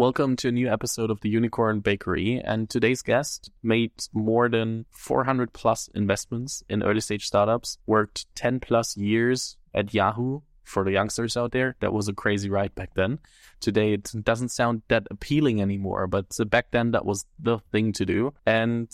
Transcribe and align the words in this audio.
Welcome 0.00 0.36
to 0.36 0.48
a 0.48 0.52
new 0.52 0.66
episode 0.66 1.10
of 1.10 1.20
the 1.20 1.28
Unicorn 1.28 1.80
Bakery. 1.80 2.40
And 2.42 2.70
today's 2.70 3.02
guest 3.02 3.50
made 3.62 3.92
more 4.14 4.48
than 4.48 4.86
400 4.92 5.52
plus 5.52 5.90
investments 5.94 6.64
in 6.70 6.82
early 6.82 7.02
stage 7.02 7.26
startups, 7.26 7.76
worked 7.84 8.24
10 8.34 8.60
plus 8.60 8.96
years 8.96 9.58
at 9.74 9.92
Yahoo 9.92 10.40
for 10.64 10.84
the 10.84 10.92
youngsters 10.92 11.36
out 11.36 11.52
there. 11.52 11.76
That 11.80 11.92
was 11.92 12.08
a 12.08 12.14
crazy 12.14 12.48
ride 12.48 12.74
back 12.74 12.94
then. 12.94 13.18
Today, 13.60 13.92
it 13.92 14.10
doesn't 14.24 14.48
sound 14.48 14.80
that 14.88 15.06
appealing 15.10 15.60
anymore, 15.60 16.06
but 16.06 16.34
back 16.48 16.70
then 16.70 16.92
that 16.92 17.04
was 17.04 17.26
the 17.38 17.58
thing 17.70 17.92
to 17.92 18.06
do. 18.06 18.32
And 18.46 18.90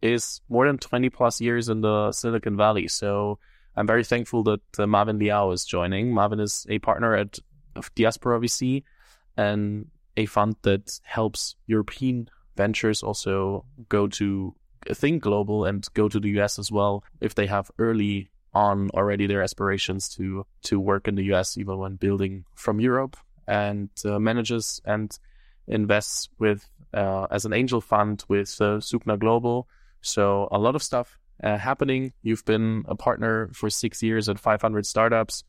is 0.00 0.40
more 0.48 0.66
than 0.66 0.78
20 0.78 1.10
plus 1.10 1.42
years 1.42 1.68
in 1.68 1.82
the 1.82 2.10
Silicon 2.12 2.56
Valley. 2.56 2.88
So 2.88 3.38
I'm 3.76 3.86
very 3.86 4.02
thankful 4.02 4.44
that 4.44 4.62
uh, 4.78 4.86
Marvin 4.86 5.18
Liao 5.18 5.50
is 5.50 5.66
joining. 5.66 6.14
Marvin 6.14 6.40
is 6.40 6.64
a 6.70 6.78
partner 6.78 7.14
at 7.14 7.38
Diaspora 7.94 8.40
VC 8.40 8.84
and 9.36 9.88
a 10.18 10.26
fund 10.26 10.56
that 10.62 11.00
helps 11.04 11.56
European 11.66 12.28
ventures 12.56 13.02
also 13.02 13.64
go 13.88 14.08
to 14.08 14.54
think 14.92 15.22
global 15.22 15.64
and 15.64 15.86
go 15.94 16.08
to 16.08 16.20
the 16.20 16.30
US 16.40 16.58
as 16.58 16.70
well 16.72 17.04
if 17.20 17.34
they 17.34 17.46
have 17.46 17.70
early 17.78 18.30
on 18.54 18.90
already 18.94 19.26
their 19.26 19.42
aspirations 19.42 20.08
to 20.16 20.44
to 20.62 20.80
work 20.80 21.06
in 21.06 21.14
the 21.14 21.26
US 21.32 21.56
even 21.56 21.78
when 21.78 21.96
building 21.96 22.44
from 22.54 22.80
Europe 22.80 23.16
and 23.46 23.90
uh, 24.04 24.18
manages 24.18 24.80
and 24.84 25.18
invests 25.68 26.28
with 26.38 26.68
uh, 26.92 27.26
as 27.30 27.44
an 27.44 27.52
angel 27.52 27.80
fund 27.80 28.24
with 28.28 28.50
uh, 28.60 28.78
Sukna 28.80 29.18
Global. 29.18 29.68
So 30.00 30.48
a 30.50 30.58
lot 30.58 30.74
of 30.74 30.82
stuff 30.82 31.18
uh, 31.42 31.58
happening. 31.58 32.12
You've 32.22 32.44
been 32.44 32.84
a 32.88 32.96
partner 32.96 33.50
for 33.52 33.70
six 33.70 34.02
years 34.02 34.28
at 34.28 34.38
500 34.38 34.86
startups. 34.86 35.44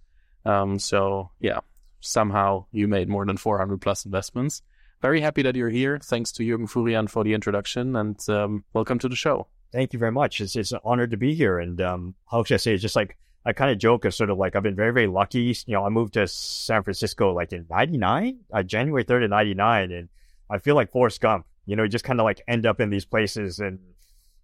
Um, 0.45 0.79
so 0.79 1.31
yeah, 1.39 1.59
somehow 1.99 2.65
you 2.71 2.87
made 2.87 3.09
more 3.09 3.25
than 3.25 3.37
400 3.37 3.81
plus 3.81 4.05
investments. 4.05 4.61
Very 5.01 5.21
happy 5.21 5.41
that 5.43 5.55
you're 5.55 5.69
here. 5.69 5.97
Thanks 5.97 6.29
to 6.33 6.43
Jürgen 6.43 6.69
Furian 6.69 7.09
for 7.09 7.23
the 7.23 7.33
introduction 7.33 7.95
and 7.95 8.29
um, 8.29 8.65
welcome 8.73 8.99
to 8.99 9.07
the 9.07 9.15
show. 9.15 9.47
Thank 9.71 9.93
you 9.93 9.99
very 9.99 10.11
much. 10.11 10.41
It's, 10.41 10.57
it's 10.57 10.73
an 10.73 10.79
honor 10.83 11.07
to 11.07 11.15
be 11.15 11.33
here. 11.33 11.57
And 11.57 11.79
um, 11.79 12.15
how 12.29 12.43
should 12.43 12.55
I 12.55 12.57
say? 12.57 12.73
It's 12.73 12.81
just 12.81 12.97
like 12.97 13.17
I 13.45 13.53
kind 13.53 13.71
of 13.71 13.77
joke 13.77 14.03
as 14.03 14.17
sort 14.17 14.29
of 14.29 14.37
like 14.37 14.57
I've 14.57 14.63
been 14.63 14.75
very, 14.75 14.91
very 14.91 15.07
lucky. 15.07 15.55
You 15.65 15.73
know, 15.73 15.85
I 15.85 15.89
moved 15.89 16.15
to 16.15 16.27
San 16.27 16.83
Francisco 16.83 17.33
like 17.33 17.53
in 17.53 17.65
99, 17.69 18.39
uh, 18.51 18.63
January 18.63 19.05
3rd 19.05 19.23
of 19.25 19.29
99. 19.29 19.91
And 19.91 20.09
I 20.49 20.57
feel 20.57 20.75
like 20.75 20.91
Forrest 20.91 21.21
Gump, 21.21 21.45
you 21.65 21.77
know, 21.77 21.83
you 21.83 21.89
just 21.89 22.03
kind 22.03 22.19
of 22.19 22.25
like 22.25 22.41
end 22.45 22.65
up 22.65 22.81
in 22.81 22.89
these 22.89 23.05
places 23.05 23.59
and 23.59 23.79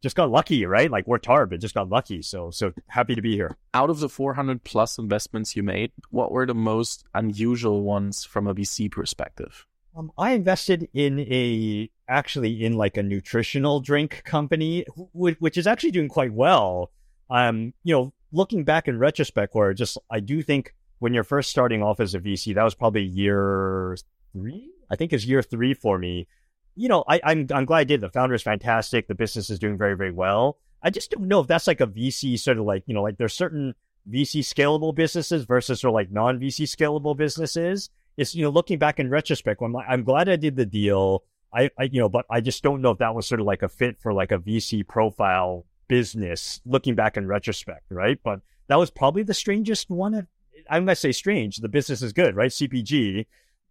just 0.02 0.16
got 0.16 0.32
lucky, 0.32 0.66
right? 0.66 0.90
Like 0.90 1.06
worked 1.06 1.26
hard, 1.26 1.50
but 1.50 1.60
just 1.60 1.76
got 1.76 1.90
lucky. 1.90 2.22
So, 2.22 2.50
so 2.50 2.72
happy 2.88 3.16
to 3.16 3.22
be 3.22 3.34
here. 3.34 3.58
Out 3.74 3.90
of 3.90 4.00
the 4.00 4.08
400 4.08 4.64
plus 4.64 5.00
investments 5.00 5.58
you 5.58 5.64
made, 5.64 5.92
what 6.12 6.32
were 6.32 6.46
the 6.46 6.56
most 6.56 7.04
unusual 7.14 7.84
ones 7.84 8.24
from 8.24 8.48
a 8.48 8.56
VC 8.56 8.90
perspective? 8.90 9.66
Um, 9.96 10.12
I 10.18 10.34
invested 10.34 10.90
in 10.94 11.20
a 11.20 11.90
actually 12.08 12.66
in 12.66 12.74
like 12.74 12.98
a 12.98 13.04
nutritional 13.04 13.80
drink 13.80 14.24
company, 14.26 14.86
which, 15.14 15.38
which 15.40 15.58
is 15.58 15.68
actually 15.68 15.92
doing 15.92 16.10
quite 16.10 16.34
well. 16.34 16.92
Um, 17.30 17.74
you 17.84 17.94
know, 17.94 18.14
looking 18.32 18.64
back 18.64 18.88
in 18.88 19.00
retrospect, 19.00 19.56
where 19.56 19.74
just 19.74 19.98
I 20.12 20.20
do 20.20 20.42
think 20.42 20.76
when 21.00 21.14
you're 21.14 21.24
first 21.24 21.50
starting 21.50 21.82
off 21.82 22.00
as 22.00 22.14
a 22.14 22.20
VC, 22.20 22.56
that 22.56 22.64
was 22.64 22.76
probably 22.76 23.04
year 23.04 23.98
three. 24.34 24.70
I 24.90 24.96
think 24.96 25.14
it's 25.14 25.26
year 25.26 25.42
three 25.42 25.74
for 25.74 25.98
me 25.98 26.28
you 26.76 26.90
know, 26.90 27.04
I, 27.08 27.22
I'm 27.24 27.48
I'm 27.52 27.66
glad 27.66 27.80
I 27.80 27.84
did. 27.86 28.02
The 28.02 28.10
founder 28.10 28.36
is 28.36 28.44
fantastic. 28.44 29.08
The 29.08 29.16
business 29.16 29.50
is 29.50 29.60
doing 29.60 29.78
very 29.78 29.96
very 29.96 30.12
well. 30.12 30.58
I 30.84 30.90
just 30.90 31.10
don't 31.10 31.28
know 31.28 31.40
if 31.40 31.48
that's 31.48 31.68
like 31.68 31.82
a 31.82 31.88
VC 31.88 32.38
sort 32.38 32.58
of 32.58 32.66
like 32.66 32.84
you 32.86 32.94
know 32.94 33.02
like 33.02 33.18
there's 33.18 33.34
certain 33.34 33.74
VC 34.10 34.42
scalable 34.42 34.94
businesses 34.94 35.46
versus 35.46 35.82
sort 35.82 35.92
of 35.92 35.96
like 35.96 36.12
non 36.12 36.40
VC 36.40 36.64
scalable 36.64 37.18
businesses. 37.18 37.90
It's 38.18 38.36
you 38.36 38.44
know 38.44 38.50
looking 38.50 38.80
back 38.80 39.00
in 39.00 39.10
retrospect, 39.10 39.62
I'm 39.62 39.74
like, 39.74 39.86
I'm 39.90 40.04
glad 40.04 40.30
I 40.30 40.36
did 40.36 40.56
the 40.56 40.66
deal. 40.66 41.24
I, 41.54 41.70
I 41.78 41.84
you 41.84 42.00
know, 42.00 42.10
but 42.10 42.26
I 42.30 42.42
just 42.42 42.64
don't 42.64 42.82
know 42.82 42.92
if 42.92 42.98
that 43.00 43.16
was 43.16 43.28
sort 43.28 43.42
of 43.42 43.48
like 43.48 43.64
a 43.64 43.70
fit 43.70 43.98
for 44.00 44.14
like 44.14 44.32
a 44.32 44.38
VC 44.38 44.88
profile 44.88 45.66
business. 45.88 46.62
Looking 46.66 46.96
back 46.96 47.18
in 47.18 47.28
retrospect, 47.28 47.86
right? 47.90 48.20
But 48.24 48.42
that 48.68 48.78
was 48.78 48.90
probably 48.90 49.24
the 49.24 49.34
strangest 49.34 49.90
one. 49.90 50.28
I'm 50.70 50.86
gonna 50.86 50.96
say 50.96 51.12
strange. 51.12 51.58
The 51.58 51.70
business 51.70 52.02
is 52.02 52.14
good, 52.14 52.36
right? 52.36 52.52
CPG, 52.52 53.26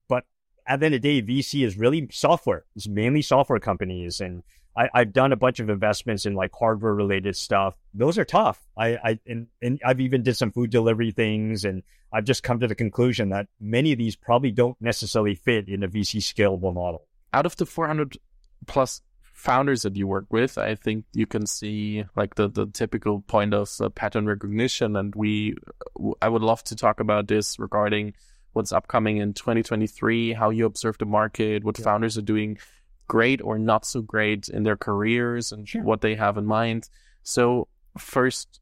but 0.09 0.25
at 0.67 0.81
the 0.81 0.87
end 0.87 0.95
of 0.95 1.03
the 1.03 1.21
day, 1.21 1.27
VC 1.27 1.65
is 1.65 1.77
really 1.77 2.09
software. 2.13 2.65
It's 2.77 2.89
mainly 2.89 3.23
software 3.23 3.59
companies. 3.59 4.21
And 4.21 4.43
I, 4.77 4.89
have 4.95 5.13
done 5.13 5.33
a 5.33 5.37
bunch 5.37 5.61
of 5.61 5.71
investments 5.71 6.27
in 6.27 6.35
like 6.35 6.51
hardware 6.53 6.95
related 6.95 7.37
stuff. 7.37 7.77
Those 7.93 8.19
are 8.19 8.25
tough. 8.25 8.61
I, 8.77 8.97
I 8.97 9.19
and, 9.27 9.47
and 9.63 9.81
I've 9.85 10.01
even 10.01 10.23
did 10.23 10.37
some 10.37 10.51
food 10.51 10.71
delivery 10.71 11.13
things 11.13 11.65
and 11.65 11.83
I've 12.13 12.25
just 12.25 12.43
come 12.43 12.61
to 12.61 12.67
the 12.67 12.75
conclusion 12.75 13.29
that 13.31 13.49
many 13.61 13.93
of 13.93 13.99
these 13.99 14.17
probably 14.17 14.51
don't 14.51 14.81
necessarily 14.81 15.35
fit 15.35 15.69
in 15.69 15.83
a 15.83 15.89
VC 15.89 16.19
scalable 16.19 16.75
model. 16.75 17.07
Out 17.33 17.47
of 17.47 17.57
the 17.57 17.67
400 17.67 18.17
plus 18.67 19.01
founders 19.33 19.83
that 19.83 19.97
you 19.97 20.07
work 20.07 20.27
with, 20.31 20.59
I 20.59 20.75
think 20.75 21.05
you 21.13 21.27
can 21.27 21.47
see 21.47 22.05
like 22.17 22.35
the, 22.37 22.49
the 22.49 22.67
typical 22.67 23.21
point 23.21 23.55
of 23.55 23.71
uh, 23.81 23.89
pattern 23.91 24.27
recognition. 24.27 24.97
And 24.97 25.15
we, 25.15 25.57
I 26.23 26.29
would 26.29 26.43
love 26.43 26.65
to 26.65 26.77
talk 26.77 27.01
about 27.01 27.29
this 27.29 27.59
regarding 27.59 28.15
what's 28.55 28.73
upcoming 28.73 29.19
in 29.19 29.35
2023, 29.35 30.33
how 30.33 30.51
you 30.51 30.67
observe 30.67 30.99
the 30.99 31.07
market, 31.07 31.65
what 31.65 31.79
yeah. 31.79 31.85
founders 31.85 32.17
are 32.17 32.23
doing 32.23 32.59
great 33.07 33.41
or 33.43 33.59
not 33.59 33.85
so 33.85 34.03
great 34.03 34.49
in 34.49 34.63
their 34.63 34.77
careers 34.77 35.53
and 35.53 35.69
sure. 35.69 35.83
what 35.83 36.01
they 36.01 36.15
have 36.15 36.37
in 36.37 36.47
mind. 36.47 36.89
So 37.23 37.69
first 37.99 38.61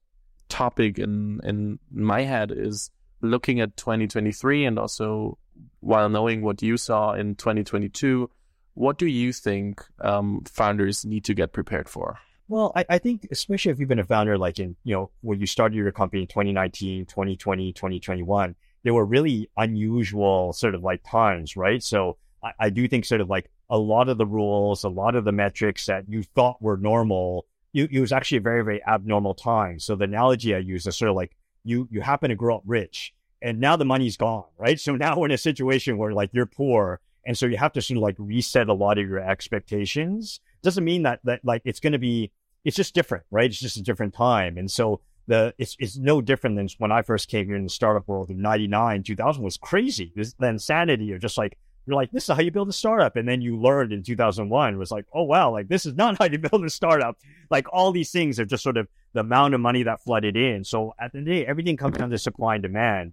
topic 0.48 0.98
in 0.98 1.40
in 1.44 1.78
my 1.90 2.22
head 2.22 2.52
is 2.54 2.90
looking 3.22 3.60
at 3.60 3.76
2023 3.76 4.64
and 4.64 4.78
also 4.78 5.38
while 5.80 6.08
knowing 6.08 6.42
what 6.42 6.62
you 6.62 6.76
saw 6.76 7.12
in 7.12 7.34
2022, 7.36 8.30
what 8.74 8.98
do 8.98 9.06
you 9.06 9.32
think 9.32 9.84
um, 10.00 10.42
founders 10.44 11.04
need 11.04 11.24
to 11.24 11.34
get 11.34 11.52
prepared 11.52 11.88
for? 11.88 12.18
Well, 12.48 12.72
I, 12.74 12.84
I, 12.88 12.98
think 12.98 13.28
especially 13.30 13.72
if 13.72 13.78
you've 13.78 13.88
been 13.88 13.98
a 13.98 14.04
founder 14.04 14.36
like 14.36 14.58
in, 14.58 14.76
you 14.84 14.94
know, 14.94 15.10
when 15.20 15.40
you 15.40 15.46
started 15.46 15.76
your 15.76 15.90
company 15.92 16.22
in 16.22 16.28
2019, 16.28 17.06
2020, 17.06 17.72
2021, 17.72 18.54
there 18.82 18.94
were 18.94 19.04
really 19.04 19.48
unusual 19.56 20.52
sort 20.52 20.74
of 20.74 20.82
like 20.82 21.02
times, 21.08 21.56
right? 21.56 21.82
So 21.82 22.18
I, 22.42 22.52
I, 22.58 22.70
do 22.70 22.86
think 22.88 23.04
sort 23.04 23.20
of 23.20 23.28
like 23.28 23.50
a 23.70 23.78
lot 23.78 24.08
of 24.08 24.18
the 24.18 24.26
rules, 24.26 24.84
a 24.84 24.88
lot 24.88 25.14
of 25.14 25.24
the 25.24 25.32
metrics 25.32 25.86
that 25.86 26.04
you 26.08 26.22
thought 26.22 26.60
were 26.60 26.76
normal, 26.76 27.46
you, 27.72 27.88
it 27.90 28.00
was 28.00 28.12
actually 28.12 28.38
a 28.38 28.42
very, 28.42 28.64
very 28.64 28.84
abnormal 28.84 29.34
time. 29.34 29.78
So 29.78 29.96
the 29.96 30.04
analogy 30.04 30.54
I 30.54 30.58
use 30.58 30.86
is 30.86 30.96
sort 30.96 31.10
of 31.10 31.16
like 31.16 31.36
you, 31.64 31.88
you 31.90 32.00
happen 32.00 32.30
to 32.30 32.36
grow 32.36 32.56
up 32.56 32.62
rich 32.66 33.14
and 33.40 33.60
now 33.60 33.76
the 33.76 33.84
money's 33.84 34.16
gone, 34.16 34.44
right? 34.58 34.78
So 34.78 34.94
now 34.96 35.18
we're 35.18 35.26
in 35.26 35.32
a 35.32 35.38
situation 35.38 35.98
where 35.98 36.12
like 36.12 36.30
you're 36.32 36.46
poor. 36.46 37.00
And 37.26 37.36
so 37.36 37.46
you 37.46 37.56
have 37.56 37.72
to 37.72 37.82
sort 37.82 37.98
of 37.98 38.02
like 38.02 38.16
reset 38.18 38.68
a 38.68 38.74
lot 38.74 38.98
of 38.98 39.08
your 39.08 39.18
expectations. 39.18 40.40
Doesn't 40.62 40.84
mean 40.84 41.02
that, 41.02 41.20
that 41.24 41.44
like 41.44 41.62
it's 41.64 41.80
going 41.80 41.92
to 41.92 41.98
be, 41.98 42.32
it's 42.64 42.76
just 42.76 42.94
different, 42.94 43.24
right? 43.30 43.50
It's 43.50 43.60
just 43.60 43.76
a 43.76 43.82
different 43.82 44.14
time. 44.14 44.58
And 44.58 44.70
so 44.70 45.00
the 45.26 45.54
it's 45.58 45.76
it's 45.78 45.96
no 45.96 46.20
different 46.20 46.56
than 46.56 46.68
when 46.78 46.92
I 46.92 47.02
first 47.02 47.28
came 47.28 47.46
here 47.46 47.56
in 47.56 47.64
the 47.64 47.70
startup 47.70 48.08
world 48.08 48.30
in 48.30 48.40
'99, 48.40 49.02
2000 49.02 49.42
was 49.42 49.56
crazy. 49.56 50.12
This, 50.16 50.34
the 50.34 50.48
insanity 50.48 51.12
of 51.12 51.20
just 51.20 51.38
like 51.38 51.58
you're 51.86 51.96
like 51.96 52.10
this 52.12 52.28
is 52.28 52.34
how 52.34 52.42
you 52.42 52.50
build 52.50 52.68
a 52.68 52.72
startup, 52.72 53.16
and 53.16 53.28
then 53.28 53.40
you 53.40 53.56
learned 53.58 53.92
in 53.92 54.02
2001 54.02 54.78
was 54.78 54.90
like 54.90 55.06
oh 55.12 55.24
wow, 55.24 55.50
like 55.50 55.68
this 55.68 55.86
is 55.86 55.94
not 55.94 56.18
how 56.18 56.26
you 56.26 56.38
build 56.38 56.64
a 56.64 56.70
startup. 56.70 57.16
Like 57.50 57.66
all 57.72 57.92
these 57.92 58.10
things 58.10 58.38
are 58.38 58.44
just 58.44 58.62
sort 58.62 58.76
of 58.76 58.88
the 59.12 59.20
amount 59.20 59.54
of 59.54 59.60
money 59.60 59.82
that 59.82 60.02
flooded 60.02 60.36
in. 60.36 60.64
So 60.64 60.94
at 60.98 61.12
the 61.12 61.18
end 61.18 61.28
of 61.28 61.34
the 61.34 61.40
day, 61.40 61.46
everything 61.46 61.76
comes 61.76 61.98
down 61.98 62.10
to 62.10 62.18
supply 62.18 62.54
and 62.54 62.62
demand. 62.62 63.12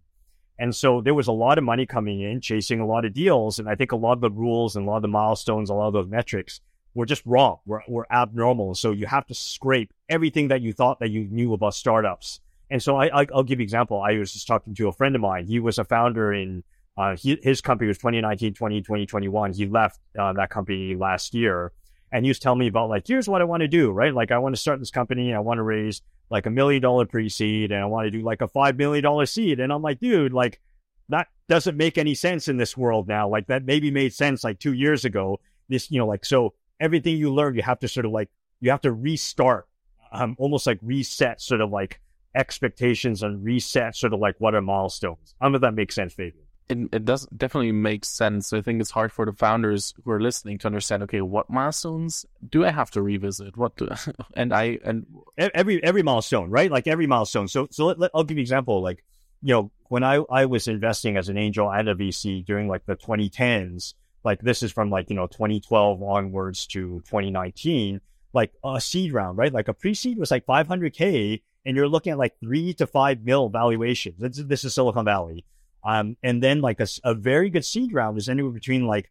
And 0.58 0.76
so 0.76 1.00
there 1.02 1.14
was 1.14 1.28
a 1.28 1.32
lot 1.32 1.58
of 1.58 1.64
money 1.64 1.86
coming 1.86 2.20
in, 2.20 2.42
chasing 2.42 2.82
a 2.82 2.86
lot 2.86 3.06
of 3.06 3.14
deals. 3.14 3.60
And 3.60 3.70
I 3.70 3.76
think 3.76 3.94
a 3.94 3.96
lot 3.96 4.14
of 4.14 4.22
the 4.22 4.30
rules 4.30 4.76
and 4.76 4.86
a 4.86 4.90
lot 4.90 4.98
of 4.98 5.02
the 5.04 5.08
milestones, 5.08 5.70
a 5.70 5.74
lot 5.74 5.88
of 5.88 5.94
those 5.94 6.08
metrics 6.08 6.60
were 6.94 7.06
just 7.06 7.26
wrong. 7.26 7.60
We're, 7.66 7.82
we're 7.88 8.06
abnormal. 8.12 8.76
So 8.76 8.92
you 8.92 9.06
have 9.06 9.26
to 9.28 9.34
scrape 9.34 9.94
everything 10.10 10.50
that 10.50 10.62
you 10.62 10.74
thought 10.74 11.00
that 11.00 11.12
you 11.12 11.24
knew 11.32 11.54
about 11.54 11.76
startups. 11.76 12.42
And 12.70 12.84
so 12.84 12.98
I, 12.98 13.22
I, 13.22 13.28
will 13.34 13.44
give 13.44 13.60
you 13.60 13.64
an 13.64 13.68
example. 13.68 14.02
I 14.02 14.18
was 14.18 14.34
just 14.34 14.48
talking 14.48 14.76
to 14.76 14.90
a 14.90 14.94
friend 14.94 15.16
of 15.16 15.22
mine. 15.22 15.48
He 15.48 15.60
was 15.60 15.80
a 15.80 15.86
founder 15.86 16.34
in, 16.34 16.64
uh, 17.00 17.16
he, 17.16 17.40
his 17.42 17.62
company 17.62 17.88
was 17.88 17.98
2019, 17.98 18.56
20, 18.56 18.82
2021. 18.82 19.54
He 19.54 19.68
left 19.68 20.00
uh, 20.20 20.34
that 20.34 20.50
company 20.50 20.96
last 20.96 21.34
year. 21.34 21.72
And 22.12 22.26
he 22.26 22.30
was 22.30 22.40
telling 22.40 22.60
me 22.60 22.68
about 22.68 22.90
like, 22.90 23.08
here's 23.08 23.30
what 23.30 23.42
I 23.42 23.46
want 23.46 23.62
to 23.62 23.70
do, 23.70 23.92
right? 23.92 24.14
Like 24.14 24.32
I 24.32 24.38
want 24.40 24.54
to 24.54 24.60
start 24.60 24.80
this 24.80 24.92
company. 24.92 25.34
I 25.34 25.40
want 25.40 25.60
to 25.60 25.64
raise 25.64 26.02
like 26.30 26.46
a 26.46 26.50
million 26.50 26.82
dollar 26.82 27.06
pre-seed 27.06 27.72
and 27.72 27.82
I 27.82 27.86
want 27.86 28.08
to 28.08 28.12
do 28.12 28.22
like 28.22 28.42
a 28.42 28.50
$5 28.50 28.78
million 28.78 29.26
seed. 29.26 29.62
And 29.62 29.72
I'm 29.72 29.82
like, 29.82 30.02
dude, 30.02 30.34
like 30.34 30.60
that 31.08 31.28
doesn't 31.48 31.78
make 31.78 31.98
any 31.98 32.16
sense 32.16 32.50
in 32.50 32.58
this 32.58 32.76
world 32.76 33.08
now. 33.08 33.30
Like 33.30 33.48
that 33.48 33.64
maybe 33.64 33.92
made 33.92 34.14
sense 34.14 34.44
like 34.44 34.60
two 34.60 34.74
years 34.74 35.06
ago. 35.06 35.40
This, 35.70 35.90
you 35.90 36.00
know, 36.00 36.08
like, 36.08 36.26
so 36.26 36.54
everything 36.82 37.16
you 37.16 37.34
learn, 37.34 37.56
you 37.56 37.62
have 37.62 37.80
to 37.80 37.88
sort 37.88 38.08
of 38.08 38.12
like, 38.12 38.30
you 38.60 38.72
have 38.72 38.82
to 38.82 38.92
restart, 38.92 39.70
um, 40.12 40.36
almost 40.38 40.68
like 40.68 40.80
reset 40.82 41.40
sort 41.40 41.62
of 41.62 41.70
like 41.70 42.02
expectations 42.36 43.24
and 43.24 43.42
reset 43.42 43.96
sort 43.96 44.14
of 44.14 44.20
like 44.20 44.36
what 44.40 44.54
are 44.54 44.62
milestones. 44.62 45.34
I 45.40 45.46
don't 45.46 45.54
know 45.54 45.58
if 45.58 45.62
that 45.62 45.76
makes 45.76 45.96
sense, 45.96 46.14
Fabian. 46.14 46.44
It, 46.70 46.78
it 46.92 47.06
does 47.06 47.26
definitely 47.36 47.72
make 47.72 48.06
sense. 48.06 48.54
I 48.54 48.62
think 48.62 48.80
it's 48.80 48.92
hard 48.92 49.12
for 49.12 49.26
the 49.26 49.34
founders 49.34 49.94
who 50.04 50.12
are 50.12 50.22
listening 50.22 50.60
to 50.60 50.68
understand. 50.68 51.04
Okay, 51.04 51.22
what 51.22 51.50
milestones 51.50 52.26
do 52.48 52.64
I 52.64 52.70
have 52.72 52.92
to 52.92 53.02
revisit? 53.02 53.58
What 53.58 53.76
do, 53.76 53.90
and 54.36 54.54
I 54.54 54.80
and 54.86 55.06
every 55.38 55.84
every 55.84 56.04
milestone, 56.04 56.50
right? 56.50 56.72
Like 56.72 56.88
every 56.88 57.08
milestone. 57.08 57.48
So 57.48 57.68
so 57.72 57.86
let, 57.88 58.00
let, 58.00 58.12
I'll 58.14 58.24
give 58.24 58.38
you 58.38 58.42
an 58.42 58.44
example. 58.44 58.82
Like 58.82 59.04
you 59.42 59.54
know 59.54 59.72
when 59.88 60.04
I 60.04 60.24
I 60.30 60.46
was 60.46 60.68
investing 60.68 61.18
as 61.18 61.28
an 61.30 61.38
angel 61.38 61.72
and 61.72 61.90
a 61.90 61.96
VC 61.96 62.46
during 62.46 62.68
like 62.68 62.86
the 62.86 62.96
2010s, 62.96 63.96
like 64.24 64.42
this 64.42 64.64
is 64.64 64.72
from 64.72 64.90
like, 64.90 65.10
you 65.10 65.16
know, 65.16 65.28
2012 65.28 66.02
onwards 66.02 66.68
to 66.68 67.02
2019, 67.06 68.02
like 68.34 68.52
a 68.64 68.82
seed 68.82 69.14
round, 69.14 69.38
right? 69.38 69.54
Like 69.54 69.68
a 69.68 69.74
pre-seed 69.74 70.18
was 70.18 70.32
like 70.32 70.46
500K 70.46 71.42
and 71.66 71.76
you're 71.76 71.88
looking 71.88 72.12
at 72.12 72.18
like 72.18 72.40
three 72.40 72.74
to 72.76 72.88
five 72.88 73.24
mil 73.24 73.50
valuations. 73.50 74.20
This, 74.20 74.38
this 74.46 74.64
is 74.64 74.74
Silicon 74.74 75.06
Valley. 75.06 75.46
Um, 75.90 76.18
and 76.22 76.44
then 76.44 76.62
like 76.62 76.80
a, 76.80 76.88
a 77.04 77.16
very 77.16 77.50
good 77.50 77.66
seed 77.66 77.94
round 77.94 78.20
is 78.20 78.30
anywhere 78.30 78.52
between 78.52 78.86
like 78.86 79.10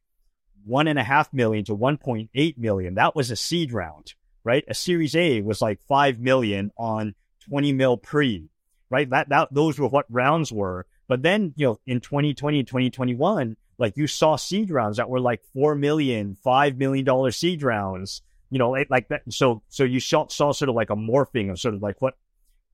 one 0.64 0.86
and 0.86 0.96
a 0.96 1.02
half 1.02 1.32
million 1.32 1.64
to 1.64 1.76
1.8 1.76 2.58
million. 2.58 2.94
That 2.94 3.16
was 3.16 3.32
a 3.32 3.36
seed 3.36 3.72
round, 3.72 4.14
right? 4.44 4.62
A 4.68 4.74
series 4.74 5.16
A 5.16 5.40
was 5.40 5.60
like 5.60 5.80
5 5.88 6.20
million 6.20 6.70
on 6.78 7.16
20 7.48 7.72
mil 7.72 7.96
pre, 7.96 8.48
right? 8.90 9.10
That, 9.10 9.28
that, 9.30 9.48
those 9.52 9.76
were 9.76 9.88
what 9.88 10.06
rounds 10.08 10.52
were. 10.52 10.86
But 11.08 11.22
then, 11.22 11.52
you 11.56 11.66
know, 11.66 11.80
in 11.84 12.00
2020, 12.00 12.62
2021, 12.62 13.56
like 13.78 13.96
you 13.96 14.06
saw 14.06 14.36
seed 14.36 14.70
rounds 14.70 14.98
that 14.98 15.10
were 15.10 15.20
like 15.20 15.42
4 15.54 15.74
million, 15.74 16.36
5 16.44 16.76
million 16.76 17.04
dollar 17.04 17.32
seed 17.32 17.64
rounds, 17.64 18.22
you 18.50 18.60
know, 18.60 18.70
like 18.70 19.08
that. 19.08 19.22
So, 19.30 19.62
so 19.68 19.82
you 19.82 19.98
saw, 19.98 20.28
saw 20.28 20.52
sort 20.52 20.68
of 20.68 20.76
like 20.76 20.90
a 20.90 20.96
morphing 20.96 21.50
of 21.50 21.58
sort 21.58 21.74
of 21.74 21.82
like 21.82 22.00
what, 22.00 22.14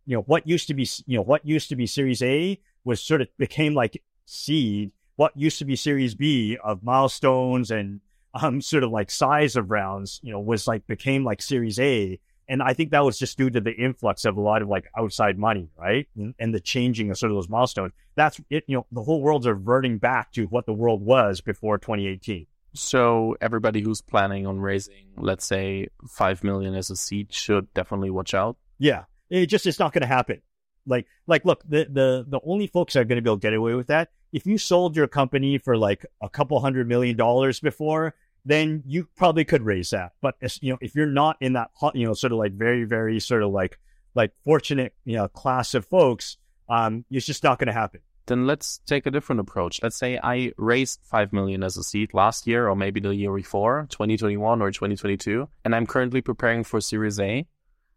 you 0.04 0.14
know, 0.14 0.22
what 0.22 0.46
used 0.46 0.68
to 0.68 0.74
be, 0.74 0.86
you 1.06 1.16
know, 1.16 1.22
what 1.24 1.46
used 1.46 1.70
to 1.70 1.76
be 1.76 1.86
series 1.86 2.20
A 2.20 2.60
was 2.84 3.02
sort 3.02 3.20
of 3.20 3.28
became 3.38 3.74
like 3.74 4.02
seed. 4.26 4.92
What 5.16 5.32
used 5.36 5.58
to 5.58 5.64
be 5.64 5.76
series 5.76 6.14
B 6.14 6.58
of 6.62 6.82
milestones 6.82 7.70
and 7.70 8.00
um, 8.34 8.60
sort 8.60 8.84
of 8.84 8.90
like 8.90 9.10
size 9.10 9.56
of 9.56 9.70
rounds, 9.70 10.20
you 10.22 10.32
know, 10.32 10.40
was 10.40 10.66
like 10.66 10.86
became 10.86 11.24
like 11.24 11.40
series 11.40 11.78
A. 11.78 12.18
And 12.48 12.62
I 12.62 12.74
think 12.74 12.90
that 12.90 13.04
was 13.04 13.18
just 13.18 13.38
due 13.38 13.48
to 13.48 13.60
the 13.60 13.72
influx 13.72 14.24
of 14.24 14.36
a 14.36 14.40
lot 14.40 14.60
of 14.60 14.68
like 14.68 14.86
outside 14.98 15.38
money, 15.38 15.70
right? 15.78 16.06
And, 16.16 16.34
and, 16.38 16.52
the 16.52 16.60
changing 16.60 17.10
of 17.10 17.16
sort 17.16 17.32
of 17.32 17.36
those 17.36 17.48
milestones. 17.48 17.92
That's 18.16 18.38
it. 18.50 18.64
You 18.66 18.78
know, 18.78 18.86
the 18.92 19.02
whole 19.02 19.22
world's 19.22 19.46
reverting 19.46 19.96
back 19.96 20.32
to 20.32 20.44
what 20.44 20.66
the 20.66 20.74
world 20.74 21.00
was 21.00 21.40
before 21.40 21.78
2018. 21.78 22.46
So 22.74 23.36
everybody 23.40 23.80
who's 23.80 24.02
planning 24.02 24.46
on 24.46 24.60
raising, 24.60 25.06
let's 25.16 25.46
say, 25.46 25.88
five 26.08 26.44
million 26.44 26.74
as 26.74 26.90
a 26.90 26.96
seed, 26.96 27.32
should 27.32 27.72
definitely 27.72 28.10
watch 28.10 28.34
out. 28.34 28.56
Yeah, 28.78 29.04
it 29.30 29.46
just 29.46 29.66
it's 29.66 29.78
not 29.78 29.92
going 29.92 30.02
to 30.02 30.08
happen. 30.08 30.42
Like, 30.86 31.06
like, 31.26 31.44
look, 31.44 31.62
the 31.68 31.86
the 31.90 32.24
the 32.28 32.40
only 32.44 32.66
folks 32.66 32.94
that 32.94 33.00
are 33.00 33.04
going 33.04 33.16
to 33.16 33.22
be 33.22 33.30
able 33.30 33.38
to 33.38 33.42
get 33.42 33.54
away 33.54 33.74
with 33.74 33.86
that 33.88 34.10
if 34.34 34.44
you 34.46 34.58
sold 34.58 34.96
your 34.96 35.06
company 35.06 35.58
for 35.58 35.76
like 35.76 36.04
a 36.20 36.28
couple 36.28 36.58
hundred 36.60 36.88
million 36.88 37.16
dollars 37.16 37.60
before, 37.60 38.16
then 38.44 38.82
you 38.84 39.08
probably 39.16 39.44
could 39.44 39.62
raise 39.62 39.90
that. 39.90 40.12
But 40.20 40.34
you 40.60 40.72
know, 40.72 40.78
if 40.82 40.96
you're 40.96 41.06
not 41.06 41.36
in 41.40 41.52
that, 41.52 41.70
you 41.94 42.04
know, 42.04 42.14
sort 42.14 42.32
of 42.32 42.38
like 42.38 42.52
very, 42.52 42.82
very 42.82 43.20
sort 43.20 43.44
of 43.44 43.52
like 43.52 43.78
like 44.16 44.32
fortunate, 44.44 44.92
you 45.04 45.16
know, 45.16 45.28
class 45.28 45.72
of 45.74 45.86
folks, 45.86 46.36
um, 46.68 47.04
it's 47.10 47.26
just 47.26 47.44
not 47.44 47.60
going 47.60 47.68
to 47.68 47.72
happen. 47.72 48.00
Then 48.26 48.46
let's 48.46 48.80
take 48.86 49.06
a 49.06 49.10
different 49.10 49.40
approach. 49.40 49.80
Let's 49.82 49.96
say 49.96 50.18
I 50.20 50.52
raised 50.56 51.00
five 51.04 51.32
million 51.32 51.62
as 51.62 51.76
a 51.76 51.84
seed 51.84 52.12
last 52.12 52.46
year, 52.46 52.68
or 52.68 52.74
maybe 52.74 52.98
the 52.98 53.14
year 53.14 53.32
before, 53.32 53.86
2021 53.90 54.60
or 54.60 54.72
2022, 54.72 55.48
and 55.64 55.76
I'm 55.76 55.86
currently 55.86 56.22
preparing 56.22 56.64
for 56.64 56.80
Series 56.80 57.20
A. 57.20 57.46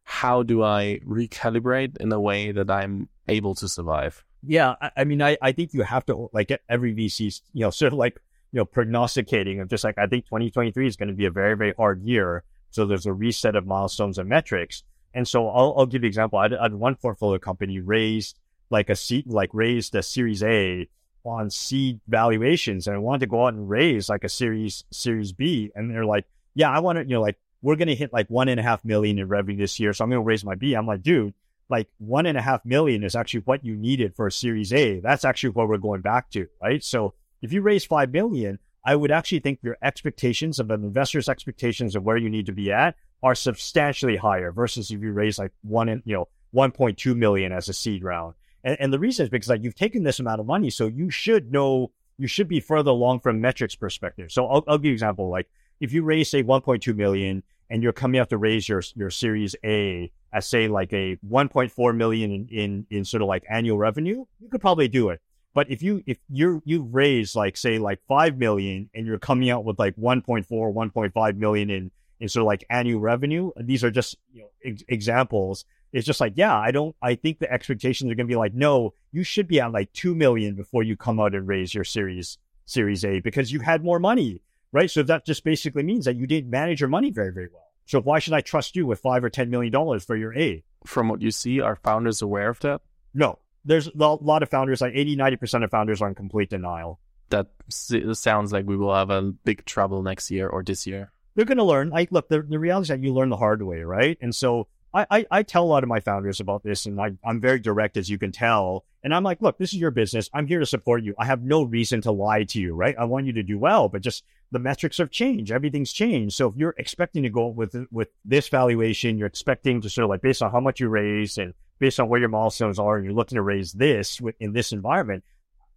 How 0.09 0.41
do 0.41 0.63
I 0.63 1.01
recalibrate 1.05 1.97
in 1.97 2.11
a 2.13 2.19
way 2.19 2.51
that 2.53 2.71
I'm 2.71 3.09
able 3.27 3.55
to 3.55 3.67
survive? 3.67 4.23
Yeah, 4.41 4.75
I, 4.81 4.91
I 4.97 5.03
mean, 5.03 5.21
I, 5.21 5.37
I 5.41 5.51
think 5.51 5.73
you 5.73 5.81
have 5.81 6.05
to 6.05 6.29
like 6.31 6.57
every 6.69 6.95
VC, 6.95 7.41
you 7.53 7.65
know, 7.65 7.71
sort 7.71 7.91
of 7.91 7.99
like 7.99 8.17
you 8.51 8.59
know, 8.59 8.65
prognosticating 8.65 9.59
of 9.59 9.69
just 9.69 9.83
like, 9.83 9.97
I 9.97 10.07
think 10.07 10.25
2023 10.25 10.87
is 10.87 10.95
going 10.95 11.09
to 11.09 11.15
be 11.15 11.25
a 11.25 11.31
very, 11.31 11.55
very 11.57 11.73
hard 11.75 12.01
year. 12.03 12.43
So 12.71 12.85
there's 12.85 13.05
a 13.05 13.13
reset 13.13 13.55
of 13.55 13.65
milestones 13.65 14.17
and 14.17 14.29
metrics. 14.29 14.83
And 15.13 15.27
so 15.27 15.49
I'll, 15.49 15.73
I'll 15.77 15.85
give 15.85 16.03
you 16.03 16.07
an 16.07 16.09
example. 16.09 16.39
I 16.39 16.49
had 16.49 16.73
one 16.73 16.95
portfolio 16.95 17.39
company 17.39 17.79
raised 17.79 18.39
like 18.69 18.89
a 18.89 18.95
seed, 18.95 19.27
like 19.27 19.49
raised 19.53 19.95
a 19.95 20.03
series 20.03 20.43
A 20.43 20.87
on 21.25 21.49
seed 21.49 21.99
valuations 22.07 22.87
and 22.87 22.95
I 22.95 22.99
wanted 22.99 23.19
to 23.21 23.27
go 23.27 23.45
out 23.45 23.53
and 23.53 23.69
raise 23.69 24.07
like 24.07 24.23
a 24.23 24.29
series, 24.29 24.85
series 24.91 25.33
B. 25.33 25.71
And 25.75 25.91
they're 25.91 26.05
like, 26.05 26.25
yeah, 26.55 26.71
I 26.71 26.79
want 26.79 26.97
to, 26.97 27.03
you 27.03 27.15
know, 27.15 27.21
like 27.21 27.37
we're 27.61 27.75
going 27.75 27.87
to 27.87 27.95
hit 27.95 28.13
like 28.13 28.27
one 28.27 28.49
and 28.49 28.59
a 28.59 28.63
half 28.63 28.85
million 28.85 29.19
in 29.19 29.27
revenue 29.27 29.57
this 29.57 29.79
year. 29.79 29.93
So 29.93 30.03
I'm 30.03 30.09
going 30.09 30.21
to 30.21 30.25
raise 30.25 30.45
my 30.45 30.55
B. 30.55 30.73
I'm 30.73 30.87
like, 30.87 31.01
dude, 31.01 31.33
like 31.69 31.89
one 31.97 32.25
and 32.25 32.37
a 32.37 32.41
half 32.41 32.65
million 32.65 33.03
is 33.03 33.15
actually 33.15 33.41
what 33.41 33.65
you 33.65 33.75
needed 33.75 34.15
for 34.15 34.27
a 34.27 34.31
series 34.31 34.71
A. 34.73 34.99
That's 34.99 35.25
actually 35.25 35.49
what 35.49 35.67
we're 35.67 35.77
going 35.77 36.01
back 36.01 36.29
to. 36.31 36.47
Right. 36.61 36.83
So 36.83 37.13
if 37.41 37.51
you 37.51 37.61
raise 37.61 37.85
five 37.85 38.11
million, 38.11 38.59
I 38.85 38.95
would 38.95 39.11
actually 39.11 39.39
think 39.39 39.59
your 39.63 39.77
expectations 39.81 40.59
of 40.59 40.71
an 40.71 40.83
investor's 40.83 41.27
expectations 41.27 41.95
of 41.95 42.03
where 42.03 42.17
you 42.17 42.29
need 42.29 42.45
to 42.45 42.53
be 42.53 42.71
at 42.71 42.95
are 43.21 43.35
substantially 43.35 44.15
higher 44.15 44.51
versus 44.51 44.91
if 44.91 45.01
you 45.01 45.11
raise 45.11 45.39
like 45.39 45.51
one, 45.61 46.01
you 46.05 46.13
know, 46.13 46.27
1.2 46.55 47.15
million 47.15 47.51
as 47.51 47.67
a 47.67 47.73
seed 47.73 48.03
round. 48.03 48.35
And, 48.63 48.77
and 48.79 48.93
the 48.93 48.99
reason 48.99 49.23
is 49.23 49.29
because 49.29 49.49
like 49.49 49.63
you've 49.63 49.75
taken 49.75 50.03
this 50.03 50.19
amount 50.19 50.39
of 50.39 50.45
money, 50.45 50.69
so 50.69 50.87
you 50.87 51.09
should 51.09 51.51
know, 51.51 51.91
you 52.17 52.27
should 52.27 52.47
be 52.47 52.59
further 52.59 52.91
along 52.91 53.19
from 53.19 53.41
metrics 53.41 53.75
perspective. 53.75 54.31
So 54.31 54.47
I'll, 54.47 54.63
I'll 54.67 54.77
give 54.77 54.85
you 54.85 54.91
an 54.91 54.95
example. 54.95 55.29
Like 55.29 55.49
if 55.79 55.93
you 55.93 56.03
raise 56.03 56.29
say 56.29 56.43
1.2 56.43 56.95
million 56.95 57.43
and 57.69 57.83
you're 57.83 57.93
coming 57.93 58.19
up 58.19 58.29
to 58.29 58.37
raise 58.37 58.67
your, 58.67 58.81
your 58.95 59.09
series 59.09 59.55
A 59.63 60.11
as 60.33 60.47
say 60.47 60.67
like 60.67 60.91
a 60.93 61.17
1.4 61.27 61.95
million 61.95 62.31
in, 62.31 62.47
in, 62.49 62.87
in 62.89 63.05
sort 63.05 63.21
of 63.21 63.27
like 63.27 63.43
annual 63.49 63.77
revenue, 63.77 64.25
you 64.39 64.49
could 64.49 64.61
probably 64.61 64.87
do 64.87 65.09
it. 65.09 65.21
But 65.53 65.71
if 65.71 65.81
you 65.81 66.03
if 66.05 66.19
you 66.29 66.61
you 66.65 66.83
raise 66.83 67.35
like 67.35 67.57
say 67.57 67.79
like 67.79 67.99
five 68.07 68.37
million 68.37 68.91
and 68.93 69.07
you're 69.07 69.17
coming 69.17 69.49
out 69.49 69.65
with 69.65 69.79
like 69.79 69.95
1.4, 69.95 70.45
1.5 70.47 71.37
million 71.37 71.69
in 71.71 71.91
in 72.19 72.29
sort 72.29 72.43
of 72.43 72.47
like 72.47 72.63
annual 72.69 72.99
revenue, 72.99 73.51
these 73.59 73.83
are 73.83 73.89
just 73.89 74.17
you 74.31 74.41
know 74.41 74.49
ex- 74.63 74.83
examples. 74.87 75.65
It's 75.91 76.05
just 76.05 76.21
like 76.21 76.33
yeah, 76.35 76.55
I 76.55 76.69
don't. 76.69 76.95
I 77.01 77.15
think 77.15 77.39
the 77.39 77.51
expectations 77.51 78.11
are 78.11 78.13
going 78.13 78.27
to 78.27 78.31
be 78.31 78.35
like 78.35 78.53
no, 78.53 78.93
you 79.11 79.23
should 79.23 79.47
be 79.47 79.59
at 79.59 79.71
like 79.71 79.91
two 79.93 80.13
million 80.13 80.53
before 80.53 80.83
you 80.83 80.95
come 80.95 81.19
out 81.19 81.33
and 81.33 81.47
raise 81.47 81.73
your 81.73 81.85
series 81.85 82.37
Series 82.67 83.05
A 83.05 83.21
because 83.21 83.51
you 83.51 83.61
had 83.61 83.83
more 83.83 83.97
money, 83.97 84.41
right? 84.77 84.91
So 84.91 85.01
that 85.03 85.25
just 85.25 85.43
basically 85.43 85.81
means 85.81 86.05
that 86.05 86.15
you 86.15 86.27
didn't 86.27 86.51
manage 86.51 86.79
your 86.79 86.89
money 86.89 87.09
very 87.09 87.33
very 87.33 87.49
well. 87.51 87.63
So 87.87 87.99
why 87.99 88.19
should 88.19 88.33
I 88.33 88.41
trust 88.41 88.75
you 88.75 88.85
with 88.85 88.99
five 88.99 89.23
or 89.23 89.29
ten 89.29 89.49
million 89.49 89.71
dollars 89.71 90.05
for 90.05 90.15
your 90.15 90.37
A? 90.37 90.63
From 90.85 91.09
what 91.09 91.21
you 91.21 91.31
see, 91.31 91.59
are 91.59 91.75
founders 91.75 92.21
aware 92.21 92.49
of 92.49 92.59
that? 92.59 92.81
No, 93.13 93.39
there's 93.65 93.87
a 93.87 93.91
lot 93.97 94.43
of 94.43 94.49
founders, 94.49 94.81
like 94.81 94.93
80, 94.95 95.17
90% 95.17 95.63
of 95.63 95.71
founders 95.71 96.01
are 96.01 96.07
in 96.07 96.15
complete 96.15 96.49
denial. 96.49 96.99
That 97.29 97.47
sounds 97.69 98.53
like 98.53 98.65
we 98.65 98.77
will 98.77 98.93
have 98.93 99.09
a 99.09 99.21
big 99.21 99.65
trouble 99.65 100.03
next 100.03 100.31
year 100.31 100.47
or 100.47 100.63
this 100.63 100.85
year. 100.85 101.11
They're 101.35 101.45
going 101.45 101.57
to 101.57 101.63
learn. 101.63 101.89
Like, 101.89 102.11
look, 102.11 102.29
the, 102.29 102.41
the 102.41 102.59
reality 102.59 102.83
is 102.83 102.87
that 102.89 103.03
you 103.03 103.13
learn 103.13 103.29
the 103.29 103.37
hard 103.37 103.61
way, 103.61 103.81
right? 103.81 104.17
And 104.21 104.33
so 104.33 104.67
I, 104.93 105.05
I, 105.09 105.25
I, 105.29 105.43
tell 105.43 105.63
a 105.63 105.67
lot 105.67 105.83
of 105.83 105.89
my 105.89 105.99
founders 105.99 106.39
about 106.39 106.63
this 106.63 106.85
and 106.85 106.99
I, 106.99 107.11
I'm 107.23 107.39
very 107.41 107.59
direct, 107.59 107.97
as 107.97 108.09
you 108.09 108.17
can 108.17 108.31
tell. 108.31 108.85
And 109.03 109.13
I'm 109.13 109.23
like, 109.23 109.41
look, 109.41 109.57
this 109.57 109.73
is 109.73 109.79
your 109.79 109.91
business. 109.91 110.29
I'm 110.33 110.47
here 110.47 110.59
to 110.59 110.65
support 110.65 111.03
you. 111.03 111.13
I 111.19 111.25
have 111.25 111.41
no 111.41 111.63
reason 111.63 112.01
to 112.01 112.11
lie 112.11 112.43
to 112.45 112.59
you, 112.59 112.73
right? 112.73 112.95
I 112.97 113.05
want 113.05 113.25
you 113.25 113.33
to 113.33 113.43
do 113.43 113.59
well, 113.59 113.89
but 113.89 114.01
just 114.01 114.23
the 114.51 114.59
metrics 114.59 114.97
have 114.97 115.11
changed. 115.11 115.51
Everything's 115.51 115.93
changed. 115.93 116.35
So 116.35 116.47
if 116.47 116.55
you're 116.55 116.75
expecting 116.77 117.23
to 117.23 117.29
go 117.29 117.47
with, 117.47 117.75
with 117.91 118.09
this 118.25 118.47
valuation, 118.47 119.17
you're 119.17 119.27
expecting 119.27 119.81
to 119.81 119.89
sort 119.89 120.05
of 120.05 120.09
like 120.09 120.21
based 120.21 120.41
on 120.41 120.51
how 120.51 120.59
much 120.59 120.79
you 120.79 120.89
raise 120.89 121.37
and 121.37 121.53
based 121.79 121.99
on 121.99 122.09
where 122.09 122.19
your 122.19 122.29
milestones 122.29 122.79
are 122.79 122.95
and 122.95 123.05
you're 123.05 123.13
looking 123.13 123.35
to 123.35 123.41
raise 123.41 123.73
this 123.73 124.19
in 124.39 124.53
this 124.53 124.71
environment, 124.71 125.23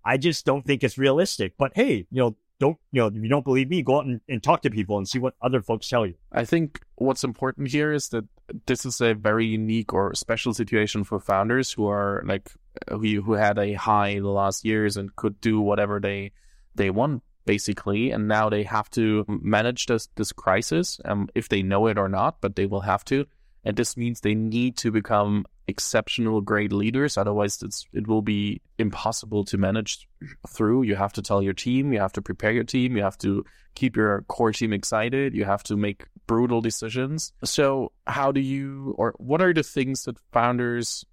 I 0.05 0.17
just 0.17 0.47
don't 0.47 0.65
think 0.65 0.83
it's 0.83 0.99
realistic. 0.99 1.55
But 1.59 1.73
hey, 1.75 2.07
you 2.11 2.21
know, 2.21 2.37
don't, 2.61 2.79
you 2.93 3.01
know, 3.01 3.09
if 3.09 3.15
you 3.15 3.29
don't 3.29 3.45
believe 3.45 3.69
me, 3.69 3.83
go 3.83 3.99
out 3.99 4.07
and, 4.07 4.21
and 4.29 4.43
talk 4.43 4.63
to 4.63 4.71
people 4.71 4.99
and 4.99 5.09
see 5.09 5.19
what 5.19 5.35
other 5.43 5.61
folks 5.61 5.89
tell 5.89 6.07
you. 6.07 6.15
I 6.31 6.45
think 6.45 6.81
what's 6.97 7.25
important 7.25 7.69
here 7.69 7.93
is 7.93 8.11
that 8.11 8.25
this 8.67 8.87
is 8.87 9.01
a 9.01 9.15
very 9.15 9.47
unique 9.47 9.93
or 9.93 10.15
special 10.15 10.55
situation 10.55 11.03
for 11.03 11.19
founders 11.19 11.73
who 11.73 11.89
are 11.89 12.23
like, 12.25 12.53
who, 12.89 13.23
who 13.23 13.33
had 13.33 13.59
a 13.59 13.73
high 13.73 14.21
the 14.21 14.29
last 14.29 14.65
years 14.65 14.97
and 14.97 15.17
could 15.17 15.41
do 15.41 15.61
whatever 15.61 15.99
they, 15.99 16.33
they 16.75 16.91
want 16.91 17.23
basically. 17.47 18.11
And 18.11 18.29
now 18.29 18.49
they 18.49 18.63
have 18.65 18.91
to 18.91 19.25
manage 19.27 19.87
this, 19.87 20.09
this 20.15 20.31
crisis, 20.31 21.01
um, 21.05 21.29
if 21.35 21.49
they 21.49 21.63
know 21.63 21.87
it 21.87 21.99
or 21.99 22.09
not, 22.09 22.41
but 22.41 22.55
they 22.57 22.67
will 22.67 22.83
have 22.83 23.05
to. 23.07 23.27
And 23.65 23.77
this 23.77 23.97
means 23.97 24.21
they 24.21 24.35
need 24.35 24.77
to 24.79 24.91
become 24.91 25.45
exceptional, 25.69 26.41
great 26.41 26.73
leaders. 26.73 27.17
Otherwise, 27.17 27.63
it's 27.63 27.87
it 27.93 28.07
will 28.07 28.23
be 28.23 28.61
impossible 28.79 29.45
to 29.47 29.59
manage 29.59 30.09
through. 30.49 30.83
You 30.83 30.97
have 30.97 31.13
to 31.15 31.23
tell 31.23 31.43
your 31.43 31.53
team, 31.53 31.93
you 31.93 32.01
have 32.01 32.13
to 32.15 32.23
prepare 32.23 32.53
your 32.53 32.65
team, 32.65 32.97
you 32.97 33.03
have 33.03 33.19
to 33.19 33.45
keep 33.75 33.97
your 33.97 34.23
core 34.29 34.53
team 34.53 34.73
excited, 34.73 35.35
you 35.35 35.45
have 35.45 35.63
to 35.65 35.77
make 35.77 36.07
brutal 36.27 36.61
decisions. 36.61 37.33
So, 37.45 37.93
how 38.07 38.33
do 38.33 38.41
you, 38.41 38.95
or 38.99 39.15
what 39.19 39.43
are 39.43 39.53
the 39.53 39.63
things 39.63 40.05
that 40.05 40.17
founders 40.33 41.05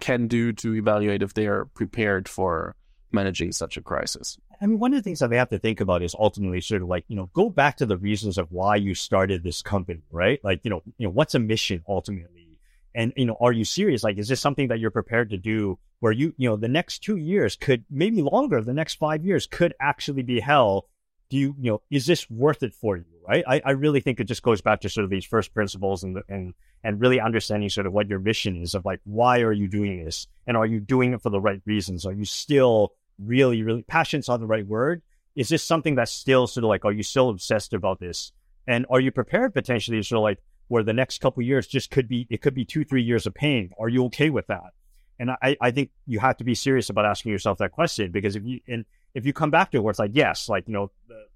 can 0.00 0.26
do 0.26 0.52
to 0.52 0.74
evaluate 0.74 1.22
if 1.22 1.34
they 1.34 1.46
are 1.46 1.66
prepared 1.66 2.28
for 2.28 2.76
managing 3.14 3.52
such 3.52 3.76
a 3.76 3.80
crisis? 3.80 4.38
I 4.60 4.66
mean, 4.66 4.78
one 4.78 4.92
of 4.92 4.98
the 4.98 5.02
things 5.02 5.20
that 5.20 5.30
they 5.30 5.36
have 5.36 5.48
to 5.50 5.58
think 5.58 5.80
about 5.80 6.02
is 6.02 6.14
ultimately 6.18 6.60
sort 6.60 6.82
of 6.82 6.88
like, 6.88 7.04
you 7.08 7.16
know, 7.16 7.30
go 7.32 7.48
back 7.48 7.78
to 7.78 7.86
the 7.86 7.96
reasons 7.96 8.36
of 8.36 8.52
why 8.52 8.76
you 8.76 8.94
started 8.94 9.42
this 9.42 9.62
company, 9.62 10.02
right? 10.10 10.40
Like, 10.44 10.60
you 10.64 10.70
know, 10.70 10.82
you 10.98 11.06
know, 11.06 11.12
what's 11.12 11.34
a 11.34 11.38
mission 11.38 11.82
ultimately? 11.88 12.58
And, 12.94 13.12
you 13.16 13.26
know, 13.26 13.36
are 13.40 13.52
you 13.52 13.64
serious? 13.64 14.04
Like, 14.04 14.18
is 14.18 14.28
this 14.28 14.40
something 14.40 14.68
that 14.68 14.78
you're 14.78 14.90
prepared 14.90 15.30
to 15.30 15.36
do 15.36 15.78
where 16.00 16.12
you, 16.12 16.34
you 16.36 16.48
know, 16.48 16.56
the 16.56 16.68
next 16.68 17.00
two 17.00 17.16
years 17.16 17.56
could 17.56 17.84
maybe 17.90 18.22
longer, 18.22 18.60
the 18.60 18.74
next 18.74 18.94
five 18.94 19.24
years 19.24 19.46
could 19.46 19.74
actually 19.80 20.22
be 20.22 20.40
hell? 20.40 20.86
Do 21.30 21.38
you, 21.38 21.56
you 21.58 21.72
know, 21.72 21.82
is 21.90 22.06
this 22.06 22.30
worth 22.30 22.62
it 22.62 22.74
for 22.74 22.96
you? 22.96 23.04
Right. 23.26 23.42
I, 23.48 23.62
I 23.64 23.70
really 23.70 24.00
think 24.00 24.20
it 24.20 24.24
just 24.24 24.42
goes 24.42 24.60
back 24.60 24.82
to 24.82 24.90
sort 24.90 25.04
of 25.04 25.10
these 25.10 25.24
first 25.24 25.54
principles 25.54 26.04
and, 26.04 26.18
and, 26.28 26.52
and 26.84 27.00
really 27.00 27.18
understanding 27.18 27.70
sort 27.70 27.86
of 27.86 27.94
what 27.94 28.10
your 28.10 28.18
mission 28.18 28.60
is 28.60 28.74
of 28.74 28.84
like, 28.84 29.00
why 29.04 29.40
are 29.40 29.52
you 29.52 29.66
doing 29.66 30.04
this? 30.04 30.26
And 30.46 30.58
are 30.58 30.66
you 30.66 30.78
doing 30.78 31.14
it 31.14 31.22
for 31.22 31.30
the 31.30 31.40
right 31.40 31.62
reasons? 31.64 32.04
Are 32.04 32.12
you 32.12 32.26
still 32.26 32.92
really, 33.18 33.62
really 33.62 33.82
passion's 33.82 34.28
not 34.28 34.40
the 34.40 34.46
right 34.46 34.66
word, 34.66 35.02
is 35.36 35.48
this 35.48 35.62
something 35.62 35.94
that's 35.94 36.12
still 36.12 36.46
sort 36.46 36.64
of 36.64 36.68
like, 36.68 36.84
are 36.84 36.92
you 36.92 37.02
still 37.02 37.28
obsessed 37.28 37.72
about 37.72 38.00
this? 38.00 38.32
And 38.66 38.86
are 38.90 39.00
you 39.00 39.10
prepared 39.10 39.54
potentially 39.54 40.02
sort 40.02 40.18
of 40.18 40.22
like 40.22 40.38
where 40.68 40.82
the 40.82 40.92
next 40.92 41.20
couple 41.20 41.42
years 41.42 41.66
just 41.66 41.90
could 41.90 42.08
be, 42.08 42.26
it 42.30 42.40
could 42.40 42.54
be 42.54 42.64
two, 42.64 42.84
three 42.84 43.02
years 43.02 43.26
of 43.26 43.34
pain. 43.34 43.70
Are 43.78 43.88
you 43.88 44.04
okay 44.06 44.30
with 44.30 44.46
that? 44.46 44.72
And 45.18 45.30
I, 45.30 45.56
I 45.60 45.70
think 45.70 45.90
you 46.06 46.18
have 46.20 46.38
to 46.38 46.44
be 46.44 46.54
serious 46.54 46.90
about 46.90 47.04
asking 47.04 47.32
yourself 47.32 47.58
that 47.58 47.72
question 47.72 48.10
because 48.10 48.34
if 48.34 48.44
you, 48.44 48.60
and 48.66 48.84
if 49.14 49.26
you 49.26 49.32
come 49.32 49.50
back 49.50 49.70
to 49.70 49.78
it 49.78 49.80
where 49.80 49.90
it's 49.90 49.98
like, 49.98 50.10
yes, 50.14 50.48
like, 50.48 50.66
you 50.66 50.74
know, 50.74 50.90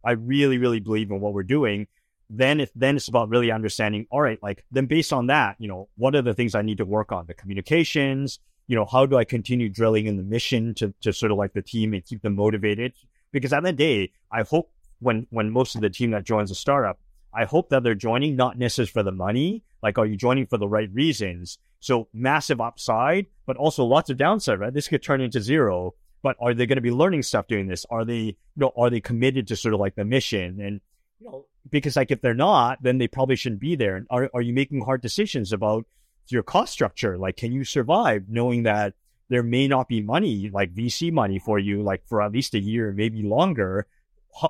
I 0.04 0.12
really, 0.12 0.58
really 0.58 0.80
believe 0.80 1.10
in 1.10 1.20
what 1.20 1.32
we're 1.32 1.44
doing, 1.44 1.86
then 2.30 2.60
if 2.60 2.70
then 2.74 2.96
it's 2.96 3.08
about 3.08 3.28
really 3.28 3.50
understanding, 3.50 4.06
all 4.10 4.20
right, 4.20 4.42
like 4.42 4.64
then 4.70 4.86
based 4.86 5.12
on 5.12 5.28
that, 5.28 5.56
you 5.58 5.68
know, 5.68 5.88
what 5.96 6.14
are 6.14 6.22
the 6.22 6.34
things 6.34 6.54
I 6.54 6.62
need 6.62 6.78
to 6.78 6.84
work 6.84 7.12
on? 7.12 7.26
The 7.26 7.34
communications, 7.34 8.38
you 8.68 8.76
know, 8.76 8.84
how 8.84 9.06
do 9.06 9.16
I 9.16 9.24
continue 9.24 9.68
drilling 9.68 10.06
in 10.06 10.16
the 10.16 10.22
mission 10.22 10.74
to, 10.74 10.94
to 11.00 11.12
sort 11.12 11.32
of 11.32 11.38
like 11.38 11.52
the 11.54 11.62
team 11.62 11.92
and 11.94 12.04
keep 12.04 12.22
them 12.22 12.36
motivated? 12.36 12.92
Because 13.32 13.52
at 13.52 13.64
the 13.64 13.72
day, 13.72 14.12
I 14.30 14.42
hope 14.42 14.70
when 15.00 15.26
when 15.30 15.50
most 15.50 15.74
of 15.74 15.80
the 15.80 15.90
team 15.90 16.12
that 16.12 16.24
joins 16.24 16.50
a 16.50 16.54
startup, 16.54 17.00
I 17.34 17.44
hope 17.44 17.70
that 17.70 17.82
they're 17.82 17.94
joining 17.94 18.36
not 18.36 18.56
necessarily 18.56 18.90
for 18.90 19.02
the 19.02 19.12
money. 19.12 19.64
Like, 19.82 19.98
are 19.98 20.06
you 20.06 20.16
joining 20.16 20.46
for 20.46 20.58
the 20.58 20.68
right 20.68 20.90
reasons? 20.92 21.58
So 21.80 22.08
massive 22.12 22.60
upside, 22.60 23.26
but 23.46 23.56
also 23.56 23.84
lots 23.84 24.10
of 24.10 24.16
downside, 24.16 24.60
right? 24.60 24.72
This 24.72 24.88
could 24.88 25.02
turn 25.02 25.20
into 25.20 25.40
zero 25.40 25.94
but 26.22 26.36
are 26.40 26.54
they 26.54 26.66
going 26.66 26.76
to 26.76 26.82
be 26.82 26.90
learning 26.90 27.22
stuff 27.22 27.46
doing 27.46 27.68
this? 27.68 27.86
Are 27.90 28.04
they, 28.04 28.16
you 28.16 28.36
know, 28.56 28.72
are 28.76 28.90
they 28.90 29.00
committed 29.00 29.48
to 29.48 29.56
sort 29.56 29.74
of 29.74 29.80
like 29.80 29.94
the 29.94 30.04
mission? 30.04 30.60
And, 30.60 30.80
you 31.20 31.26
know, 31.26 31.46
because 31.70 31.96
like 31.96 32.10
if 32.10 32.20
they're 32.20 32.34
not, 32.34 32.82
then 32.82 32.98
they 32.98 33.08
probably 33.08 33.36
shouldn't 33.36 33.60
be 33.60 33.76
there. 33.76 33.96
And 33.96 34.06
are, 34.10 34.30
are 34.34 34.42
you 34.42 34.52
making 34.52 34.82
hard 34.82 35.00
decisions 35.00 35.52
about 35.52 35.86
your 36.34 36.42
cost 36.42 36.72
structure? 36.72 37.18
Like, 37.18 37.36
can 37.36 37.52
you 37.52 37.64
survive 37.64 38.24
knowing 38.28 38.64
that 38.64 38.94
there 39.28 39.42
may 39.42 39.68
not 39.68 39.88
be 39.88 40.00
money, 40.00 40.50
like 40.52 40.74
VC 40.74 41.12
money 41.12 41.38
for 41.38 41.58
you, 41.58 41.82
like 41.82 42.06
for 42.06 42.22
at 42.22 42.32
least 42.32 42.54
a 42.54 42.60
year, 42.60 42.92
maybe 42.92 43.22
longer? 43.22 43.86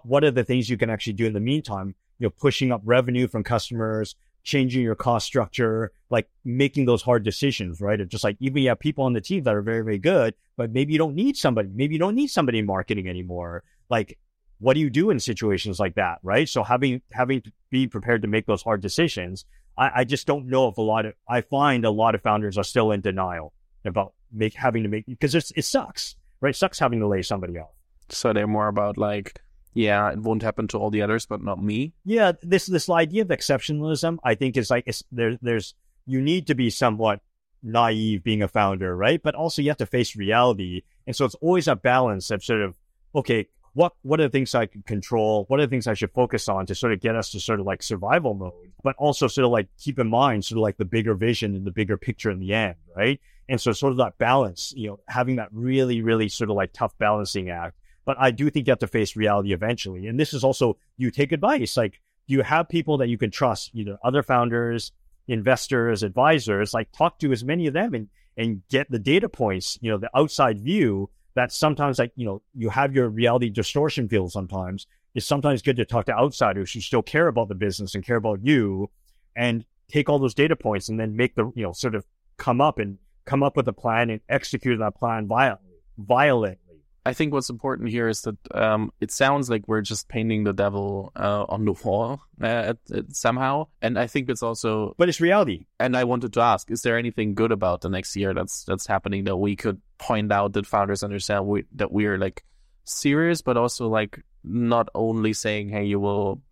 What 0.02 0.24
are 0.24 0.30
the 0.30 0.44
things 0.44 0.68
you 0.68 0.76
can 0.76 0.90
actually 0.90 1.14
do 1.14 1.26
in 1.26 1.32
the 1.32 1.40
meantime? 1.40 1.94
You 2.18 2.26
know, 2.26 2.30
pushing 2.30 2.72
up 2.72 2.82
revenue 2.84 3.28
from 3.28 3.44
customers, 3.44 4.16
changing 4.42 4.82
your 4.82 4.94
cost 4.94 5.26
structure, 5.26 5.92
like 6.10 6.28
making 6.44 6.86
those 6.86 7.02
hard 7.02 7.22
decisions, 7.22 7.80
right? 7.80 8.00
It's 8.00 8.10
just 8.10 8.24
like 8.24 8.36
even 8.40 8.62
you 8.62 8.70
have 8.70 8.78
people 8.78 9.04
on 9.04 9.12
the 9.12 9.20
team 9.20 9.42
that 9.44 9.54
are 9.54 9.62
very, 9.62 9.82
very 9.82 9.98
good, 9.98 10.34
but 10.56 10.72
maybe 10.72 10.92
you 10.92 10.98
don't 10.98 11.14
need 11.14 11.36
somebody. 11.36 11.68
Maybe 11.72 11.94
you 11.94 11.98
don't 11.98 12.14
need 12.14 12.28
somebody 12.28 12.58
in 12.58 12.66
marketing 12.66 13.08
anymore. 13.08 13.62
Like, 13.90 14.18
what 14.58 14.74
do 14.74 14.80
you 14.80 14.90
do 14.90 15.10
in 15.10 15.20
situations 15.20 15.78
like 15.78 15.94
that, 15.94 16.18
right? 16.22 16.48
So 16.48 16.62
having 16.62 17.02
having 17.12 17.42
to 17.42 17.52
be 17.70 17.86
prepared 17.86 18.22
to 18.22 18.28
make 18.28 18.46
those 18.46 18.62
hard 18.62 18.80
decisions, 18.80 19.44
I, 19.78 20.00
I 20.00 20.04
just 20.04 20.26
don't 20.26 20.46
know 20.46 20.68
if 20.68 20.76
a 20.76 20.82
lot 20.82 21.06
of 21.06 21.14
I 21.28 21.40
find 21.40 21.84
a 21.84 21.90
lot 21.90 22.14
of 22.14 22.22
founders 22.22 22.58
are 22.58 22.64
still 22.64 22.90
in 22.90 23.00
denial 23.00 23.52
about 23.84 24.12
make 24.32 24.54
having 24.54 24.82
to 24.82 24.88
make 24.88 25.06
because 25.06 25.34
it 25.34 25.64
sucks, 25.64 26.16
right? 26.40 26.50
It 26.50 26.58
sucks 26.58 26.78
having 26.78 27.00
to 27.00 27.06
lay 27.06 27.22
somebody 27.22 27.58
off. 27.58 27.70
So 28.10 28.32
they're 28.32 28.46
more 28.46 28.68
about 28.68 28.98
like 28.98 29.40
yeah, 29.74 30.10
it 30.10 30.18
won't 30.18 30.42
happen 30.42 30.66
to 30.68 30.78
all 30.78 30.90
the 30.90 31.02
others, 31.02 31.26
but 31.26 31.42
not 31.42 31.62
me. 31.62 31.92
Yeah, 32.04 32.32
this 32.42 32.66
this 32.66 32.90
idea 32.90 33.22
of 33.22 33.28
exceptionalism, 33.28 34.18
I 34.24 34.34
think, 34.34 34.56
is 34.56 34.70
like 34.70 34.84
it's, 34.86 35.04
there. 35.12 35.38
There's 35.40 35.74
you 36.04 36.20
need 36.20 36.48
to 36.48 36.54
be 36.54 36.70
somewhat 36.70 37.20
naive 37.62 38.24
being 38.24 38.42
a 38.42 38.48
founder, 38.48 38.96
right? 38.96 39.22
But 39.22 39.34
also 39.34 39.62
you 39.62 39.68
have 39.68 39.78
to 39.78 39.86
face 39.86 40.16
reality, 40.16 40.82
and 41.06 41.14
so 41.14 41.24
it's 41.24 41.36
always 41.36 41.68
a 41.68 41.76
balance 41.76 42.30
of 42.30 42.42
sort 42.42 42.62
of 42.62 42.76
okay, 43.14 43.46
what 43.78 43.92
what 44.02 44.20
are 44.20 44.24
the 44.24 44.28
things 44.28 44.54
I 44.54 44.66
can 44.66 44.82
control? 44.82 45.44
What 45.48 45.60
are 45.60 45.66
the 45.66 45.70
things 45.70 45.86
I 45.86 45.94
should 45.94 46.12
focus 46.12 46.48
on 46.48 46.66
to 46.66 46.74
sort 46.74 46.92
of 46.92 47.00
get 47.00 47.14
us 47.14 47.30
to 47.30 47.40
sort 47.40 47.60
of 47.60 47.66
like 47.66 47.82
survival 47.82 48.34
mode, 48.34 48.72
but 48.82 48.96
also 48.96 49.28
sort 49.28 49.44
of 49.44 49.52
like 49.52 49.68
keep 49.78 49.98
in 49.98 50.08
mind 50.08 50.44
sort 50.44 50.58
of 50.58 50.62
like 50.62 50.78
the 50.78 50.84
bigger 50.84 51.14
vision 51.14 51.54
and 51.54 51.64
the 51.64 51.70
bigger 51.70 51.96
picture 51.96 52.30
in 52.30 52.40
the 52.40 52.52
end, 52.52 52.74
right? 52.96 53.20
And 53.48 53.60
so 53.60 53.72
sort 53.72 53.92
of 53.92 53.98
that 53.98 54.18
balance, 54.18 54.74
you 54.76 54.88
know, 54.88 55.00
having 55.06 55.36
that 55.36 55.48
really, 55.52 56.02
really 56.02 56.28
sort 56.28 56.50
of 56.50 56.56
like 56.56 56.72
tough 56.72 56.96
balancing 56.98 57.50
act 57.50 57.76
but 58.08 58.16
I 58.18 58.30
do 58.30 58.48
think 58.48 58.66
you 58.66 58.70
have 58.70 58.78
to 58.78 58.86
face 58.86 59.16
reality 59.16 59.52
eventually. 59.52 60.06
And 60.06 60.18
this 60.18 60.32
is 60.32 60.42
also, 60.42 60.78
you 60.96 61.10
take 61.10 61.30
advice. 61.30 61.76
Like, 61.76 62.00
you 62.26 62.40
have 62.40 62.66
people 62.66 62.96
that 62.96 63.08
you 63.08 63.18
can 63.18 63.30
trust, 63.30 63.70
either 63.74 63.98
other 64.02 64.22
founders, 64.22 64.92
investors, 65.26 66.02
advisors, 66.02 66.72
like 66.72 66.90
talk 66.90 67.18
to 67.18 67.32
as 67.32 67.44
many 67.44 67.66
of 67.66 67.74
them 67.74 67.92
and, 67.92 68.08
and 68.34 68.62
get 68.70 68.90
the 68.90 68.98
data 68.98 69.28
points, 69.28 69.78
you 69.82 69.90
know, 69.90 69.98
the 69.98 70.08
outside 70.16 70.58
view 70.58 71.10
that 71.34 71.52
sometimes 71.52 71.98
like, 71.98 72.12
you 72.16 72.24
know, 72.24 72.42
you 72.54 72.68
have 72.70 72.94
your 72.94 73.08
reality 73.08 73.50
distortion 73.50 74.08
field 74.08 74.32
sometimes. 74.32 74.86
It's 75.14 75.26
sometimes 75.26 75.62
good 75.62 75.76
to 75.76 75.84
talk 75.84 76.06
to 76.06 76.16
outsiders 76.16 76.72
who 76.72 76.80
still 76.80 77.02
care 77.02 77.28
about 77.28 77.48
the 77.48 77.54
business 77.54 77.94
and 77.94 78.04
care 78.04 78.16
about 78.16 78.40
you 78.42 78.90
and 79.36 79.64
take 79.88 80.08
all 80.08 80.18
those 80.18 80.34
data 80.34 80.56
points 80.56 80.88
and 80.88 80.98
then 80.98 81.16
make 81.16 81.34
the, 81.34 81.50
you 81.54 81.62
know, 81.62 81.72
sort 81.72 81.94
of 81.94 82.04
come 82.36 82.60
up 82.60 82.78
and 82.78 82.98
come 83.24 83.42
up 83.42 83.56
with 83.56 83.68
a 83.68 83.72
plan 83.72 84.10
and 84.10 84.20
execute 84.28 84.78
that 84.78 84.94
plan 84.94 85.26
violently, 85.26 85.74
violently 85.98 86.67
I 87.08 87.14
think 87.14 87.32
what's 87.32 87.48
important 87.48 87.88
here 87.88 88.06
is 88.06 88.20
that 88.22 88.36
um, 88.54 88.92
it 89.00 89.10
sounds 89.10 89.48
like 89.48 89.66
we're 89.66 89.80
just 89.80 90.08
painting 90.08 90.44
the 90.44 90.52
devil 90.52 91.10
uh, 91.16 91.46
on 91.48 91.64
the 91.64 91.72
wall 91.72 92.20
uh, 92.42 92.46
at, 92.46 92.76
at, 92.94 93.16
somehow, 93.16 93.68
and 93.80 93.98
I 93.98 94.06
think 94.06 94.28
it's 94.28 94.42
also. 94.42 94.94
But 94.98 95.08
it's 95.08 95.18
reality. 95.18 95.64
And 95.80 95.96
I 95.96 96.04
wanted 96.04 96.34
to 96.34 96.42
ask: 96.42 96.70
Is 96.70 96.82
there 96.82 96.98
anything 96.98 97.34
good 97.34 97.50
about 97.50 97.80
the 97.80 97.88
next 97.88 98.14
year 98.14 98.34
that's 98.34 98.64
that's 98.64 98.86
happening 98.86 99.24
that 99.24 99.38
we 99.38 99.56
could 99.56 99.80
point 99.96 100.30
out 100.30 100.52
that 100.52 100.66
founders 100.66 101.02
understand 101.02 101.46
we, 101.46 101.64
that 101.76 101.90
we 101.90 102.04
are 102.04 102.18
like 102.18 102.44
serious, 102.84 103.40
but 103.40 103.56
also 103.56 103.88
like 103.88 104.22
not 104.44 104.90
only 104.94 105.32
saying, 105.32 105.70
"Hey, 105.70 105.86
you 105.86 106.00
will." 106.00 106.42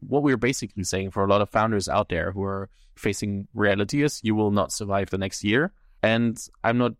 what 0.00 0.22
we're 0.22 0.38
basically 0.38 0.84
saying 0.84 1.10
for 1.10 1.26
a 1.26 1.28
lot 1.28 1.42
of 1.42 1.50
founders 1.50 1.90
out 1.90 2.08
there 2.08 2.32
who 2.32 2.42
are 2.42 2.70
facing 2.96 3.48
reality 3.52 4.02
is, 4.02 4.18
you 4.22 4.34
will 4.34 4.50
not 4.50 4.72
survive 4.72 5.10
the 5.10 5.18
next 5.18 5.44
year. 5.44 5.74
And 6.02 6.38
I'm 6.64 6.78
not 6.78 6.94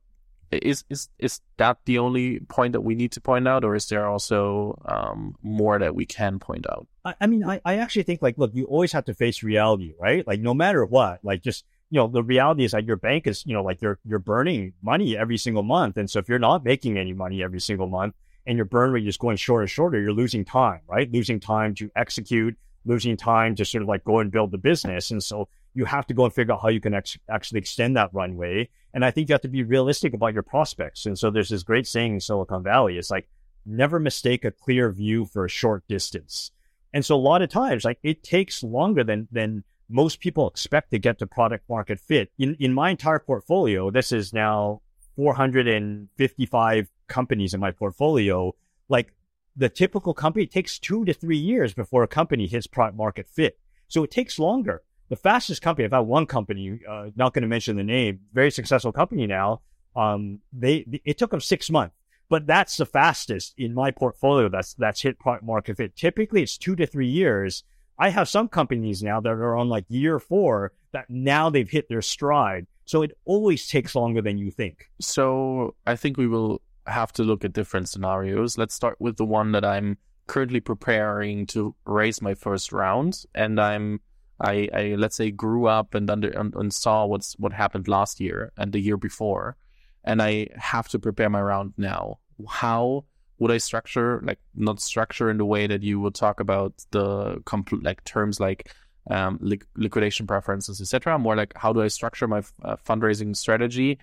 is 0.52 0.84
is 0.90 1.08
is 1.18 1.40
that 1.58 1.78
the 1.84 1.98
only 1.98 2.40
point 2.40 2.72
that 2.72 2.80
we 2.80 2.94
need 2.94 3.12
to 3.12 3.20
point 3.20 3.46
out, 3.46 3.64
or 3.64 3.74
is 3.74 3.88
there 3.88 4.06
also 4.06 4.80
um, 4.86 5.34
more 5.42 5.78
that 5.78 5.94
we 5.94 6.06
can 6.06 6.38
point 6.38 6.66
out? 6.70 6.86
I, 7.04 7.14
I 7.20 7.26
mean, 7.26 7.44
I, 7.44 7.60
I 7.64 7.76
actually 7.76 8.02
think 8.02 8.20
like, 8.22 8.36
look, 8.38 8.50
you 8.54 8.64
always 8.64 8.92
have 8.92 9.04
to 9.06 9.14
face 9.14 9.42
reality, 9.42 9.94
right? 9.98 10.26
Like, 10.26 10.40
no 10.40 10.54
matter 10.54 10.84
what, 10.84 11.20
like 11.22 11.42
just 11.42 11.64
you 11.90 11.98
know, 11.98 12.06
the 12.06 12.22
reality 12.22 12.64
is 12.64 12.72
that 12.72 12.84
your 12.84 12.96
bank 12.96 13.26
is, 13.26 13.44
you 13.46 13.52
know, 13.52 13.62
like 13.62 13.82
you're 13.82 13.98
you're 14.04 14.18
burning 14.18 14.72
money 14.82 15.16
every 15.16 15.36
single 15.36 15.62
month, 15.62 15.96
and 15.96 16.10
so 16.10 16.18
if 16.18 16.28
you're 16.28 16.38
not 16.38 16.64
making 16.64 16.98
any 16.98 17.12
money 17.12 17.42
every 17.42 17.60
single 17.60 17.86
month, 17.86 18.14
and 18.46 18.56
your 18.56 18.64
burn 18.64 18.92
rate 18.92 19.06
is 19.06 19.16
going 19.16 19.36
shorter 19.36 19.62
and 19.62 19.70
shorter, 19.70 20.00
you're 20.00 20.12
losing 20.12 20.44
time, 20.44 20.80
right? 20.88 21.10
Losing 21.12 21.40
time 21.40 21.74
to 21.76 21.90
execute, 21.94 22.56
losing 22.84 23.16
time 23.16 23.54
to 23.56 23.64
sort 23.64 23.82
of 23.82 23.88
like 23.88 24.04
go 24.04 24.18
and 24.18 24.30
build 24.30 24.50
the 24.50 24.58
business, 24.58 25.10
and 25.10 25.22
so 25.22 25.48
you 25.74 25.84
have 25.84 26.06
to 26.06 26.14
go 26.14 26.24
and 26.24 26.34
figure 26.34 26.54
out 26.54 26.62
how 26.62 26.68
you 26.68 26.80
can 26.80 26.94
ex- 26.94 27.18
actually 27.28 27.58
extend 27.58 27.96
that 27.96 28.10
runway. 28.12 28.68
And 28.92 29.04
I 29.04 29.10
think 29.10 29.28
you 29.28 29.34
have 29.34 29.42
to 29.42 29.48
be 29.48 29.62
realistic 29.62 30.14
about 30.14 30.34
your 30.34 30.42
prospects. 30.42 31.06
And 31.06 31.18
so 31.18 31.30
there's 31.30 31.50
this 31.50 31.62
great 31.62 31.86
saying 31.86 32.14
in 32.14 32.20
Silicon 32.20 32.62
Valley. 32.62 32.98
It's 32.98 33.10
like, 33.10 33.28
never 33.66 33.98
mistake 33.98 34.44
a 34.44 34.50
clear 34.50 34.90
view 34.90 35.26
for 35.26 35.44
a 35.44 35.48
short 35.48 35.86
distance. 35.86 36.50
And 36.92 37.04
so 37.04 37.14
a 37.14 37.18
lot 37.18 37.42
of 37.42 37.50
times, 37.50 37.84
like 37.84 37.98
it 38.02 38.22
takes 38.22 38.62
longer 38.62 39.04
than, 39.04 39.28
than 39.30 39.64
most 39.88 40.20
people 40.20 40.48
expect 40.48 40.90
to 40.90 40.98
get 40.98 41.18
to 41.18 41.26
product 41.26 41.68
market 41.68 42.00
fit. 42.00 42.32
In, 42.38 42.56
in 42.58 42.74
my 42.74 42.90
entire 42.90 43.18
portfolio, 43.18 43.90
this 43.90 44.12
is 44.12 44.32
now 44.32 44.80
455 45.16 46.88
companies 47.06 47.54
in 47.54 47.60
my 47.60 47.70
portfolio. 47.70 48.54
Like 48.88 49.12
the 49.56 49.68
typical 49.68 50.14
company 50.14 50.46
takes 50.46 50.78
two 50.78 51.04
to 51.04 51.12
three 51.12 51.36
years 51.36 51.74
before 51.74 52.02
a 52.02 52.08
company 52.08 52.46
hits 52.46 52.66
product 52.66 52.96
market 52.96 53.28
fit. 53.28 53.58
So 53.88 54.02
it 54.04 54.10
takes 54.10 54.38
longer 54.38 54.82
the 55.10 55.16
fastest 55.16 55.60
company, 55.60 55.84
I've 55.84 55.92
had 55.92 55.98
one 55.98 56.24
company, 56.24 56.80
uh, 56.88 57.10
not 57.16 57.34
going 57.34 57.42
to 57.42 57.48
mention 57.48 57.76
the 57.76 57.82
name, 57.82 58.20
very 58.32 58.50
successful 58.50 58.92
company 58.92 59.26
now. 59.26 59.60
Um, 59.96 60.38
they, 60.52 60.86
it 61.04 61.18
took 61.18 61.32
them 61.32 61.40
six 61.40 61.68
months, 61.68 61.96
but 62.28 62.46
that's 62.46 62.76
the 62.76 62.86
fastest 62.86 63.54
in 63.58 63.74
my 63.74 63.90
portfolio. 63.90 64.48
That's, 64.48 64.74
that's 64.74 65.02
hit 65.02 65.18
market 65.42 65.76
fit. 65.76 65.96
Typically 65.96 66.42
it's 66.44 66.56
two 66.56 66.76
to 66.76 66.86
three 66.86 67.08
years. 67.08 67.64
I 67.98 68.10
have 68.10 68.28
some 68.28 68.48
companies 68.48 69.02
now 69.02 69.20
that 69.20 69.30
are 69.30 69.56
on 69.56 69.68
like 69.68 69.84
year 69.88 70.20
four 70.20 70.72
that 70.92 71.10
now 71.10 71.50
they've 71.50 71.68
hit 71.68 71.88
their 71.88 72.02
stride. 72.02 72.68
So 72.84 73.02
it 73.02 73.10
always 73.24 73.66
takes 73.66 73.96
longer 73.96 74.22
than 74.22 74.38
you 74.38 74.52
think. 74.52 74.90
So 75.00 75.74
I 75.86 75.96
think 75.96 76.18
we 76.18 76.28
will 76.28 76.62
have 76.86 77.12
to 77.14 77.24
look 77.24 77.44
at 77.44 77.52
different 77.52 77.88
scenarios. 77.88 78.56
Let's 78.56 78.74
start 78.74 78.96
with 79.00 79.16
the 79.16 79.24
one 79.24 79.52
that 79.52 79.64
I'm 79.64 79.98
currently 80.28 80.60
preparing 80.60 81.46
to 81.46 81.74
raise 81.84 82.22
my 82.22 82.34
first 82.34 82.72
round 82.72 83.24
and 83.34 83.60
I'm 83.60 84.00
I, 84.40 84.68
I 84.72 84.82
let's 84.96 85.16
say 85.16 85.30
grew 85.30 85.66
up 85.66 85.94
and 85.94 86.08
under 86.10 86.30
and, 86.30 86.54
and, 86.54 86.72
saw 86.72 87.04
what's 87.06 87.34
what 87.38 87.52
happened 87.52 87.88
last 87.88 88.20
year 88.20 88.52
and 88.56 88.72
the 88.72 88.80
year 88.80 88.96
before, 88.96 89.56
and 90.04 90.22
I 90.22 90.48
have 90.56 90.88
to 90.88 90.98
prepare 90.98 91.28
my 91.28 91.42
round 91.42 91.74
now. 91.76 92.18
How 92.48 93.04
would 93.38 93.50
I 93.50 93.58
structure 93.58 94.20
like 94.24 94.38
not 94.54 94.80
structure 94.80 95.30
in 95.30 95.38
the 95.38 95.44
way 95.44 95.66
that 95.66 95.82
you 95.82 96.00
would 96.00 96.14
talk 96.14 96.40
about 96.40 96.72
the 96.90 97.42
like 97.82 98.04
terms 98.04 98.40
like 98.40 98.72
um, 99.10 99.38
li- 99.40 99.60
liquidation 99.76 100.26
preferences, 100.26 100.80
etc. 100.80 101.18
More 101.18 101.36
like 101.36 101.52
how 101.56 101.72
do 101.72 101.82
I 101.82 101.88
structure 101.88 102.28
my 102.28 102.42
uh, 102.62 102.76
fundraising 102.76 103.36
strategy 103.36 103.98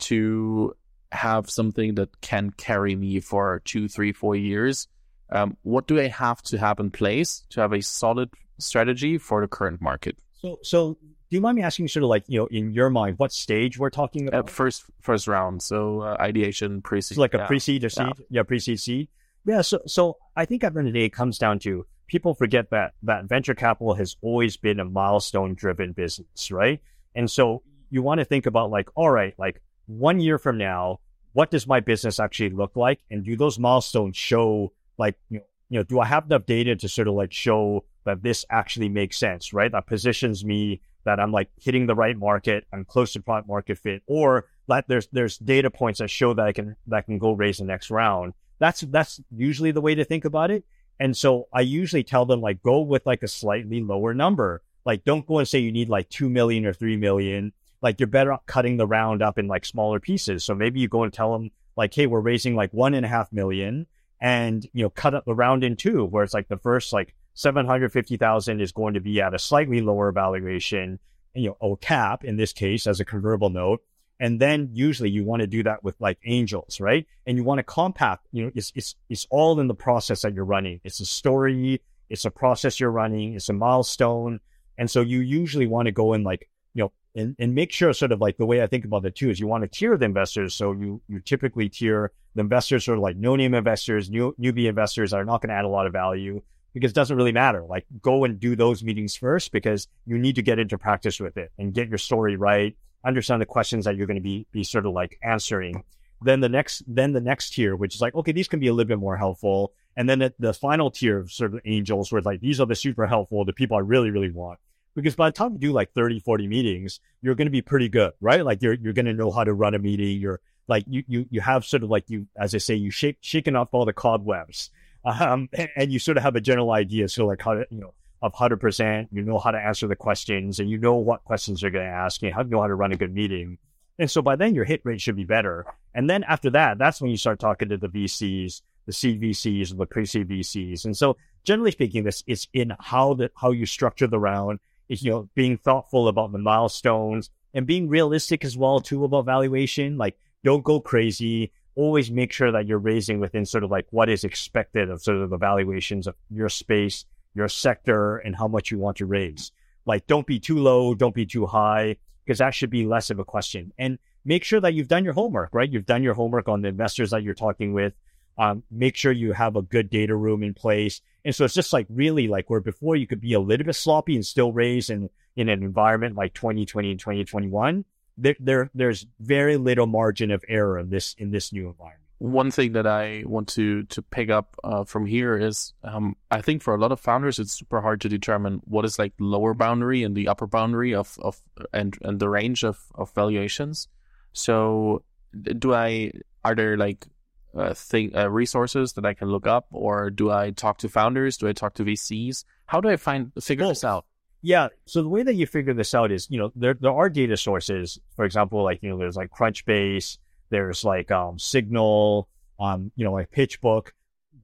to 0.00 0.74
have 1.12 1.50
something 1.50 1.94
that 1.94 2.20
can 2.20 2.50
carry 2.50 2.96
me 2.96 3.20
for 3.20 3.62
two, 3.64 3.88
three, 3.88 4.12
four 4.12 4.34
years. 4.34 4.88
Um, 5.30 5.56
what 5.62 5.86
do 5.86 5.98
I 5.98 6.08
have 6.08 6.42
to 6.42 6.58
have 6.58 6.80
in 6.80 6.90
place 6.90 7.44
to 7.50 7.60
have 7.60 7.72
a 7.72 7.82
solid 7.82 8.30
strategy 8.58 9.18
for 9.18 9.40
the 9.40 9.48
current 9.48 9.80
market. 9.80 10.16
So, 10.40 10.58
so 10.62 10.98
do 11.30 11.36
you 11.36 11.40
mind 11.40 11.56
me 11.56 11.62
asking, 11.62 11.88
sort 11.88 12.02
of 12.02 12.10
like 12.10 12.24
you 12.26 12.40
know, 12.40 12.46
in 12.46 12.72
your 12.72 12.90
mind, 12.90 13.18
what 13.18 13.32
stage 13.32 13.78
we're 13.78 13.90
talking 13.90 14.28
about? 14.28 14.44
Uh, 14.44 14.52
first, 14.52 14.84
first 15.00 15.26
round. 15.26 15.62
So 15.62 16.00
uh, 16.00 16.16
ideation, 16.20 16.82
pre-seed, 16.82 17.16
so 17.16 17.20
like 17.20 17.34
a 17.34 17.38
yeah. 17.38 17.46
pre-seed 17.46 17.84
or 17.84 17.88
seed, 17.88 18.06
yeah, 18.06 18.24
yeah 18.30 18.42
pre-seed 18.42 18.80
seed. 18.80 19.08
Yeah. 19.44 19.62
So, 19.62 19.80
so 19.86 20.18
I 20.36 20.44
think 20.44 20.62
at 20.62 20.74
the 20.74 20.80
end 20.80 20.88
of 20.88 20.94
the 20.94 21.00
day, 21.00 21.06
it 21.06 21.12
comes 21.12 21.38
down 21.38 21.58
to 21.60 21.86
people 22.06 22.34
forget 22.34 22.70
that, 22.70 22.92
that 23.02 23.24
venture 23.24 23.54
capital 23.54 23.94
has 23.94 24.16
always 24.20 24.58
been 24.58 24.78
a 24.78 24.84
milestone 24.84 25.54
driven 25.54 25.92
business, 25.92 26.50
right? 26.50 26.80
And 27.14 27.30
so 27.30 27.62
you 27.88 28.02
want 28.02 28.18
to 28.18 28.24
think 28.24 28.44
about 28.44 28.70
like, 28.70 28.90
all 28.94 29.10
right, 29.10 29.34
like 29.38 29.62
one 29.86 30.20
year 30.20 30.38
from 30.38 30.58
now, 30.58 31.00
what 31.32 31.50
does 31.50 31.66
my 31.66 31.80
business 31.80 32.20
actually 32.20 32.50
look 32.50 32.76
like? 32.76 33.00
And 33.10 33.24
do 33.24 33.36
those 33.36 33.58
milestones 33.58 34.16
show 34.16 34.72
like, 34.98 35.16
you 35.30 35.38
know, 35.38 35.44
you 35.70 35.78
know, 35.78 35.84
do 35.84 36.00
I 36.00 36.04
have 36.04 36.26
enough 36.26 36.44
data 36.44 36.76
to 36.76 36.88
sort 36.88 37.08
of 37.08 37.14
like 37.14 37.32
show 37.32 37.84
that 38.04 38.22
this 38.22 38.44
actually 38.50 38.88
makes 38.88 39.18
sense, 39.18 39.52
right? 39.52 39.70
That 39.70 39.86
positions 39.86 40.44
me 40.44 40.80
that 41.04 41.18
I'm 41.18 41.32
like 41.32 41.50
hitting 41.60 41.86
the 41.86 41.94
right 41.94 42.16
market, 42.16 42.64
I'm 42.72 42.84
close 42.84 43.12
to 43.12 43.20
product 43.20 43.48
market 43.48 43.78
fit, 43.78 44.02
or 44.06 44.46
that 44.68 44.86
there's 44.88 45.08
there's 45.12 45.38
data 45.38 45.70
points 45.70 45.98
that 45.98 46.10
show 46.10 46.34
that 46.34 46.46
I 46.46 46.52
can 46.52 46.76
that 46.86 47.06
can 47.06 47.18
go 47.18 47.32
raise 47.32 47.58
the 47.58 47.64
next 47.64 47.90
round. 47.90 48.34
That's 48.58 48.80
that's 48.82 49.20
usually 49.34 49.72
the 49.72 49.80
way 49.80 49.94
to 49.94 50.04
think 50.04 50.24
about 50.24 50.50
it. 50.50 50.64
And 51.00 51.16
so 51.16 51.48
I 51.52 51.62
usually 51.62 52.04
tell 52.04 52.26
them 52.26 52.40
like 52.40 52.62
go 52.62 52.80
with 52.80 53.04
like 53.06 53.22
a 53.22 53.28
slightly 53.28 53.82
lower 53.82 54.14
number. 54.14 54.62
Like 54.84 55.04
don't 55.04 55.26
go 55.26 55.38
and 55.38 55.48
say 55.48 55.58
you 55.58 55.72
need 55.72 55.88
like 55.88 56.08
two 56.08 56.28
million 56.28 56.66
or 56.66 56.72
three 56.72 56.96
million. 56.96 57.52
Like 57.80 57.98
you're 57.98 58.06
better 58.06 58.32
off 58.32 58.46
cutting 58.46 58.76
the 58.76 58.86
round 58.86 59.22
up 59.22 59.38
in 59.38 59.48
like 59.48 59.64
smaller 59.64 59.98
pieces. 59.98 60.44
So 60.44 60.54
maybe 60.54 60.78
you 60.78 60.88
go 60.88 61.02
and 61.02 61.12
tell 61.12 61.32
them 61.32 61.50
like, 61.76 61.92
hey, 61.92 62.06
we're 62.06 62.20
raising 62.20 62.54
like 62.54 62.72
one 62.72 62.94
and 62.94 63.04
a 63.04 63.08
half 63.08 63.32
million 63.32 63.86
and 64.20 64.64
you 64.72 64.84
know 64.84 64.90
cut 64.90 65.14
up 65.14 65.24
the 65.24 65.34
round 65.34 65.64
in 65.64 65.74
two 65.76 66.04
where 66.04 66.22
it's 66.22 66.32
like 66.32 66.48
the 66.48 66.56
first 66.56 66.92
like 66.92 67.14
750,000 67.34 68.60
is 68.60 68.72
going 68.72 68.94
to 68.94 69.00
be 69.00 69.20
at 69.20 69.34
a 69.34 69.38
slightly 69.38 69.80
lower 69.80 70.12
valuation 70.12 70.98
you 71.34 71.48
know 71.60 71.72
a 71.72 71.76
cap 71.76 72.24
in 72.24 72.36
this 72.36 72.52
case 72.52 72.86
as 72.86 73.00
a 73.00 73.04
convertible 73.04 73.50
note. 73.50 73.82
And 74.20 74.38
then 74.38 74.70
usually 74.72 75.10
you 75.10 75.24
want 75.24 75.40
to 75.40 75.48
do 75.48 75.64
that 75.64 75.82
with 75.82 76.00
like 76.00 76.18
angels 76.24 76.80
right? 76.80 77.06
And 77.26 77.36
you 77.36 77.44
want 77.44 77.58
to 77.58 77.64
compact 77.64 78.26
you 78.32 78.44
know 78.44 78.50
it's 78.54 78.72
it's 78.74 78.94
it's 79.08 79.26
all 79.30 79.58
in 79.60 79.66
the 79.66 79.74
process 79.74 80.22
that 80.22 80.34
you're 80.34 80.44
running. 80.44 80.80
It's 80.84 81.00
a 81.00 81.06
story 81.06 81.80
it's 82.08 82.24
a 82.24 82.30
process 82.30 82.78
you're 82.78 82.90
running 82.90 83.34
it's 83.34 83.48
a 83.48 83.52
milestone. 83.52 84.40
And 84.78 84.90
so 84.90 85.00
you 85.00 85.20
usually 85.20 85.66
want 85.66 85.86
to 85.86 85.92
go 85.92 86.12
in 86.12 86.22
like 86.22 86.48
you 86.74 86.84
know 86.84 86.92
and, 87.14 87.36
and 87.38 87.54
make 87.54 87.72
sure 87.72 87.92
sort 87.92 88.12
of 88.12 88.20
like 88.20 88.38
the 88.38 88.46
way 88.46 88.62
I 88.62 88.66
think 88.66 88.84
about 88.84 89.04
it 89.04 89.14
too 89.14 89.30
is 89.30 89.40
you 89.40 89.46
want 89.46 89.62
to 89.62 89.68
tier 89.68 89.96
the 89.96 90.04
investors. 90.04 90.54
So 90.54 90.72
you 90.72 91.00
you 91.08 91.20
typically 91.20 91.68
tier 91.68 92.12
the 92.34 92.40
investors 92.42 92.84
sort 92.84 92.98
of 92.98 93.02
like 93.02 93.16
no 93.16 93.36
name 93.36 93.54
investors, 93.54 94.10
new 94.10 94.34
newbie 94.40 94.68
investors 94.68 95.10
that 95.10 95.18
are 95.18 95.24
not 95.24 95.40
going 95.40 95.50
to 95.50 95.54
add 95.54 95.64
a 95.64 95.68
lot 95.68 95.86
of 95.86 95.92
value 95.92 96.42
because 96.72 96.90
it 96.92 96.94
doesn't 96.94 97.16
really 97.16 97.32
matter. 97.32 97.62
Like 97.62 97.86
go 98.00 98.24
and 98.24 98.38
do 98.38 98.56
those 98.56 98.82
meetings 98.82 99.16
first 99.16 99.52
because 99.52 99.88
you 100.06 100.18
need 100.18 100.36
to 100.36 100.42
get 100.42 100.58
into 100.58 100.78
practice 100.78 101.20
with 101.20 101.36
it 101.36 101.52
and 101.58 101.74
get 101.74 101.88
your 101.88 101.98
story 101.98 102.36
right, 102.36 102.76
understand 103.04 103.40
the 103.42 103.46
questions 103.46 103.84
that 103.84 103.96
you're 103.96 104.06
going 104.06 104.16
to 104.16 104.22
be 104.22 104.46
be 104.52 104.64
sort 104.64 104.86
of 104.86 104.92
like 104.92 105.18
answering. 105.22 105.84
Then 106.22 106.40
the 106.40 106.48
next 106.48 106.82
then 106.86 107.12
the 107.12 107.20
next 107.20 107.50
tier, 107.54 107.76
which 107.76 107.94
is 107.94 108.00
like, 108.00 108.14
okay, 108.14 108.32
these 108.32 108.48
can 108.48 108.60
be 108.60 108.68
a 108.68 108.72
little 108.72 108.88
bit 108.88 108.98
more 108.98 109.16
helpful. 109.16 109.72
And 109.96 110.08
then 110.08 110.20
the, 110.20 110.34
the 110.38 110.54
final 110.54 110.90
tier 110.90 111.18
of 111.18 111.30
sort 111.30 111.54
of 111.54 111.60
angels 111.64 112.10
where 112.10 112.18
it's 112.18 112.26
like 112.26 112.40
these 112.40 112.60
are 112.60 112.66
the 112.66 112.74
super 112.74 113.06
helpful, 113.06 113.44
the 113.44 113.52
people 113.52 113.76
I 113.76 113.80
really, 113.80 114.10
really 114.10 114.30
want 114.30 114.58
because 114.94 115.16
by 115.16 115.28
the 115.28 115.32
time 115.32 115.52
you 115.52 115.58
do 115.58 115.72
like 115.72 115.92
30 115.92 116.20
40 116.20 116.46
meetings 116.46 117.00
you're 117.20 117.34
going 117.34 117.46
to 117.46 117.52
be 117.52 117.62
pretty 117.62 117.88
good 117.88 118.12
right 118.20 118.44
like 118.44 118.62
you're 118.62 118.74
you're 118.74 118.92
going 118.92 119.06
to 119.06 119.12
know 119.12 119.30
how 119.30 119.44
to 119.44 119.52
run 119.52 119.74
a 119.74 119.78
meeting 119.78 120.20
you're 120.20 120.40
like 120.68 120.84
you 120.86 121.02
you 121.06 121.26
you 121.30 121.40
have 121.40 121.64
sort 121.64 121.82
of 121.82 121.90
like 121.90 122.08
you 122.08 122.26
as 122.36 122.54
i 122.54 122.58
say 122.58 122.74
you 122.74 122.90
shake 122.90 123.18
shaking 123.20 123.56
off 123.56 123.68
all 123.72 123.84
the 123.84 123.92
cobwebs 123.92 124.70
um 125.04 125.48
and, 125.52 125.68
and, 125.76 125.92
you 125.92 125.98
sort 125.98 126.16
of 126.16 126.22
have 126.22 126.36
a 126.36 126.40
general 126.40 126.70
idea 126.70 127.08
so 127.08 127.26
like 127.26 127.42
how 127.42 127.54
to 127.54 127.66
you 127.70 127.80
know 127.80 127.92
of 128.20 128.32
100% 128.34 129.08
you 129.10 129.22
know 129.22 129.38
how 129.38 129.50
to 129.50 129.58
answer 129.58 129.88
the 129.88 129.96
questions 129.96 130.60
and 130.60 130.70
you 130.70 130.78
know 130.78 130.94
what 130.94 131.24
questions 131.24 131.60
they're 131.60 131.70
going 131.70 131.84
to 131.84 131.90
ask 131.90 132.22
and 132.22 132.32
how 132.32 132.42
you 132.42 132.50
know 132.50 132.60
how 132.60 132.68
to 132.68 132.74
run 132.74 132.92
a 132.92 132.96
good 132.96 133.12
meeting 133.12 133.58
and 133.98 134.10
so 134.10 134.22
by 134.22 134.36
then 134.36 134.54
your 134.54 134.64
hit 134.64 134.80
rate 134.84 135.00
should 135.00 135.16
be 135.16 135.24
better 135.24 135.66
and 135.94 136.08
then 136.08 136.22
after 136.24 136.50
that 136.50 136.78
that's 136.78 137.00
when 137.00 137.10
you 137.10 137.16
start 137.16 137.40
talking 137.40 137.68
to 137.68 137.76
the 137.76 137.88
vcs 137.88 138.62
the 138.86 138.92
CVCs, 138.92 139.76
the 139.76 139.86
pre-CVCs. 139.86 140.84
And 140.84 140.96
so 140.96 141.16
generally 141.44 141.70
speaking, 141.70 142.04
this 142.04 142.22
is 142.26 142.48
in 142.52 142.72
how 142.80 143.14
the, 143.14 143.30
how 143.36 143.50
you 143.50 143.66
structure 143.66 144.06
the 144.06 144.18
round 144.18 144.60
is, 144.88 145.02
you 145.02 145.10
know, 145.10 145.28
being 145.34 145.56
thoughtful 145.56 146.08
about 146.08 146.32
the 146.32 146.38
milestones 146.38 147.30
and 147.54 147.66
being 147.66 147.88
realistic 147.88 148.44
as 148.44 148.56
well, 148.56 148.80
too, 148.80 149.04
about 149.04 149.26
valuation. 149.26 149.98
Like, 149.98 150.16
don't 150.44 150.64
go 150.64 150.80
crazy. 150.80 151.52
Always 151.74 152.10
make 152.10 152.32
sure 152.32 152.52
that 152.52 152.66
you're 152.66 152.78
raising 152.78 153.20
within 153.20 153.46
sort 153.46 153.64
of 153.64 153.70
like 153.70 153.86
what 153.90 154.08
is 154.08 154.24
expected 154.24 154.90
of 154.90 155.02
sort 155.02 155.18
of 155.18 155.30
the 155.30 155.38
valuations 155.38 156.06
of 156.06 156.14
your 156.30 156.48
space, 156.48 157.04
your 157.34 157.48
sector, 157.48 158.18
and 158.18 158.36
how 158.36 158.48
much 158.48 158.70
you 158.70 158.78
want 158.78 158.98
to 158.98 159.06
raise. 159.06 159.52
Like, 159.86 160.06
don't 160.06 160.26
be 160.26 160.38
too 160.38 160.58
low, 160.58 160.94
don't 160.94 161.14
be 161.14 161.26
too 161.26 161.46
high, 161.46 161.96
because 162.24 162.38
that 162.38 162.54
should 162.54 162.70
be 162.70 162.84
less 162.86 163.10
of 163.10 163.18
a 163.18 163.24
question. 163.24 163.72
And 163.78 163.98
make 164.24 164.44
sure 164.44 164.60
that 164.60 164.74
you've 164.74 164.88
done 164.88 165.04
your 165.04 165.14
homework, 165.14 165.50
right? 165.52 165.70
You've 165.70 165.86
done 165.86 166.02
your 166.02 166.14
homework 166.14 166.48
on 166.48 166.62
the 166.62 166.68
investors 166.68 167.10
that 167.10 167.22
you're 167.22 167.34
talking 167.34 167.72
with. 167.72 167.94
Um, 168.38 168.62
make 168.70 168.96
sure 168.96 169.12
you 169.12 169.32
have 169.32 169.56
a 169.56 169.62
good 169.62 169.90
data 169.90 170.14
room 170.16 170.42
in 170.42 170.54
place. 170.54 171.00
And 171.24 171.34
so 171.34 171.44
it's 171.44 171.54
just 171.54 171.72
like 171.72 171.86
really 171.90 172.28
like 172.28 172.48
where 172.48 172.60
before 172.60 172.96
you 172.96 173.06
could 173.06 173.20
be 173.20 173.34
a 173.34 173.40
little 173.40 173.66
bit 173.66 173.74
sloppy 173.74 174.14
and 174.14 174.24
still 174.24 174.52
raise 174.52 174.88
in, 174.88 175.10
in 175.36 175.48
an 175.48 175.62
environment 175.62 176.16
like 176.16 176.32
2020 176.34 176.92
and 176.92 177.00
2021. 177.00 177.84
There, 178.16 178.36
there, 178.38 178.70
there's 178.74 179.06
very 179.18 179.56
little 179.56 179.86
margin 179.86 180.30
of 180.30 180.44
error 180.48 180.78
in 180.78 180.90
this, 180.90 181.14
in 181.18 181.30
this 181.30 181.52
new 181.52 181.68
environment. 181.68 181.98
One 182.18 182.52
thing 182.52 182.72
that 182.72 182.86
I 182.86 183.24
want 183.26 183.48
to, 183.48 183.82
to 183.84 184.00
pick 184.00 184.30
up 184.30 184.54
uh, 184.62 184.84
from 184.84 185.06
here 185.06 185.36
is, 185.36 185.72
um, 185.82 186.14
I 186.30 186.40
think 186.40 186.62
for 186.62 186.74
a 186.74 186.78
lot 186.78 186.92
of 186.92 187.00
founders, 187.00 187.40
it's 187.40 187.52
super 187.52 187.80
hard 187.80 188.00
to 188.02 188.08
determine 188.08 188.60
what 188.64 188.84
is 188.84 188.96
like 188.96 189.16
the 189.16 189.24
lower 189.24 189.54
boundary 189.54 190.04
and 190.04 190.14
the 190.14 190.28
upper 190.28 190.46
boundary 190.46 190.94
of, 190.94 191.18
of, 191.20 191.42
and, 191.72 191.98
and 192.02 192.20
the 192.20 192.28
range 192.28 192.62
of, 192.62 192.78
of 192.94 193.12
valuations. 193.12 193.88
So 194.32 195.02
do 195.42 195.74
I, 195.74 196.12
are 196.44 196.54
there 196.54 196.76
like 196.76 197.08
uh, 197.56 197.74
thing 197.74 198.14
uh, 198.16 198.30
resources 198.30 198.94
that 198.94 199.04
I 199.04 199.14
can 199.14 199.28
look 199.28 199.46
up, 199.46 199.66
or 199.70 200.10
do 200.10 200.30
I 200.30 200.50
talk 200.50 200.78
to 200.78 200.88
founders? 200.88 201.36
Do 201.36 201.48
I 201.48 201.52
talk 201.52 201.74
to 201.74 201.84
VCs? 201.84 202.44
How 202.66 202.80
do 202.80 202.88
I 202.88 202.96
find 202.96 203.32
figure 203.40 203.66
this 203.66 203.84
out? 203.84 204.06
Yeah. 204.42 204.68
So 204.86 205.02
the 205.02 205.08
way 205.08 205.22
that 205.22 205.34
you 205.34 205.46
figure 205.46 205.72
this 205.72 205.94
out 205.94 206.10
is, 206.10 206.28
you 206.28 206.38
know, 206.38 206.52
there 206.56 206.74
there 206.74 206.92
are 206.92 207.08
data 207.08 207.36
sources. 207.36 207.98
For 208.16 208.24
example, 208.24 208.62
like 208.62 208.82
you 208.82 208.90
know, 208.90 208.98
there's 208.98 209.16
like 209.16 209.30
Crunchbase, 209.30 210.18
there's 210.50 210.84
like 210.84 211.10
um, 211.10 211.38
Signal, 211.38 212.28
um, 212.58 212.90
you 212.96 213.04
know, 213.04 213.12
like 213.12 213.30
PitchBook. 213.30 213.88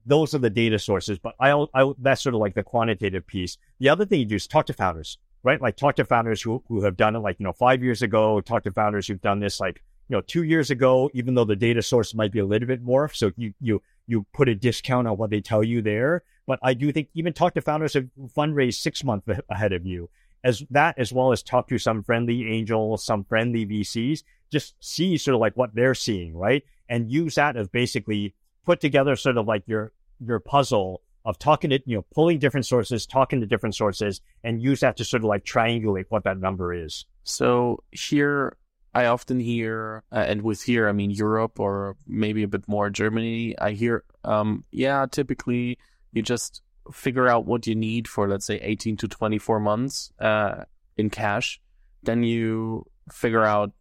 Those 0.05 0.33
are 0.33 0.39
the 0.39 0.49
data 0.49 0.79
sources. 0.79 1.19
But 1.19 1.35
I, 1.39 1.51
I 1.73 1.91
that's 1.99 2.23
sort 2.23 2.33
of 2.33 2.41
like 2.41 2.55
the 2.55 2.63
quantitative 2.63 3.27
piece. 3.27 3.57
The 3.79 3.89
other 3.89 4.05
thing 4.05 4.19
you 4.19 4.25
do 4.25 4.35
is 4.35 4.47
talk 4.47 4.65
to 4.67 4.73
founders, 4.73 5.17
right? 5.43 5.61
Like 5.61 5.75
talk 5.75 5.97
to 5.97 6.05
founders 6.05 6.41
who 6.41 6.63
who 6.69 6.83
have 6.83 6.95
done 6.95 7.15
it, 7.15 7.19
like 7.19 7.37
you 7.39 7.43
know, 7.43 7.53
five 7.53 7.83
years 7.83 8.01
ago. 8.01 8.39
Talk 8.39 8.63
to 8.63 8.71
founders 8.71 9.07
who've 9.07 9.21
done 9.21 9.39
this 9.39 9.59
like 9.59 9.83
you 10.07 10.15
know, 10.15 10.21
two 10.21 10.43
years 10.43 10.71
ago, 10.71 11.09
even 11.13 11.35
though 11.35 11.45
the 11.45 11.55
data 11.55 11.81
source 11.81 12.15
might 12.15 12.31
be 12.31 12.39
a 12.39 12.45
little 12.45 12.67
bit 12.67 12.81
more, 12.81 13.09
so 13.09 13.31
you 13.37 13.53
you 13.59 13.81
you 14.09 14.25
put 14.33 14.49
a 14.49 14.55
discount 14.55 15.07
on 15.07 15.17
what 15.17 15.29
they 15.29 15.39
tell 15.39 15.63
you 15.63 15.81
there. 15.81 16.23
But 16.47 16.59
I 16.63 16.73
do 16.73 16.91
think 16.91 17.09
even 17.13 17.31
talk 17.31 17.53
to 17.53 17.61
founders 17.61 17.93
who 17.93 18.09
fundraise 18.35 18.73
six 18.73 19.03
months 19.03 19.27
ahead 19.49 19.71
of 19.71 19.85
you, 19.85 20.09
as 20.43 20.63
that 20.71 20.97
as 20.97 21.13
well 21.13 21.31
as 21.31 21.43
talk 21.43 21.67
to 21.69 21.77
some 21.77 22.01
friendly 22.01 22.51
angels, 22.51 23.05
some 23.05 23.23
friendly 23.23 23.67
VCs. 23.67 24.23
Just 24.51 24.73
see 24.79 25.15
sort 25.17 25.35
of 25.35 25.41
like 25.41 25.55
what 25.55 25.75
they're 25.75 25.93
seeing, 25.93 26.35
right, 26.35 26.63
and 26.89 27.11
use 27.11 27.35
that 27.35 27.55
as 27.55 27.67
basically 27.67 28.33
put 28.65 28.81
together 28.81 29.15
sort 29.15 29.37
of 29.37 29.45
like 29.45 29.63
your 29.67 29.91
your 30.25 30.39
puzzle 30.39 31.01
of 31.23 31.37
talking 31.37 31.69
to 31.69 31.79
you 31.85 31.97
know 31.97 32.05
pulling 32.11 32.39
different 32.39 32.65
sources, 32.65 33.05
talking 33.05 33.41
to 33.41 33.45
different 33.45 33.75
sources, 33.75 34.19
and 34.43 34.59
use 34.59 34.79
that 34.79 34.97
to 34.97 35.05
sort 35.05 35.21
of 35.21 35.27
like 35.27 35.45
triangulate 35.45 36.05
what 36.09 36.23
that 36.23 36.39
number 36.39 36.73
is. 36.73 37.05
So 37.23 37.83
here 37.91 38.57
I 38.93 39.05
often 39.05 39.39
hear, 39.39 40.03
uh, 40.11 40.25
and 40.27 40.41
with 40.41 40.63
here, 40.63 40.89
I 40.89 40.93
mean 40.93 41.11
Europe 41.11 41.59
or 41.59 41.95
maybe 42.07 42.43
a 42.43 42.47
bit 42.47 42.67
more 42.67 42.89
Germany, 42.89 43.57
I 43.59 43.71
hear, 43.71 44.03
um, 44.23 44.63
yeah, 44.71 45.05
typically 45.09 45.77
you 46.11 46.21
just 46.21 46.61
figure 46.91 47.27
out 47.27 47.45
what 47.45 47.67
you 47.67 47.75
need 47.75 48.07
for, 48.07 48.27
let's 48.27 48.45
say, 48.45 48.59
18 48.61 48.97
to 48.97 49.07
24 49.07 49.59
months 49.59 50.11
uh, 50.19 50.63
in 50.97 51.09
cash. 51.09 51.61
Then 52.01 52.23
you 52.23 52.85
figure 53.11 53.43
out 53.43 53.71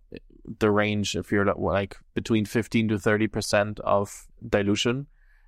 the 0.58 0.70
range 0.70 1.14
if 1.14 1.30
you're 1.30 1.44
like 1.54 1.96
between 2.14 2.44
15 2.44 2.88
to 2.88 2.94
30% 2.96 3.80
of 3.80 4.26
dilution. 4.46 5.06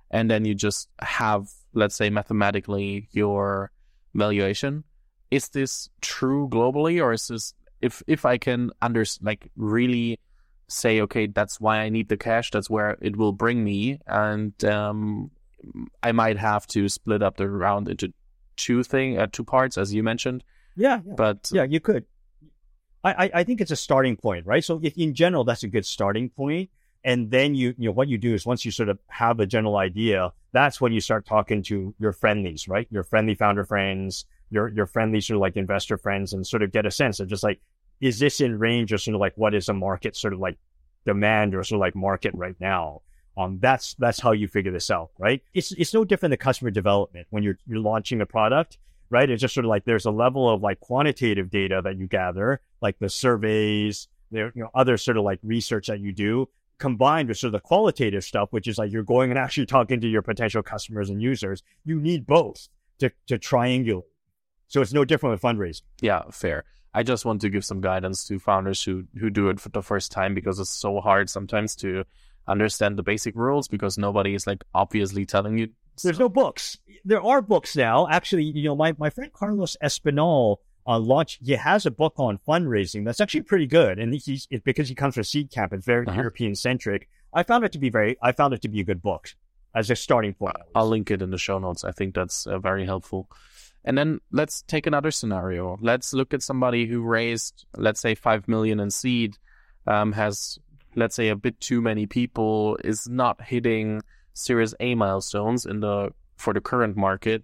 And 0.09 0.29
then 0.29 0.45
you 0.45 0.55
just 0.55 0.89
have, 0.99 1.47
let's 1.73 1.95
say, 1.95 2.09
mathematically 2.09 3.09
your 3.11 3.71
valuation. 4.13 4.83
Is 5.29 5.49
this 5.49 5.89
true 6.01 6.49
globally 6.49 7.01
or 7.01 7.13
is 7.13 7.27
this 7.27 7.53
if 7.81 8.03
if 8.07 8.25
I 8.25 8.37
can 8.37 8.71
under 8.81 9.05
like 9.21 9.49
really 9.55 10.19
say, 10.67 11.01
okay, 11.01 11.27
that's 11.27 11.59
why 11.59 11.79
I 11.79 11.89
need 11.89 12.09
the 12.09 12.17
cash. 12.17 12.51
That's 12.51 12.69
where 12.69 12.97
it 13.01 13.15
will 13.17 13.33
bring 13.33 13.63
me, 13.63 13.99
and 14.07 14.53
um, 14.65 15.31
I 16.01 16.11
might 16.11 16.37
have 16.37 16.65
to 16.67 16.87
split 16.89 17.21
up 17.21 17.37
the 17.37 17.49
round 17.49 17.89
into 17.89 18.13
two 18.55 18.83
thing, 18.83 19.17
uh, 19.17 19.27
two 19.31 19.43
parts, 19.43 19.77
as 19.77 19.93
you 19.93 20.03
mentioned. 20.03 20.43
Yeah, 20.75 21.01
yeah. 21.05 21.13
but 21.15 21.49
yeah, 21.51 21.63
you 21.63 21.79
could. 21.79 22.05
I, 23.03 23.31
I 23.33 23.43
think 23.43 23.61
it's 23.61 23.71
a 23.71 23.75
starting 23.75 24.15
point, 24.15 24.45
right? 24.45 24.63
So 24.63 24.79
if 24.83 24.95
in 24.95 25.15
general, 25.15 25.43
that's 25.43 25.63
a 25.63 25.67
good 25.67 25.87
starting 25.87 26.29
point. 26.29 26.69
And 27.03 27.31
then 27.31 27.55
you, 27.55 27.73
you 27.79 27.89
know, 27.89 27.93
what 27.93 28.09
you 28.09 28.19
do 28.19 28.35
is 28.35 28.45
once 28.45 28.63
you 28.63 28.69
sort 28.69 28.89
of 28.89 28.99
have 29.07 29.39
a 29.39 29.47
general 29.47 29.77
idea, 29.77 30.31
that's 30.51 30.79
when 30.79 30.93
you 30.93 31.01
start 31.01 31.25
talking 31.25 31.63
to 31.63 31.95
your 31.97 32.11
friendlies, 32.11 32.67
right? 32.67 32.87
Your 32.91 33.03
friendly 33.03 33.33
founder 33.33 33.65
friends, 33.65 34.25
your 34.51 34.67
your 34.69 34.85
friendly 34.85 35.21
sort 35.21 35.37
of 35.37 35.41
like 35.41 35.57
investor 35.57 35.97
friends 35.97 36.33
and 36.33 36.45
sort 36.45 36.61
of 36.61 36.71
get 36.71 36.85
a 36.85 36.91
sense 36.91 37.19
of 37.19 37.27
just 37.27 37.43
like 37.43 37.59
is 37.99 38.19
this 38.19 38.41
in 38.41 38.59
range 38.59 38.93
or 38.93 38.97
sort 38.99 39.15
of 39.15 39.21
like 39.21 39.33
what 39.37 39.53
is 39.55 39.69
a 39.69 39.73
market 39.73 40.15
sort 40.15 40.33
of 40.33 40.39
like 40.39 40.57
demand 41.05 41.55
or 41.55 41.63
sort 41.63 41.77
of 41.77 41.81
like 41.81 41.95
market 41.95 42.33
right 42.35 42.55
now 42.59 43.01
Um, 43.37 43.59
that's 43.61 43.95
that's 43.95 44.19
how 44.19 44.33
you 44.33 44.47
figure 44.47 44.71
this 44.73 44.91
out, 44.91 45.11
right? 45.17 45.41
It's 45.53 45.71
it's 45.71 45.93
no 45.93 46.03
different 46.03 46.31
than 46.31 46.37
customer 46.39 46.69
development 46.71 47.27
when 47.29 47.43
you're 47.43 47.57
you're 47.65 47.79
launching 47.79 48.21
a 48.21 48.25
product, 48.25 48.77
right? 49.09 49.29
It's 49.29 49.41
just 49.41 49.53
sort 49.53 49.65
of 49.65 49.69
like 49.69 49.85
there's 49.85 50.05
a 50.05 50.11
level 50.11 50.49
of 50.49 50.61
like 50.61 50.79
quantitative 50.81 51.49
data 51.49 51.81
that 51.83 51.97
you 51.97 52.07
gather, 52.07 52.59
like 52.81 52.99
the 52.99 53.09
surveys, 53.09 54.09
there 54.31 54.51
you 54.53 54.63
know 54.63 54.69
other 54.73 54.97
sort 54.97 55.17
of 55.17 55.23
like 55.23 55.39
research 55.43 55.87
that 55.87 56.01
you 56.01 56.11
do, 56.11 56.49
combined 56.77 57.29
with 57.29 57.37
sort 57.37 57.49
of 57.55 57.61
the 57.61 57.67
qualitative 57.67 58.23
stuff, 58.23 58.49
which 58.51 58.67
is 58.67 58.77
like 58.77 58.91
you're 58.91 59.03
going 59.15 59.29
and 59.31 59.39
actually 59.39 59.65
talking 59.65 60.01
to 60.01 60.07
your 60.07 60.21
potential 60.21 60.61
customers 60.61 61.09
and 61.09 61.21
users. 61.21 61.63
You 61.85 62.01
need 62.01 62.27
both 62.27 62.67
to 62.99 63.09
to 63.27 63.39
triangulate. 63.39 64.10
So 64.71 64.81
it's 64.81 64.93
no 64.93 65.03
different 65.03 65.33
with 65.33 65.41
fundraising. 65.41 65.81
Yeah, 65.99 66.23
fair. 66.31 66.63
I 66.93 67.03
just 67.03 67.25
want 67.25 67.41
to 67.41 67.49
give 67.49 67.65
some 67.65 67.81
guidance 67.81 68.25
to 68.27 68.39
founders 68.39 68.81
who 68.81 69.03
who 69.19 69.29
do 69.29 69.49
it 69.49 69.59
for 69.59 69.67
the 69.67 69.81
first 69.81 70.13
time 70.13 70.33
because 70.33 70.59
it's 70.59 70.69
so 70.69 71.01
hard 71.01 71.29
sometimes 71.29 71.75
to 71.77 72.05
understand 72.47 72.97
the 72.97 73.03
basic 73.03 73.35
rules 73.35 73.67
because 73.67 73.97
nobody 73.97 74.33
is 74.33 74.47
like 74.47 74.63
obviously 74.73 75.25
telling 75.25 75.57
you. 75.57 75.67
There's 76.01 76.19
no 76.19 76.29
books. 76.29 76.77
There 77.03 77.21
are 77.21 77.41
books 77.41 77.75
now. 77.75 78.07
Actually, 78.07 78.45
you 78.45 78.63
know, 78.63 78.75
my, 78.75 78.95
my 78.97 79.09
friend 79.09 79.33
Carlos 79.33 79.75
Espinal 79.83 80.57
uh, 80.87 80.99
launched, 80.99 81.39
he 81.43 81.51
has 81.51 81.85
a 81.85 81.91
book 81.91 82.13
on 82.15 82.39
fundraising 82.47 83.03
that's 83.03 83.19
actually 83.19 83.41
pretty 83.41 83.67
good. 83.67 83.99
And 83.99 84.13
he's, 84.13 84.47
it, 84.49 84.63
because 84.63 84.87
he 84.87 84.95
comes 84.95 85.15
from 85.15 85.23
Seedcamp, 85.23 85.73
it's 85.73 85.85
very 85.85 86.07
uh-huh. 86.07 86.15
European 86.15 86.55
centric. 86.55 87.09
I 87.33 87.43
found 87.43 87.65
it 87.65 87.73
to 87.73 87.79
be 87.79 87.89
very, 87.89 88.17
I 88.21 88.31
found 88.31 88.53
it 88.53 88.61
to 88.61 88.69
be 88.69 88.79
a 88.79 88.85
good 88.85 89.01
book 89.01 89.35
as 89.75 89.89
a 89.89 89.95
starting 89.97 90.33
point. 90.33 90.55
I'll 90.73 90.87
link 90.87 91.11
it 91.11 91.21
in 91.21 91.29
the 91.29 91.37
show 91.37 91.59
notes. 91.59 91.83
I 91.83 91.91
think 91.91 92.15
that's 92.15 92.47
uh, 92.47 92.57
very 92.57 92.85
helpful. 92.85 93.29
And 93.83 93.97
then 93.97 94.19
let's 94.31 94.61
take 94.63 94.85
another 94.85 95.11
scenario. 95.11 95.77
Let's 95.81 96.13
look 96.13 96.33
at 96.33 96.43
somebody 96.43 96.85
who 96.85 97.01
raised, 97.01 97.65
let's 97.75 97.99
say, 97.99 98.13
five 98.13 98.47
million 98.47 98.79
in 98.79 98.91
seed, 98.91 99.37
um, 99.87 100.11
has 100.11 100.59
let's 100.95 101.15
say 101.15 101.29
a 101.29 101.35
bit 101.35 101.59
too 101.59 101.81
many 101.81 102.05
people 102.05 102.77
is 102.83 103.07
not 103.07 103.41
hitting 103.41 104.01
Series 104.33 104.73
A 104.79 104.95
milestones 104.95 105.65
in 105.65 105.79
the 105.79 106.11
for 106.37 106.53
the 106.53 106.61
current 106.61 106.97
market 106.97 107.43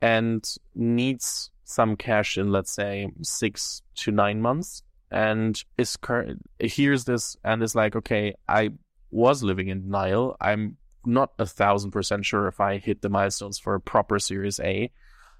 and 0.00 0.44
needs 0.74 1.50
some 1.64 1.96
cash 1.96 2.36
in 2.38 2.52
let's 2.52 2.70
say 2.70 3.10
six 3.22 3.82
to 3.94 4.10
nine 4.10 4.40
months 4.40 4.82
and 5.10 5.64
is 5.78 5.96
current 5.96 6.42
hears 6.60 7.04
this 7.04 7.36
and 7.44 7.62
is 7.62 7.74
like 7.74 7.96
okay 7.96 8.34
I 8.48 8.70
was 9.10 9.42
living 9.42 9.68
in 9.68 9.82
denial 9.82 10.36
I'm 10.40 10.76
not 11.04 11.32
a 11.38 11.46
thousand 11.46 11.92
percent 11.92 12.26
sure 12.26 12.46
if 12.48 12.60
I 12.60 12.78
hit 12.78 13.02
the 13.02 13.08
milestones 13.08 13.58
for 13.58 13.74
a 13.74 13.80
proper 13.80 14.18
Series 14.18 14.60
A 14.60 14.90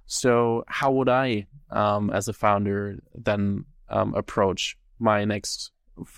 so 0.07 0.65
how 0.69 0.93
would 0.93 1.09
I 1.09 1.47
um, 1.71 2.11
as 2.11 2.29
a 2.29 2.33
founder 2.33 2.99
then 3.15 3.65
um, 3.89 4.15
approach 4.15 4.77
my 4.99 5.25
next 5.25 5.71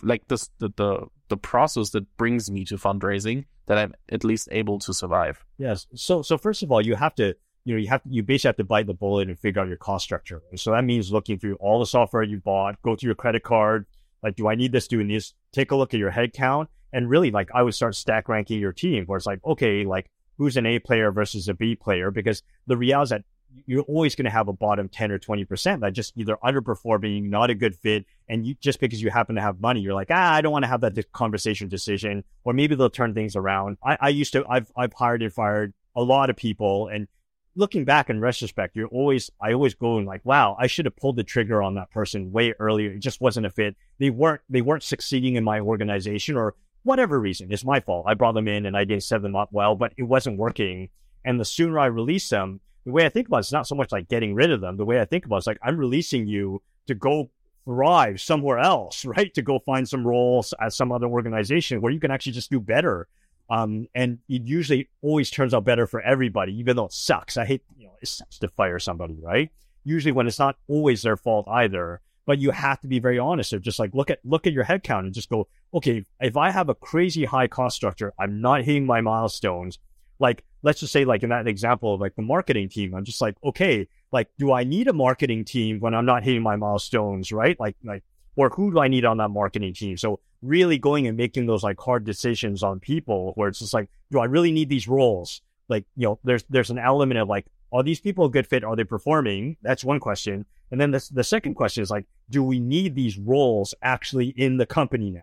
like 0.02 0.26
this 0.28 0.50
the, 0.58 0.70
the 0.76 1.06
the 1.28 1.36
process 1.36 1.90
that 1.90 2.16
brings 2.16 2.50
me 2.50 2.64
to 2.64 2.76
fundraising 2.76 3.44
that 3.66 3.78
I'm 3.78 3.94
at 4.10 4.24
least 4.24 4.48
able 4.50 4.78
to 4.80 4.94
survive. 4.94 5.44
Yes. 5.58 5.86
So 5.94 6.22
so 6.22 6.36
first 6.36 6.62
of 6.62 6.72
all, 6.72 6.80
you 6.80 6.96
have 6.96 7.14
to 7.16 7.34
you 7.64 7.74
know 7.74 7.80
you 7.80 7.88
have 7.88 8.02
you 8.08 8.22
basically 8.22 8.48
have 8.48 8.56
to 8.56 8.64
bite 8.64 8.86
the 8.86 8.94
bullet 8.94 9.28
and 9.28 9.38
figure 9.38 9.62
out 9.62 9.68
your 9.68 9.76
cost 9.76 10.04
structure. 10.04 10.42
So 10.56 10.72
that 10.72 10.84
means 10.84 11.12
looking 11.12 11.38
through 11.38 11.56
all 11.56 11.78
the 11.78 11.86
software 11.86 12.22
you 12.22 12.38
bought, 12.38 12.80
go 12.82 12.96
through 12.96 13.08
your 13.08 13.14
credit 13.14 13.42
card. 13.42 13.86
Like, 14.22 14.34
do 14.34 14.48
I 14.48 14.56
need 14.56 14.72
this? 14.72 14.88
Doing 14.88 15.08
this? 15.08 15.34
Take 15.52 15.70
a 15.70 15.76
look 15.76 15.94
at 15.94 16.00
your 16.00 16.10
head 16.10 16.32
count, 16.32 16.68
and 16.92 17.08
really, 17.08 17.30
like, 17.30 17.50
I 17.54 17.62
would 17.62 17.74
start 17.74 17.94
stack 17.94 18.28
ranking 18.28 18.58
your 18.58 18.72
team, 18.72 19.04
where 19.06 19.16
it's 19.16 19.26
like, 19.26 19.38
okay, 19.44 19.84
like 19.84 20.10
who's 20.38 20.56
an 20.56 20.66
A 20.66 20.80
player 20.80 21.12
versus 21.12 21.48
a 21.48 21.54
B 21.54 21.76
player, 21.76 22.10
because 22.10 22.42
the 22.66 22.76
reality 22.76 23.04
is 23.04 23.10
that 23.10 23.24
you're 23.66 23.82
always 23.82 24.14
going 24.14 24.24
to 24.24 24.30
have 24.30 24.48
a 24.48 24.52
bottom 24.52 24.88
10 24.88 25.10
or 25.12 25.18
20% 25.18 25.80
that 25.80 25.92
just 25.92 26.12
either 26.16 26.36
underperforming, 26.42 27.24
not 27.24 27.50
a 27.50 27.54
good 27.54 27.76
fit. 27.76 28.04
And 28.28 28.46
you 28.46 28.54
just 28.60 28.80
because 28.80 29.02
you 29.02 29.10
happen 29.10 29.36
to 29.36 29.42
have 29.42 29.60
money, 29.60 29.80
you're 29.80 29.94
like, 29.94 30.08
ah, 30.10 30.34
I 30.34 30.40
don't 30.40 30.52
want 30.52 30.64
to 30.64 30.68
have 30.68 30.80
that 30.82 31.12
conversation 31.12 31.68
decision. 31.68 32.24
Or 32.44 32.52
maybe 32.52 32.74
they'll 32.74 32.90
turn 32.90 33.14
things 33.14 33.36
around. 33.36 33.78
I, 33.84 33.98
I 34.00 34.08
used 34.10 34.32
to, 34.34 34.44
I've, 34.48 34.70
I've 34.76 34.92
hired 34.92 35.22
and 35.22 35.32
fired 35.32 35.72
a 35.96 36.02
lot 36.02 36.30
of 36.30 36.36
people. 36.36 36.88
And 36.88 37.08
looking 37.54 37.84
back 37.84 38.10
in 38.10 38.20
retrospect, 38.20 38.76
you're 38.76 38.88
always, 38.88 39.30
I 39.40 39.52
always 39.52 39.74
go 39.74 39.98
and 39.98 40.06
like, 40.06 40.24
wow, 40.24 40.56
I 40.58 40.66
should 40.66 40.84
have 40.84 40.96
pulled 40.96 41.16
the 41.16 41.24
trigger 41.24 41.62
on 41.62 41.74
that 41.74 41.90
person 41.90 42.32
way 42.32 42.54
earlier. 42.58 42.92
It 42.92 43.00
just 43.00 43.20
wasn't 43.20 43.46
a 43.46 43.50
fit. 43.50 43.76
They 43.98 44.10
weren't, 44.10 44.42
they 44.48 44.60
weren't 44.60 44.82
succeeding 44.82 45.36
in 45.36 45.44
my 45.44 45.60
organization 45.60 46.36
or 46.36 46.54
whatever 46.82 47.18
reason. 47.20 47.52
It's 47.52 47.64
my 47.64 47.80
fault. 47.80 48.06
I 48.08 48.14
brought 48.14 48.34
them 48.34 48.48
in 48.48 48.66
and 48.66 48.76
I 48.76 48.84
didn't 48.84 49.02
set 49.02 49.22
them 49.22 49.36
up 49.36 49.48
well, 49.52 49.74
but 49.74 49.92
it 49.96 50.04
wasn't 50.04 50.38
working. 50.38 50.88
And 51.24 51.38
the 51.40 51.44
sooner 51.44 51.78
I 51.78 51.86
release 51.86 52.28
them, 52.28 52.60
the 52.88 52.92
way 52.92 53.04
I 53.04 53.10
think 53.10 53.28
about 53.28 53.38
it, 53.38 53.40
it's 53.40 53.52
not 53.52 53.66
so 53.66 53.74
much 53.74 53.92
like 53.92 54.08
getting 54.08 54.34
rid 54.34 54.50
of 54.50 54.60
them. 54.60 54.76
The 54.76 54.84
way 54.84 55.00
I 55.00 55.04
think 55.04 55.26
about 55.26 55.36
it 55.36 55.40
is 55.40 55.46
like 55.46 55.58
I'm 55.62 55.76
releasing 55.76 56.26
you 56.26 56.62
to 56.86 56.94
go 56.94 57.30
thrive 57.64 58.20
somewhere 58.20 58.58
else, 58.58 59.04
right? 59.04 59.32
To 59.34 59.42
go 59.42 59.58
find 59.58 59.88
some 59.88 60.06
roles 60.06 60.54
at 60.60 60.72
some 60.72 60.90
other 60.90 61.06
organization 61.06 61.80
where 61.80 61.92
you 61.92 62.00
can 62.00 62.10
actually 62.10 62.32
just 62.32 62.50
do 62.50 62.60
better. 62.60 63.06
Um, 63.50 63.86
and 63.94 64.18
it 64.28 64.42
usually 64.42 64.88
always 65.02 65.30
turns 65.30 65.54
out 65.54 65.64
better 65.64 65.86
for 65.86 66.00
everybody, 66.00 66.58
even 66.58 66.76
though 66.76 66.86
it 66.86 66.92
sucks. 66.92 67.36
I 67.36 67.44
hate, 67.44 67.62
you 67.76 67.86
know, 67.86 67.94
it 68.00 68.08
sucks 68.08 68.38
to 68.38 68.48
fire 68.48 68.78
somebody, 68.78 69.18
right? 69.22 69.50
Usually 69.84 70.12
when 70.12 70.26
it's 70.26 70.38
not 70.38 70.56
always 70.66 71.02
their 71.02 71.16
fault 71.16 71.46
either, 71.48 72.00
but 72.26 72.38
you 72.38 72.50
have 72.50 72.80
to 72.80 72.88
be 72.88 73.00
very 73.00 73.18
honest. 73.18 73.52
Or 73.52 73.58
just 73.58 73.78
like 73.78 73.94
look 73.94 74.10
at 74.10 74.18
look 74.24 74.46
at 74.46 74.52
your 74.52 74.64
headcount 74.64 75.00
and 75.00 75.14
just 75.14 75.30
go, 75.30 75.48
okay, 75.72 76.04
if 76.20 76.36
I 76.36 76.50
have 76.50 76.68
a 76.68 76.74
crazy 76.74 77.24
high 77.24 77.48
cost 77.48 77.76
structure, 77.76 78.12
I'm 78.18 78.40
not 78.40 78.64
hitting 78.64 78.86
my 78.86 79.00
milestones 79.00 79.78
like 80.18 80.44
let's 80.62 80.80
just 80.80 80.92
say 80.92 81.04
like 81.04 81.22
in 81.22 81.30
that 81.30 81.46
example 81.46 81.94
of 81.94 82.00
like 82.00 82.14
the 82.16 82.22
marketing 82.22 82.68
team 82.68 82.94
i'm 82.94 83.04
just 83.04 83.20
like 83.20 83.36
okay 83.44 83.86
like 84.12 84.28
do 84.38 84.52
i 84.52 84.64
need 84.64 84.88
a 84.88 84.92
marketing 84.92 85.44
team 85.44 85.78
when 85.80 85.94
i'm 85.94 86.06
not 86.06 86.22
hitting 86.22 86.42
my 86.42 86.56
milestones 86.56 87.32
right? 87.32 87.58
Like 87.58 87.76
like 87.84 88.04
or 88.36 88.50
who 88.50 88.70
do 88.70 88.80
i 88.80 88.88
need 88.88 89.04
on 89.04 89.18
that 89.18 89.28
marketing 89.28 89.74
team? 89.74 89.96
So 89.96 90.20
really 90.42 90.78
going 90.78 91.06
and 91.06 91.16
making 91.16 91.46
those 91.46 91.64
like 91.64 91.80
hard 91.80 92.04
decisions 92.04 92.62
on 92.62 92.78
people 92.78 93.32
where 93.34 93.48
it's 93.48 93.58
just 93.58 93.74
like 93.74 93.88
do 94.10 94.18
i 94.18 94.24
really 94.24 94.52
need 94.52 94.68
these 94.68 94.88
roles? 94.88 95.40
Like 95.68 95.84
you 95.96 96.08
know 96.08 96.18
there's 96.24 96.44
there's 96.48 96.70
an 96.70 96.78
element 96.78 97.18
of 97.18 97.28
like 97.28 97.46
are 97.72 97.82
these 97.82 98.00
people 98.00 98.24
a 98.24 98.30
good 98.30 98.46
fit? 98.46 98.64
Are 98.64 98.76
they 98.76 98.84
performing? 98.84 99.58
That's 99.60 99.84
one 99.84 100.00
question. 100.00 100.46
And 100.70 100.80
then 100.80 100.90
the, 100.90 101.06
the 101.12 101.24
second 101.24 101.54
question 101.54 101.82
is 101.82 101.90
like 101.90 102.06
do 102.30 102.42
we 102.42 102.60
need 102.60 102.94
these 102.94 103.18
roles 103.18 103.74
actually 103.82 104.28
in 104.28 104.56
the 104.56 104.66
company 104.66 105.10
now 105.10 105.20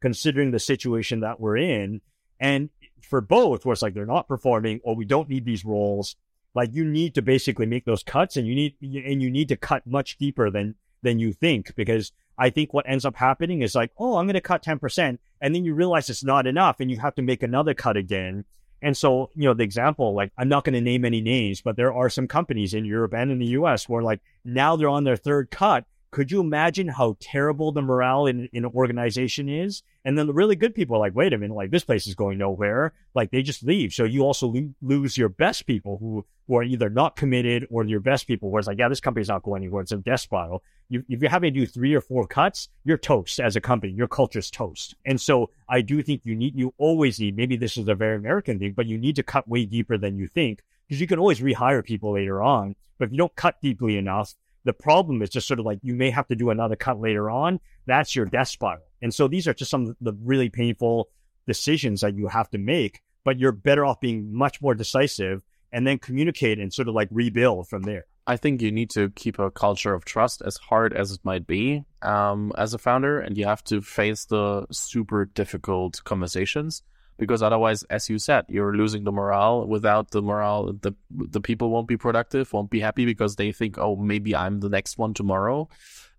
considering 0.00 0.50
the 0.50 0.58
situation 0.58 1.20
that 1.20 1.40
we're 1.40 1.56
in? 1.56 2.00
And 2.38 2.68
for 3.02 3.20
both, 3.20 3.64
where 3.64 3.72
it's 3.72 3.82
like 3.82 3.94
they're 3.94 4.06
not 4.06 4.28
performing 4.28 4.80
or 4.84 4.94
we 4.94 5.04
don't 5.04 5.28
need 5.28 5.44
these 5.44 5.64
roles, 5.64 6.16
like 6.54 6.70
you 6.72 6.84
need 6.84 7.14
to 7.14 7.22
basically 7.22 7.66
make 7.66 7.84
those 7.84 8.02
cuts 8.02 8.36
and 8.36 8.46
you 8.46 8.54
need 8.54 8.74
and 8.80 9.22
you 9.22 9.30
need 9.30 9.48
to 9.48 9.56
cut 9.56 9.86
much 9.86 10.16
deeper 10.16 10.50
than 10.50 10.74
than 11.02 11.18
you 11.18 11.32
think 11.32 11.74
because 11.76 12.12
I 12.38 12.50
think 12.50 12.74
what 12.74 12.88
ends 12.88 13.04
up 13.04 13.16
happening 13.16 13.62
is 13.62 13.74
like, 13.74 13.92
oh, 13.98 14.16
I'm 14.16 14.26
going 14.26 14.34
to 14.34 14.40
cut 14.40 14.62
10%. 14.62 15.18
And 15.40 15.54
then 15.54 15.64
you 15.64 15.74
realize 15.74 16.10
it's 16.10 16.24
not 16.24 16.46
enough 16.46 16.80
and 16.80 16.90
you 16.90 16.98
have 16.98 17.14
to 17.14 17.22
make 17.22 17.42
another 17.42 17.74
cut 17.74 17.96
again. 17.96 18.44
And 18.82 18.96
so, 18.96 19.30
you 19.34 19.44
know, 19.44 19.54
the 19.54 19.64
example, 19.64 20.14
like, 20.14 20.32
I'm 20.36 20.48
not 20.48 20.64
going 20.64 20.74
to 20.74 20.80
name 20.80 21.04
any 21.04 21.22
names, 21.22 21.62
but 21.62 21.76
there 21.76 21.94
are 21.94 22.10
some 22.10 22.28
companies 22.28 22.74
in 22.74 22.84
Europe 22.84 23.14
and 23.14 23.30
in 23.30 23.38
the 23.38 23.46
US 23.46 23.88
where 23.88 24.02
like 24.02 24.20
now 24.44 24.76
they're 24.76 24.88
on 24.88 25.04
their 25.04 25.16
third 25.16 25.50
cut 25.50 25.86
could 26.10 26.30
you 26.30 26.40
imagine 26.40 26.88
how 26.88 27.16
terrible 27.20 27.72
the 27.72 27.82
morale 27.82 28.26
in, 28.26 28.48
in 28.52 28.64
an 28.64 28.70
organization 28.74 29.48
is? 29.48 29.82
And 30.04 30.16
then 30.16 30.26
the 30.26 30.32
really 30.32 30.56
good 30.56 30.74
people 30.74 30.96
are 30.96 31.00
like, 31.00 31.14
wait 31.14 31.32
a 31.32 31.38
minute, 31.38 31.54
like 31.54 31.70
this 31.70 31.84
place 31.84 32.06
is 32.06 32.14
going 32.14 32.38
nowhere. 32.38 32.92
Like 33.14 33.30
they 33.30 33.42
just 33.42 33.62
leave. 33.62 33.92
So 33.92 34.04
you 34.04 34.22
also 34.22 34.46
lo- 34.46 34.74
lose 34.80 35.18
your 35.18 35.28
best 35.28 35.66
people 35.66 35.98
who, 35.98 36.24
who 36.46 36.56
are 36.56 36.62
either 36.62 36.88
not 36.88 37.16
committed 37.16 37.66
or 37.70 37.84
your 37.84 38.00
best 38.00 38.26
people 38.26 38.50
where 38.50 38.60
it's 38.60 38.68
like, 38.68 38.78
yeah, 38.78 38.88
this 38.88 39.00
company's 39.00 39.28
not 39.28 39.42
going 39.42 39.62
anywhere. 39.62 39.82
It's 39.82 39.92
a 39.92 39.96
death 39.96 40.20
spiral. 40.20 40.62
You, 40.88 41.04
if 41.08 41.20
you're 41.20 41.30
having 41.30 41.52
to 41.52 41.60
do 41.60 41.66
three 41.66 41.94
or 41.94 42.00
four 42.00 42.26
cuts, 42.26 42.68
you're 42.84 42.98
toast 42.98 43.40
as 43.40 43.56
a 43.56 43.60
company. 43.60 43.92
Your 43.92 44.08
culture's 44.08 44.50
toast. 44.50 44.94
And 45.04 45.20
so 45.20 45.50
I 45.68 45.82
do 45.82 46.02
think 46.02 46.22
you 46.24 46.36
need, 46.36 46.56
you 46.56 46.72
always 46.78 47.18
need, 47.18 47.36
maybe 47.36 47.56
this 47.56 47.76
is 47.76 47.88
a 47.88 47.94
very 47.94 48.16
American 48.16 48.58
thing, 48.58 48.74
but 48.76 48.86
you 48.86 48.96
need 48.96 49.16
to 49.16 49.22
cut 49.22 49.48
way 49.48 49.66
deeper 49.66 49.98
than 49.98 50.16
you 50.16 50.28
think 50.28 50.62
because 50.86 51.00
you 51.00 51.06
can 51.06 51.18
always 51.18 51.40
rehire 51.40 51.84
people 51.84 52.14
later 52.14 52.42
on. 52.42 52.76
But 52.98 53.06
if 53.06 53.12
you 53.12 53.18
don't 53.18 53.34
cut 53.36 53.60
deeply 53.60 53.98
enough, 53.98 54.34
the 54.66 54.72
problem 54.72 55.22
is 55.22 55.30
just 55.30 55.46
sort 55.46 55.60
of 55.60 55.64
like 55.64 55.78
you 55.82 55.94
may 55.94 56.10
have 56.10 56.26
to 56.26 56.34
do 56.34 56.50
another 56.50 56.74
cut 56.74 57.00
later 57.00 57.30
on. 57.30 57.60
That's 57.86 58.16
your 58.16 58.26
death 58.26 58.48
spiral. 58.48 58.82
And 59.00 59.14
so 59.14 59.28
these 59.28 59.46
are 59.46 59.54
just 59.54 59.70
some 59.70 59.86
of 59.86 59.96
the 60.00 60.12
really 60.24 60.50
painful 60.50 61.08
decisions 61.46 62.00
that 62.00 62.16
you 62.16 62.26
have 62.26 62.50
to 62.50 62.58
make, 62.58 63.00
but 63.24 63.38
you're 63.38 63.52
better 63.52 63.86
off 63.86 64.00
being 64.00 64.34
much 64.34 64.60
more 64.60 64.74
decisive 64.74 65.44
and 65.72 65.86
then 65.86 65.98
communicate 65.98 66.58
and 66.58 66.74
sort 66.74 66.88
of 66.88 66.94
like 66.94 67.08
rebuild 67.12 67.68
from 67.68 67.82
there. 67.82 68.06
I 68.26 68.36
think 68.36 68.60
you 68.60 68.72
need 68.72 68.90
to 68.90 69.10
keep 69.10 69.38
a 69.38 69.52
culture 69.52 69.94
of 69.94 70.04
trust 70.04 70.42
as 70.44 70.56
hard 70.56 70.92
as 70.92 71.12
it 71.12 71.20
might 71.22 71.46
be 71.46 71.84
um, 72.02 72.52
as 72.58 72.74
a 72.74 72.78
founder, 72.78 73.20
and 73.20 73.38
you 73.38 73.46
have 73.46 73.62
to 73.64 73.80
face 73.80 74.24
the 74.24 74.66
super 74.72 75.26
difficult 75.26 76.02
conversations 76.02 76.82
because 77.18 77.42
otherwise, 77.42 77.82
as 77.84 78.08
you 78.08 78.18
said, 78.18 78.44
you're 78.48 78.76
losing 78.76 79.04
the 79.04 79.12
morale. 79.12 79.66
Without 79.66 80.10
the 80.10 80.22
morale, 80.22 80.72
the 80.72 80.94
the 81.10 81.40
people 81.40 81.70
won't 81.70 81.88
be 81.88 81.96
productive, 81.96 82.52
won't 82.52 82.70
be 82.70 82.80
happy 82.80 83.04
because 83.04 83.36
they 83.36 83.52
think, 83.52 83.78
oh, 83.78 83.96
maybe 83.96 84.34
I'm 84.34 84.60
the 84.60 84.68
next 84.68 84.98
one 84.98 85.14
tomorrow, 85.14 85.68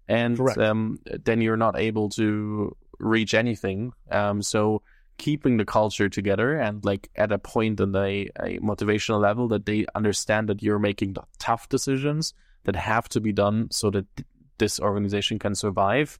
and 0.08 0.40
um, 0.58 1.00
then 1.26 1.42
you're 1.42 1.58
not 1.58 1.78
able 1.78 2.10
to 2.10 2.76
reach 3.00 3.34
anything. 3.34 3.94
Um, 4.10 4.42
so 4.42 4.82
keeping 5.18 5.58
the 5.58 5.66
culture 5.66 6.10
together 6.10 6.56
and 6.56 6.86
like 6.86 7.10
at 7.16 7.32
a 7.32 7.40
point 7.40 7.80
in 7.80 7.96
a, 7.96 8.30
a 8.40 8.60
motivational 8.60 9.20
level 9.20 9.48
that 9.48 9.66
they 9.66 9.86
understand 9.96 10.48
that 10.48 10.62
you're 10.62 10.80
making 10.80 11.14
the 11.14 11.24
tough 11.40 11.68
decisions 11.70 12.34
that 12.66 12.76
have 12.76 13.10
to 13.10 13.20
be 13.20 13.34
done 13.34 13.68
so 13.72 13.90
that 13.90 14.06
th- 14.16 14.28
this 14.60 14.80
organization 14.80 15.40
can 15.40 15.56
survive 15.56 16.20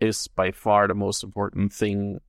is 0.00 0.28
by 0.28 0.50
far 0.50 0.86
the 0.86 0.94
most 0.94 1.24
important 1.24 1.72
thing 1.72 2.20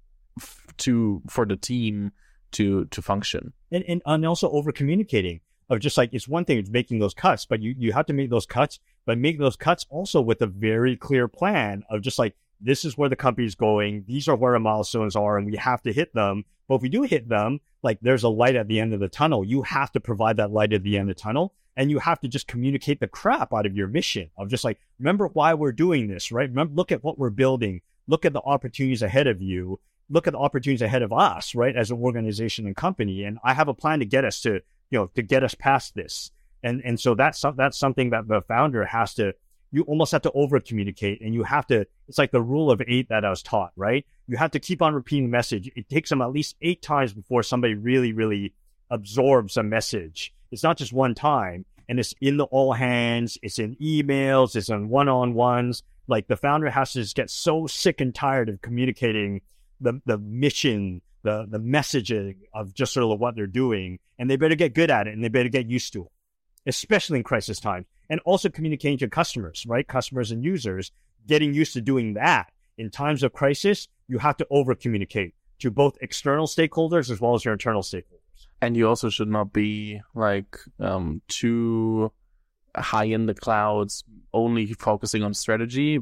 to 0.77 1.21
for 1.29 1.45
the 1.45 1.57
team 1.57 2.11
to 2.51 2.85
to 2.85 3.01
function. 3.01 3.53
And 3.71 3.83
and, 3.87 4.01
and 4.05 4.25
also 4.25 4.49
over 4.49 4.71
communicating 4.71 5.41
of 5.69 5.79
just 5.79 5.97
like 5.97 6.13
it's 6.13 6.27
one 6.27 6.45
thing 6.45 6.57
it's 6.57 6.69
making 6.69 6.99
those 6.99 7.13
cuts, 7.13 7.45
but 7.45 7.61
you 7.61 7.75
you 7.77 7.93
have 7.93 8.05
to 8.07 8.13
make 8.13 8.29
those 8.29 8.45
cuts, 8.45 8.79
but 9.05 9.17
make 9.17 9.39
those 9.39 9.55
cuts 9.55 9.85
also 9.89 10.21
with 10.21 10.41
a 10.41 10.47
very 10.47 10.95
clear 10.95 11.27
plan 11.27 11.83
of 11.89 12.01
just 12.01 12.19
like 12.19 12.35
this 12.59 12.85
is 12.85 12.97
where 12.97 13.09
the 13.09 13.15
company's 13.15 13.55
going, 13.55 14.03
these 14.07 14.27
are 14.27 14.35
where 14.35 14.53
our 14.53 14.59
milestones 14.59 15.15
are, 15.15 15.37
and 15.37 15.45
we 15.45 15.57
have 15.57 15.81
to 15.83 15.93
hit 15.93 16.13
them. 16.13 16.43
But 16.67 16.75
if 16.75 16.81
we 16.81 16.89
do 16.89 17.03
hit 17.03 17.29
them, 17.29 17.59
like 17.83 17.99
there's 18.01 18.23
a 18.23 18.29
light 18.29 18.55
at 18.55 18.67
the 18.67 18.79
end 18.79 18.93
of 18.93 18.99
the 18.99 19.07
tunnel. 19.07 19.45
You 19.45 19.61
have 19.63 19.91
to 19.93 19.99
provide 19.99 20.37
that 20.37 20.51
light 20.51 20.73
at 20.73 20.83
the 20.83 20.97
end 20.97 21.09
of 21.09 21.15
the 21.15 21.21
tunnel. 21.21 21.53
And 21.75 21.91
you 21.91 21.99
have 21.99 22.19
to 22.21 22.27
just 22.27 22.47
communicate 22.47 22.99
the 22.99 23.07
crap 23.07 23.53
out 23.53 23.67
of 23.67 23.75
your 23.75 23.87
mission 23.87 24.31
of 24.35 24.49
just 24.49 24.63
like, 24.63 24.79
remember 24.97 25.27
why 25.27 25.53
we're 25.53 25.71
doing 25.71 26.07
this, 26.07 26.31
right? 26.31 26.49
Remember, 26.49 26.73
look 26.73 26.91
at 26.91 27.03
what 27.03 27.19
we're 27.19 27.29
building. 27.29 27.81
Look 28.07 28.25
at 28.25 28.33
the 28.33 28.41
opportunities 28.41 29.03
ahead 29.03 29.27
of 29.27 29.43
you. 29.43 29.79
Look 30.09 30.27
at 30.27 30.33
the 30.33 30.39
opportunities 30.39 30.81
ahead 30.81 31.01
of 31.01 31.11
us, 31.11 31.53
right? 31.55 31.75
As 31.75 31.91
an 31.91 31.97
organization 31.97 32.65
and 32.65 32.75
company. 32.75 33.23
And 33.23 33.39
I 33.43 33.53
have 33.53 33.67
a 33.67 33.73
plan 33.73 33.99
to 33.99 34.05
get 34.05 34.25
us 34.25 34.41
to, 34.41 34.61
you 34.89 34.99
know, 34.99 35.07
to 35.15 35.21
get 35.21 35.43
us 35.43 35.53
past 35.53 35.95
this. 35.95 36.31
And, 36.63 36.81
and 36.83 36.99
so 36.99 37.13
that's, 37.15 37.43
that's 37.55 37.77
something 37.77 38.11
that 38.11 38.27
the 38.27 38.41
founder 38.41 38.85
has 38.85 39.13
to, 39.15 39.33
you 39.71 39.83
almost 39.83 40.13
have 40.13 40.21
to 40.23 40.31
over 40.31 40.59
communicate 40.59 41.21
and 41.21 41.33
you 41.33 41.43
have 41.43 41.67
to, 41.67 41.85
it's 42.07 42.17
like 42.17 42.31
the 42.31 42.41
rule 42.41 42.71
of 42.71 42.81
eight 42.87 43.09
that 43.09 43.25
I 43.25 43.29
was 43.29 43.43
taught, 43.43 43.71
right? 43.75 44.05
You 44.27 44.37
have 44.37 44.51
to 44.51 44.59
keep 44.59 44.81
on 44.81 44.93
repeating 44.93 45.25
the 45.25 45.31
message. 45.31 45.69
It 45.75 45.89
takes 45.89 46.09
them 46.09 46.21
at 46.21 46.31
least 46.31 46.55
eight 46.61 46.81
times 46.81 47.13
before 47.13 47.43
somebody 47.43 47.75
really, 47.75 48.13
really 48.13 48.53
absorbs 48.89 49.57
a 49.57 49.63
message. 49.63 50.33
It's 50.51 50.63
not 50.63 50.77
just 50.77 50.93
one 50.93 51.15
time 51.15 51.65
and 51.89 51.99
it's 51.99 52.13
in 52.21 52.37
the 52.37 52.45
all 52.45 52.73
hands. 52.73 53.37
It's 53.41 53.59
in 53.59 53.75
emails. 53.75 54.55
It's 54.55 54.69
in 54.69 54.89
one 54.89 55.09
on 55.09 55.33
ones. 55.33 55.83
Like 56.07 56.27
the 56.27 56.37
founder 56.37 56.69
has 56.69 56.93
to 56.93 57.01
just 57.01 57.15
get 57.15 57.29
so 57.29 57.67
sick 57.67 58.01
and 58.01 58.15
tired 58.15 58.49
of 58.49 58.61
communicating 58.61 59.41
the, 59.79 60.01
the 60.05 60.17
mission, 60.17 61.01
the, 61.23 61.45
the 61.49 61.59
messaging 61.59 62.35
of 62.53 62.73
just 62.73 62.93
sort 62.93 63.11
of 63.11 63.19
what 63.19 63.35
they're 63.35 63.47
doing. 63.47 63.99
And 64.19 64.29
they 64.29 64.35
better 64.35 64.55
get 64.55 64.73
good 64.73 64.89
at 64.89 65.07
it 65.07 65.13
and 65.13 65.23
they 65.23 65.29
better 65.29 65.49
get 65.49 65.69
used 65.69 65.93
to 65.93 66.03
it, 66.03 66.11
especially 66.65 67.19
in 67.19 67.23
crisis 67.23 67.59
times 67.59 67.85
and 68.09 68.19
also 68.25 68.49
communicating 68.49 68.97
to 68.99 69.09
customers, 69.09 69.65
right? 69.67 69.87
Customers 69.87 70.31
and 70.31 70.43
users 70.43 70.91
getting 71.27 71.53
used 71.53 71.73
to 71.73 71.81
doing 71.81 72.13
that. 72.13 72.51
In 72.77 72.91
times 72.91 73.23
of 73.23 73.33
crisis, 73.33 73.87
you 74.07 74.19
have 74.19 74.37
to 74.37 74.47
over 74.49 74.75
communicate 74.75 75.33
to 75.59 75.71
both 75.71 75.97
external 76.01 76.45
stakeholders 76.45 77.09
as 77.09 77.19
well 77.19 77.33
as 77.33 77.43
your 77.43 77.53
internal 77.53 77.81
stakeholders. 77.81 78.21
And 78.61 78.77
you 78.77 78.87
also 78.87 79.09
should 79.09 79.27
not 79.27 79.51
be 79.51 80.01
like 80.13 80.57
um, 80.79 81.21
too 81.27 82.11
high 82.75 83.05
in 83.05 83.25
the 83.25 83.33
clouds, 83.33 84.03
only 84.33 84.73
focusing 84.73 85.23
on 85.23 85.33
strategy 85.33 85.97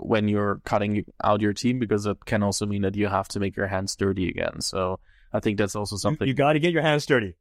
when 0.00 0.28
you're 0.28 0.60
cutting 0.64 1.04
out 1.22 1.40
your 1.40 1.52
team, 1.52 1.78
because 1.78 2.06
it 2.06 2.24
can 2.24 2.42
also 2.42 2.66
mean 2.66 2.82
that 2.82 2.96
you 2.96 3.08
have 3.08 3.28
to 3.28 3.40
make 3.40 3.56
your 3.56 3.66
hands 3.66 3.96
dirty 3.96 4.28
again. 4.28 4.60
So 4.60 5.00
I 5.32 5.40
think 5.40 5.58
that's 5.58 5.76
also 5.76 5.96
something 5.96 6.26
you, 6.26 6.32
you 6.32 6.36
got 6.36 6.54
to 6.54 6.58
get 6.58 6.72
your 6.72 6.82
hands 6.82 7.06
dirty. 7.06 7.34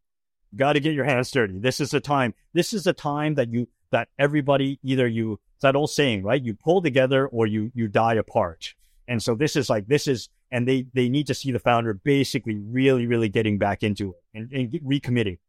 Got 0.56 0.74
to 0.74 0.80
get 0.80 0.94
your 0.94 1.06
hands 1.06 1.32
dirty. 1.32 1.60
This 1.60 1.80
is 1.80 1.94
a 1.94 2.00
time. 2.00 2.34
This 2.54 2.74
is 2.74 2.88
a 2.88 2.94
time 2.94 3.36
that 3.36 3.52
you 3.52 3.68
that 3.92 4.10
everybody 4.18 4.80
either 4.84 5.08
you 5.08 5.40
it's 5.56 5.64
that 5.64 5.76
old 5.76 5.90
saying, 5.90 6.24
right? 6.24 6.42
You 6.42 6.54
pull 6.54 6.82
together 6.82 7.28
or 7.28 7.48
you 7.48 7.72
you 7.74 7.88
die 7.88 8.16
apart. 8.16 8.76
And 9.08 9.24
so 9.24 9.36
this 9.36 9.56
is 9.56 9.70
like 9.70 9.88
this 9.88 10.08
is 10.08 10.30
and 10.52 10.68
they 10.68 10.86
they 10.94 11.10
need 11.10 11.28
to 11.28 11.34
see 11.34 11.52
the 11.52 11.60
founder 11.60 11.94
basically 11.94 12.56
really 12.56 13.08
really 13.08 13.30
getting 13.30 13.58
back 13.58 13.84
into 13.84 14.12
it 14.12 14.24
and, 14.34 14.52
and 14.52 14.72
recommitting. 14.86 15.40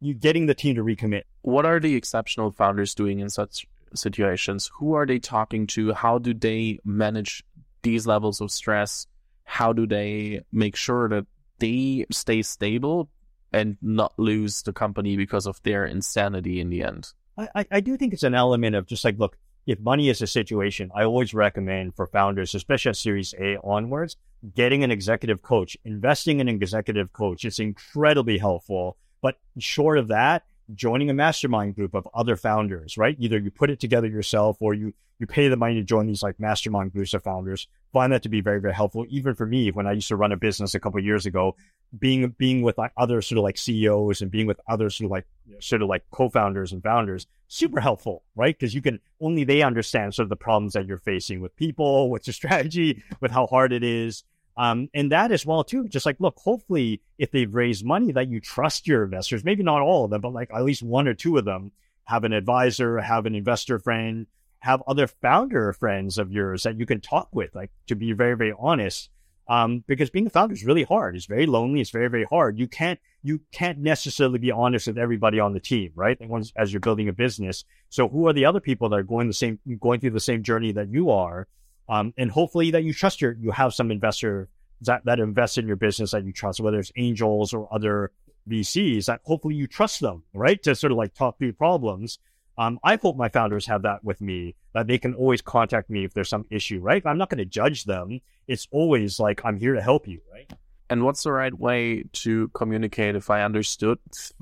You 0.00 0.14
getting 0.14 0.46
the 0.46 0.54
team 0.54 0.76
to 0.76 0.84
recommit. 0.84 1.24
What 1.42 1.66
are 1.66 1.80
the 1.80 1.96
exceptional 1.96 2.52
founders 2.52 2.94
doing 2.94 3.18
in 3.18 3.30
such 3.30 3.66
situations? 3.94 4.70
Who 4.78 4.94
are 4.94 5.06
they 5.06 5.18
talking 5.18 5.66
to? 5.68 5.92
How 5.92 6.18
do 6.18 6.34
they 6.34 6.78
manage 6.84 7.44
these 7.82 8.06
levels 8.06 8.40
of 8.40 8.50
stress? 8.50 9.06
How 9.44 9.72
do 9.72 9.86
they 9.86 10.42
make 10.52 10.76
sure 10.76 11.08
that 11.08 11.26
they 11.58 12.06
stay 12.10 12.42
stable 12.42 13.08
and 13.52 13.76
not 13.80 14.12
lose 14.18 14.62
the 14.62 14.72
company 14.72 15.16
because 15.16 15.46
of 15.46 15.62
their 15.62 15.86
insanity 15.86 16.60
in 16.60 16.70
the 16.70 16.82
end? 16.82 17.12
I, 17.54 17.66
I 17.70 17.80
do 17.80 17.96
think 17.96 18.12
it's 18.12 18.24
an 18.24 18.34
element 18.34 18.74
of 18.74 18.86
just 18.86 19.04
like, 19.04 19.18
look, 19.18 19.36
if 19.66 19.78
money 19.78 20.08
is 20.08 20.22
a 20.22 20.26
situation, 20.26 20.90
I 20.94 21.04
always 21.04 21.34
recommend 21.34 21.94
for 21.94 22.06
founders, 22.06 22.54
especially 22.54 22.88
at 22.90 22.96
Series 22.96 23.34
A 23.38 23.58
onwards, 23.62 24.16
getting 24.54 24.82
an 24.82 24.90
executive 24.90 25.42
coach, 25.42 25.76
investing 25.84 26.40
in 26.40 26.48
an 26.48 26.56
executive 26.56 27.12
coach. 27.12 27.44
It's 27.44 27.58
incredibly 27.58 28.38
helpful. 28.38 28.96
But 29.20 29.38
short 29.58 29.98
of 29.98 30.08
that, 30.08 30.44
joining 30.74 31.10
a 31.10 31.14
mastermind 31.14 31.74
group 31.74 31.94
of 31.94 32.06
other 32.14 32.36
founders, 32.36 32.98
right? 32.98 33.16
Either 33.18 33.38
you 33.38 33.50
put 33.50 33.70
it 33.70 33.80
together 33.80 34.08
yourself 34.08 34.58
or 34.60 34.74
you 34.74 34.92
you 35.18 35.26
pay 35.26 35.48
the 35.48 35.56
money 35.56 35.74
to 35.74 35.82
join 35.82 36.06
these 36.06 36.22
like 36.22 36.38
mastermind 36.38 36.92
groups 36.92 37.12
of 37.12 37.24
founders. 37.24 37.66
Find 37.92 38.12
that 38.12 38.22
to 38.22 38.28
be 38.28 38.40
very, 38.40 38.60
very 38.60 38.74
helpful. 38.74 39.04
Even 39.08 39.34
for 39.34 39.46
me, 39.46 39.70
when 39.72 39.86
I 39.86 39.92
used 39.92 40.08
to 40.08 40.16
run 40.16 40.30
a 40.30 40.36
business 40.36 40.74
a 40.74 40.80
couple 40.80 41.02
years 41.02 41.26
ago, 41.26 41.56
being 41.98 42.28
being 42.38 42.62
with 42.62 42.78
like 42.78 42.92
other 42.96 43.20
sort 43.20 43.38
of 43.38 43.44
like 43.44 43.58
CEOs 43.58 44.20
and 44.20 44.30
being 44.30 44.46
with 44.46 44.60
other 44.68 44.90
sort 44.90 45.06
of 45.06 45.10
like 45.10 45.26
sort 45.60 45.82
of 45.82 45.88
like 45.88 46.04
co-founders 46.10 46.72
and 46.72 46.82
founders, 46.82 47.26
super 47.48 47.80
helpful, 47.80 48.22
right? 48.36 48.56
Because 48.56 48.74
you 48.74 48.82
can 48.82 49.00
only 49.20 49.44
they 49.44 49.62
understand 49.62 50.14
sort 50.14 50.24
of 50.24 50.30
the 50.30 50.36
problems 50.36 50.74
that 50.74 50.86
you're 50.86 50.98
facing 50.98 51.40
with 51.40 51.56
people, 51.56 52.10
with 52.10 52.26
your 52.26 52.34
strategy, 52.34 53.02
with 53.20 53.30
how 53.30 53.46
hard 53.46 53.72
it 53.72 53.82
is. 53.82 54.22
Um, 54.58 54.90
and 54.92 55.12
that 55.12 55.30
as 55.30 55.46
well 55.46 55.62
too, 55.62 55.86
just 55.86 56.04
like, 56.04 56.16
look, 56.18 56.36
hopefully 56.36 57.00
if 57.16 57.30
they've 57.30 57.54
raised 57.54 57.86
money 57.86 58.10
that 58.10 58.28
you 58.28 58.40
trust 58.40 58.88
your 58.88 59.04
investors, 59.04 59.44
maybe 59.44 59.62
not 59.62 59.82
all 59.82 60.04
of 60.04 60.10
them, 60.10 60.20
but 60.20 60.32
like 60.32 60.50
at 60.52 60.64
least 60.64 60.82
one 60.82 61.06
or 61.06 61.14
two 61.14 61.38
of 61.38 61.44
them 61.44 61.70
have 62.04 62.24
an 62.24 62.32
advisor, 62.32 62.98
have 62.98 63.24
an 63.24 63.36
investor 63.36 63.78
friend, 63.78 64.26
have 64.58 64.82
other 64.88 65.06
founder 65.06 65.72
friends 65.72 66.18
of 66.18 66.32
yours 66.32 66.64
that 66.64 66.76
you 66.76 66.86
can 66.86 67.00
talk 67.00 67.28
with, 67.30 67.54
like 67.54 67.70
to 67.86 67.94
be 67.94 68.12
very, 68.12 68.36
very 68.36 68.52
honest. 68.58 69.10
Um, 69.46 69.84
because 69.86 70.10
being 70.10 70.26
a 70.26 70.30
founder 70.30 70.54
is 70.54 70.64
really 70.64 70.82
hard. 70.82 71.14
It's 71.14 71.26
very 71.26 71.46
lonely. 71.46 71.80
It's 71.80 71.90
very, 71.90 72.08
very 72.08 72.24
hard. 72.24 72.58
You 72.58 72.66
can't, 72.66 72.98
you 73.22 73.40
can't 73.52 73.78
necessarily 73.78 74.40
be 74.40 74.50
honest 74.50 74.88
with 74.88 74.98
everybody 74.98 75.38
on 75.38 75.54
the 75.54 75.60
team, 75.60 75.92
right? 75.94 76.18
As 76.56 76.72
you're 76.72 76.80
building 76.80 77.08
a 77.08 77.12
business. 77.12 77.64
So 77.90 78.08
who 78.08 78.26
are 78.26 78.34
the 78.34 78.44
other 78.44 78.60
people 78.60 78.88
that 78.88 78.96
are 78.96 79.04
going 79.04 79.28
the 79.28 79.32
same, 79.32 79.60
going 79.80 80.00
through 80.00 80.10
the 80.10 80.20
same 80.20 80.42
journey 80.42 80.72
that 80.72 80.90
you 80.90 81.10
are? 81.10 81.46
Um, 81.88 82.12
and 82.18 82.30
hopefully 82.30 82.70
that 82.72 82.84
you 82.84 82.92
trust 82.92 83.20
your, 83.20 83.32
you 83.40 83.50
have 83.50 83.72
some 83.72 83.90
investor 83.90 84.48
that, 84.82 85.04
that 85.06 85.20
invest 85.20 85.58
in 85.58 85.66
your 85.66 85.76
business 85.76 86.10
that 86.10 86.24
you 86.24 86.32
trust, 86.32 86.60
whether 86.60 86.78
it's 86.78 86.92
angels 86.96 87.52
or 87.52 87.72
other 87.72 88.12
VCs 88.48 89.06
that 89.06 89.20
hopefully 89.24 89.54
you 89.54 89.66
trust 89.66 90.00
them, 90.00 90.22
right? 90.32 90.62
To 90.62 90.74
sort 90.74 90.92
of 90.92 90.98
like 90.98 91.14
talk 91.14 91.38
through 91.38 91.52
problems. 91.54 92.18
Um, 92.56 92.80
I 92.82 92.96
hope 92.96 93.16
my 93.16 93.28
founders 93.28 93.66
have 93.66 93.82
that 93.82 94.02
with 94.02 94.20
me, 94.20 94.56
that 94.74 94.88
they 94.88 94.98
can 94.98 95.14
always 95.14 95.40
contact 95.40 95.90
me 95.90 96.04
if 96.04 96.12
there's 96.12 96.28
some 96.28 96.44
issue, 96.50 96.80
right? 96.80 97.04
I'm 97.06 97.18
not 97.18 97.30
going 97.30 97.38
to 97.38 97.44
judge 97.44 97.84
them. 97.84 98.20
It's 98.48 98.66
always 98.70 99.20
like, 99.20 99.42
I'm 99.44 99.58
here 99.58 99.74
to 99.74 99.80
help 99.80 100.08
you, 100.08 100.20
right? 100.32 100.52
And 100.90 101.04
what's 101.04 101.22
the 101.22 101.32
right 101.32 101.54
way 101.54 102.04
to 102.14 102.48
communicate 102.48 103.14
if 103.14 103.30
I 103.30 103.42
understood 103.42 103.98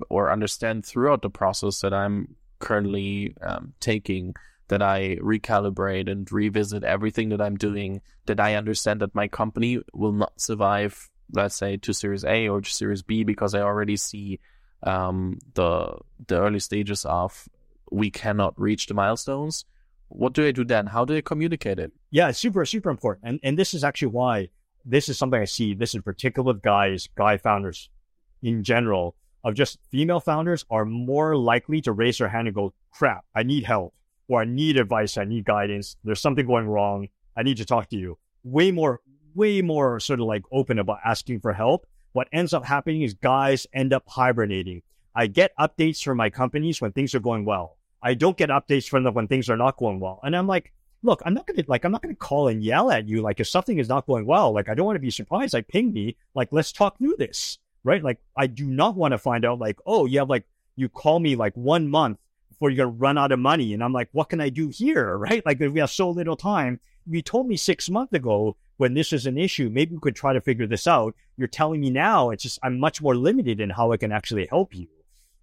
or 0.08 0.30
understand 0.30 0.86
throughout 0.86 1.20
the 1.22 1.30
process 1.30 1.80
that 1.80 1.92
I'm 1.92 2.36
currently 2.58 3.34
um, 3.42 3.74
taking 3.80 4.34
that 4.68 4.82
I 4.82 5.16
recalibrate 5.16 6.10
and 6.10 6.30
revisit 6.30 6.82
everything 6.84 7.28
that 7.30 7.40
I'm 7.40 7.56
doing, 7.56 8.00
that 8.26 8.40
I 8.40 8.54
understand 8.54 9.00
that 9.00 9.14
my 9.14 9.28
company 9.28 9.80
will 9.92 10.12
not 10.12 10.40
survive, 10.40 11.08
let's 11.32 11.54
say, 11.54 11.76
to 11.78 11.92
Series 11.92 12.24
A 12.24 12.48
or 12.48 12.60
to 12.60 12.70
Series 12.70 13.02
B 13.02 13.24
because 13.24 13.54
I 13.54 13.60
already 13.60 13.96
see 13.96 14.40
um, 14.82 15.38
the 15.54 15.96
the 16.26 16.40
early 16.40 16.60
stages 16.60 17.04
of 17.04 17.48
we 17.90 18.10
cannot 18.10 18.58
reach 18.60 18.86
the 18.86 18.94
milestones. 18.94 19.64
What 20.08 20.32
do 20.34 20.46
I 20.46 20.52
do 20.52 20.64
then? 20.64 20.86
How 20.86 21.04
do 21.04 21.16
I 21.16 21.20
communicate 21.20 21.78
it? 21.78 21.92
Yeah, 22.10 22.28
it's 22.28 22.38
super, 22.38 22.64
super 22.64 22.90
important. 22.90 23.26
And 23.26 23.40
and 23.42 23.58
this 23.58 23.74
is 23.74 23.84
actually 23.84 24.08
why 24.08 24.48
this 24.84 25.08
is 25.08 25.18
something 25.18 25.40
I 25.40 25.46
see, 25.46 25.74
this 25.74 25.94
in 25.94 26.02
particular 26.02 26.52
with 26.52 26.62
guys, 26.62 27.08
guy 27.16 27.36
founders 27.38 27.90
in 28.42 28.62
general, 28.62 29.16
of 29.44 29.54
just 29.54 29.78
female 29.90 30.20
founders 30.20 30.64
are 30.70 30.84
more 30.84 31.36
likely 31.36 31.80
to 31.82 31.92
raise 31.92 32.18
their 32.18 32.28
hand 32.28 32.48
and 32.48 32.54
go, 32.54 32.74
crap, 32.90 33.24
I 33.34 33.42
need 33.42 33.64
help 33.64 33.94
or 34.28 34.42
I 34.42 34.44
need 34.44 34.76
advice, 34.76 35.16
I 35.16 35.24
need 35.24 35.44
guidance, 35.44 35.96
there's 36.04 36.20
something 36.20 36.46
going 36.46 36.66
wrong, 36.66 37.08
I 37.36 37.42
need 37.42 37.58
to 37.58 37.64
talk 37.64 37.88
to 37.90 37.96
you. 37.96 38.18
Way 38.44 38.70
more, 38.70 39.00
way 39.34 39.62
more 39.62 40.00
sort 40.00 40.20
of 40.20 40.26
like 40.26 40.42
open 40.52 40.78
about 40.78 40.98
asking 41.04 41.40
for 41.40 41.52
help. 41.52 41.86
What 42.12 42.28
ends 42.32 42.54
up 42.54 42.64
happening 42.64 43.02
is 43.02 43.14
guys 43.14 43.66
end 43.72 43.92
up 43.92 44.04
hibernating. 44.08 44.82
I 45.14 45.26
get 45.26 45.56
updates 45.58 46.02
from 46.02 46.16
my 46.16 46.30
companies 46.30 46.80
when 46.80 46.92
things 46.92 47.14
are 47.14 47.20
going 47.20 47.44
well. 47.44 47.76
I 48.02 48.14
don't 48.14 48.36
get 48.36 48.50
updates 48.50 48.88
from 48.88 49.04
them 49.04 49.14
when 49.14 49.28
things 49.28 49.50
are 49.50 49.56
not 49.56 49.76
going 49.76 50.00
well. 50.00 50.20
And 50.22 50.36
I'm 50.36 50.46
like, 50.46 50.72
look, 51.02 51.22
I'm 51.24 51.34
not 51.34 51.46
gonna 51.46 51.64
like 51.66 51.84
I'm 51.84 51.92
not 51.92 52.02
gonna 52.02 52.14
call 52.14 52.48
and 52.48 52.62
yell 52.62 52.90
at 52.90 53.08
you 53.08 53.22
like 53.22 53.40
if 53.40 53.48
something 53.48 53.78
is 53.78 53.88
not 53.88 54.06
going 54.06 54.26
well. 54.26 54.52
Like 54.52 54.68
I 54.68 54.74
don't 54.74 54.86
want 54.86 54.96
to 54.96 55.00
be 55.00 55.10
surprised. 55.10 55.54
Like 55.54 55.68
ping 55.68 55.92
me, 55.92 56.16
like 56.34 56.48
let's 56.52 56.72
talk 56.72 56.98
through 56.98 57.16
this, 57.18 57.58
right? 57.84 58.02
Like 58.02 58.18
I 58.36 58.46
do 58.46 58.66
not 58.66 58.96
want 58.96 59.12
to 59.12 59.18
find 59.18 59.44
out 59.44 59.58
like 59.58 59.78
oh 59.86 60.06
you 60.06 60.18
have 60.18 60.30
like 60.30 60.44
you 60.76 60.88
call 60.88 61.18
me 61.18 61.36
like 61.36 61.54
one 61.54 61.88
month 61.88 62.18
before 62.56 62.70
you're 62.70 62.86
going 62.86 62.96
to 62.96 63.00
run 63.00 63.18
out 63.18 63.32
of 63.32 63.38
money. 63.38 63.74
And 63.74 63.84
I'm 63.84 63.92
like, 63.92 64.08
what 64.12 64.30
can 64.30 64.40
I 64.40 64.48
do 64.48 64.68
here? 64.68 65.16
Right? 65.16 65.44
Like, 65.44 65.60
we 65.60 65.80
have 65.80 65.90
so 65.90 66.10
little 66.10 66.36
time, 66.36 66.80
you 67.06 67.22
told 67.22 67.46
me 67.46 67.56
six 67.56 67.88
months 67.88 68.12
ago 68.12 68.56
when 68.78 68.94
this 68.94 69.12
is 69.12 69.26
an 69.26 69.38
issue, 69.38 69.70
maybe 69.70 69.94
we 69.94 70.00
could 70.00 70.16
try 70.16 70.32
to 70.32 70.40
figure 70.40 70.66
this 70.66 70.86
out. 70.86 71.14
You're 71.36 71.48
telling 71.48 71.80
me 71.80 71.90
now, 71.90 72.30
it's 72.30 72.42
just, 72.42 72.58
I'm 72.62 72.78
much 72.78 73.00
more 73.00 73.14
limited 73.14 73.60
in 73.60 73.70
how 73.70 73.92
I 73.92 73.96
can 73.96 74.12
actually 74.12 74.46
help 74.46 74.74
you. 74.74 74.88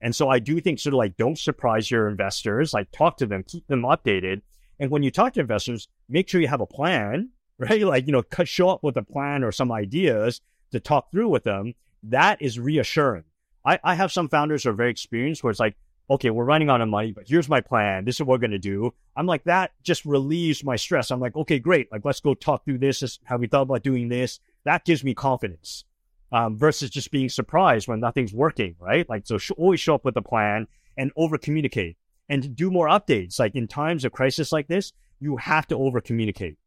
And 0.02 0.16
so 0.16 0.30
I 0.30 0.40
do 0.40 0.60
think 0.60 0.80
sort 0.80 0.94
of 0.94 0.98
like, 0.98 1.18
don't 1.18 1.40
surprise 1.40 1.90
your 1.90 2.10
investors, 2.10 2.74
like 2.74 2.92
talk 2.92 3.18
to 3.18 3.26
them, 3.26 3.44
keep 3.44 3.66
them 3.68 3.84
updated. 3.84 4.42
And 4.80 4.92
when 4.92 5.02
you 5.02 5.12
talk 5.12 5.34
to 5.34 5.40
investors, 5.40 5.88
make 6.10 6.28
sure 6.28 6.42
you 6.42 6.48
have 6.48 6.62
a 6.62 6.68
plan, 6.68 7.30
right? 7.58 7.82
Like, 7.82 8.06
you 8.06 8.12
know, 8.12 8.24
show 8.44 8.70
up 8.70 8.84
with 8.84 8.98
a 8.98 9.04
plan 9.04 9.44
or 9.44 9.52
some 9.52 9.72
ideas 9.72 10.42
to 10.72 10.80
talk 10.80 11.12
through 11.12 11.30
with 11.30 11.44
them 11.44 11.74
that 12.04 12.42
is 12.42 12.60
reassuring. 12.60 13.24
I, 13.66 13.80
I 13.84 13.96
have 13.96 14.12
some 14.12 14.28
founders 14.28 14.64
who 14.64 14.70
are 14.70 14.74
very 14.74 14.92
experienced 14.92 15.44
where 15.44 15.52
it's 15.52 15.60
like, 15.60 15.76
okay, 16.10 16.30
we're 16.30 16.44
running 16.44 16.70
out 16.70 16.82
of 16.82 16.90
money, 16.90 17.12
but 17.12 17.28
here's 17.28 17.50
my 17.50 17.62
plan. 17.62 18.06
This 18.06 18.16
is 18.16 18.22
what 18.22 18.30
we're 18.30 18.38
going 18.38 18.52
to 18.52 18.60
do. 18.60 18.94
I'm 19.16 19.26
like, 19.26 19.44
that 19.46 19.72
just 19.84 20.06
relieves 20.06 20.64
my 20.64 20.76
stress. 20.76 21.12
I'm 21.12 21.20
like, 21.20 21.36
okay, 21.36 21.60
great. 21.60 21.92
Like, 21.92 22.04
let's 22.04 22.20
go 22.20 22.34
talk 22.34 22.66
through 22.66 22.80
this. 22.80 23.20
Have 23.26 23.40
we 23.40 23.48
thought 23.48 23.64
about 23.64 23.84
doing 23.84 24.10
this? 24.10 24.40
That 24.66 24.86
gives 24.86 25.04
me 25.04 25.14
confidence 25.14 25.86
um, 26.32 26.58
versus 26.58 26.90
just 26.90 27.12
being 27.12 27.30
surprised 27.30 27.88
when 27.88 28.00
nothing's 28.00 28.34
working, 28.34 28.76
right? 28.80 29.08
Like, 29.10 29.26
so 29.26 29.38
sh- 29.38 29.52
always 29.58 29.80
show 29.80 29.96
up 29.96 30.06
with 30.06 30.18
a 30.18 30.22
plan 30.22 30.68
and 30.98 31.12
over 31.16 31.38
communicate 31.38 31.98
and 32.30 32.56
do 32.56 32.70
more 32.72 32.88
updates. 32.88 33.40
Like 33.40 33.56
in 33.56 33.68
times 33.68 34.06
of 34.06 34.12
crisis 34.12 34.52
like 34.52 34.68
this, 34.68 34.94
you 35.20 35.38
have 35.38 35.68
to 35.68 35.78
over 35.78 36.02
communicate. 36.02 36.58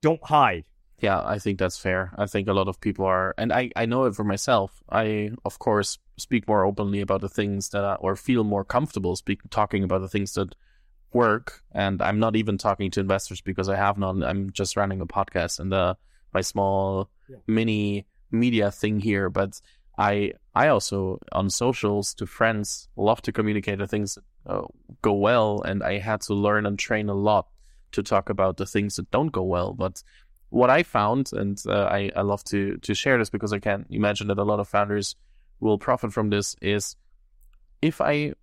Don't 0.00 0.22
hide. 0.22 0.64
Yeah, 1.02 1.20
I 1.20 1.40
think 1.40 1.58
that's 1.58 1.76
fair. 1.76 2.12
I 2.16 2.26
think 2.26 2.46
a 2.46 2.52
lot 2.52 2.68
of 2.68 2.80
people 2.80 3.04
are, 3.06 3.34
and 3.36 3.52
I, 3.52 3.72
I 3.74 3.86
know 3.86 4.04
it 4.04 4.14
for 4.14 4.22
myself. 4.22 4.84
I, 4.88 5.32
of 5.44 5.58
course, 5.58 5.98
speak 6.16 6.46
more 6.46 6.64
openly 6.64 7.00
about 7.00 7.22
the 7.22 7.28
things 7.28 7.70
that, 7.70 7.84
I, 7.84 7.94
or 7.96 8.14
feel 8.14 8.44
more 8.44 8.64
comfortable 8.64 9.16
speak, 9.16 9.40
talking 9.50 9.82
about 9.82 10.00
the 10.00 10.08
things 10.08 10.32
that 10.34 10.54
work. 11.12 11.64
And 11.72 12.00
I'm 12.00 12.20
not 12.20 12.36
even 12.36 12.56
talking 12.56 12.88
to 12.92 13.00
investors 13.00 13.40
because 13.40 13.68
I 13.68 13.74
have 13.74 13.98
none. 13.98 14.22
I'm 14.22 14.52
just 14.52 14.76
running 14.76 15.00
a 15.00 15.06
podcast 15.06 15.58
and 15.58 15.74
uh, 15.74 15.94
my 16.32 16.40
small 16.40 17.10
yeah. 17.28 17.38
mini 17.48 18.06
media 18.30 18.70
thing 18.70 19.00
here. 19.00 19.28
But 19.28 19.60
I, 19.98 20.34
I 20.54 20.68
also 20.68 21.18
on 21.32 21.50
socials 21.50 22.14
to 22.14 22.26
friends 22.26 22.88
love 22.96 23.22
to 23.22 23.32
communicate 23.32 23.78
the 23.78 23.88
things 23.88 24.14
that 24.14 24.24
uh, 24.46 24.66
go 25.02 25.14
well, 25.14 25.62
and 25.62 25.82
I 25.82 25.98
had 25.98 26.20
to 26.22 26.34
learn 26.34 26.64
and 26.64 26.78
train 26.78 27.08
a 27.08 27.14
lot 27.14 27.48
to 27.92 28.02
talk 28.02 28.30
about 28.30 28.56
the 28.56 28.66
things 28.66 28.96
that 28.96 29.10
don't 29.10 29.32
go 29.32 29.42
well. 29.42 29.74
But 29.74 30.02
what 30.52 30.68
I 30.68 30.82
found, 30.82 31.30
and 31.32 31.60
uh, 31.66 31.88
I, 31.90 32.10
I 32.14 32.20
love 32.20 32.44
to 32.44 32.76
to 32.76 32.94
share 32.94 33.16
this 33.18 33.30
because 33.30 33.52
I 33.52 33.58
can 33.58 33.86
imagine 33.90 34.28
that 34.28 34.38
a 34.38 34.44
lot 34.44 34.60
of 34.60 34.68
founders 34.68 35.16
will 35.60 35.78
profit 35.78 36.12
from 36.12 36.28
this. 36.28 36.54
Is 36.60 36.94
if 37.80 38.00
I 38.00 38.34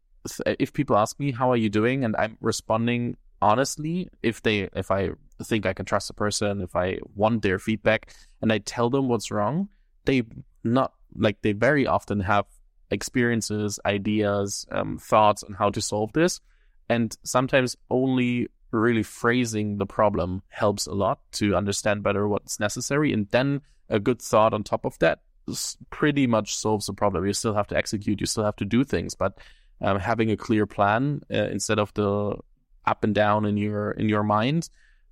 if 0.46 0.74
people 0.74 0.98
ask 0.98 1.20
me 1.20 1.32
how 1.32 1.52
are 1.52 1.58
you 1.58 1.70
doing, 1.70 2.04
and 2.04 2.16
I'm 2.16 2.38
responding 2.42 3.16
honestly, 3.42 4.10
if 4.24 4.42
they 4.42 4.70
if 4.76 4.90
I 4.90 5.12
think 5.44 5.68
I 5.68 5.74
can 5.74 5.86
trust 5.86 6.08
the 6.08 6.16
person, 6.16 6.62
if 6.62 6.76
I 6.76 6.98
want 7.16 7.44
their 7.44 7.60
feedback, 7.60 8.14
and 8.42 8.52
I 8.52 8.58
tell 8.58 8.90
them 8.90 9.08
what's 9.08 9.30
wrong, 9.30 9.70
they 10.06 10.24
not 10.64 10.94
like 11.16 11.42
they 11.44 11.54
very 11.54 11.86
often 11.86 12.22
have 12.22 12.46
experiences, 12.90 13.80
ideas, 13.86 14.66
um, 14.72 14.98
thoughts 14.98 15.44
on 15.44 15.54
how 15.54 15.70
to 15.70 15.82
solve 15.82 16.12
this, 16.14 16.42
and 16.90 17.16
sometimes 17.24 17.78
only 17.92 18.48
really 18.72 19.04
phrasing 19.04 19.78
the 19.78 19.86
problem 19.86 20.44
helps 20.50 20.86
a 20.86 20.94
lot 20.94 21.20
to 21.34 21.56
understand 21.56 22.04
better 22.04 22.28
what's 22.28 22.60
necessary. 22.60 23.12
And 23.14 23.28
then 23.32 23.62
a 23.90 24.00
good 24.00 24.22
thought 24.22 24.54
on 24.54 24.64
top 24.64 24.86
of 24.86 24.98
that 25.00 25.20
pretty 25.90 26.28
much 26.28 26.56
solves 26.56 26.86
the 26.86 26.94
problem. 26.94 27.26
You 27.26 27.34
still 27.34 27.56
have 27.56 27.68
to 27.68 27.78
execute, 27.78 28.20
you 28.20 28.28
still 28.28 28.44
have 28.44 28.56
to 28.58 28.66
do 28.66 28.84
things, 28.84 29.16
but 29.16 29.38
um, 29.82 30.00
having 30.00 30.32
a 30.32 30.38
clear 30.38 30.66
plan 30.66 31.22
uh, 31.34 31.48
instead 31.52 31.80
of 31.80 31.94
the 31.94 32.36
up 32.86 33.04
and 33.04 33.14
down 33.14 33.46
in 33.46 33.58
your 33.58 33.92
in 33.92 34.10
your 34.10 34.24
mind 34.24 34.70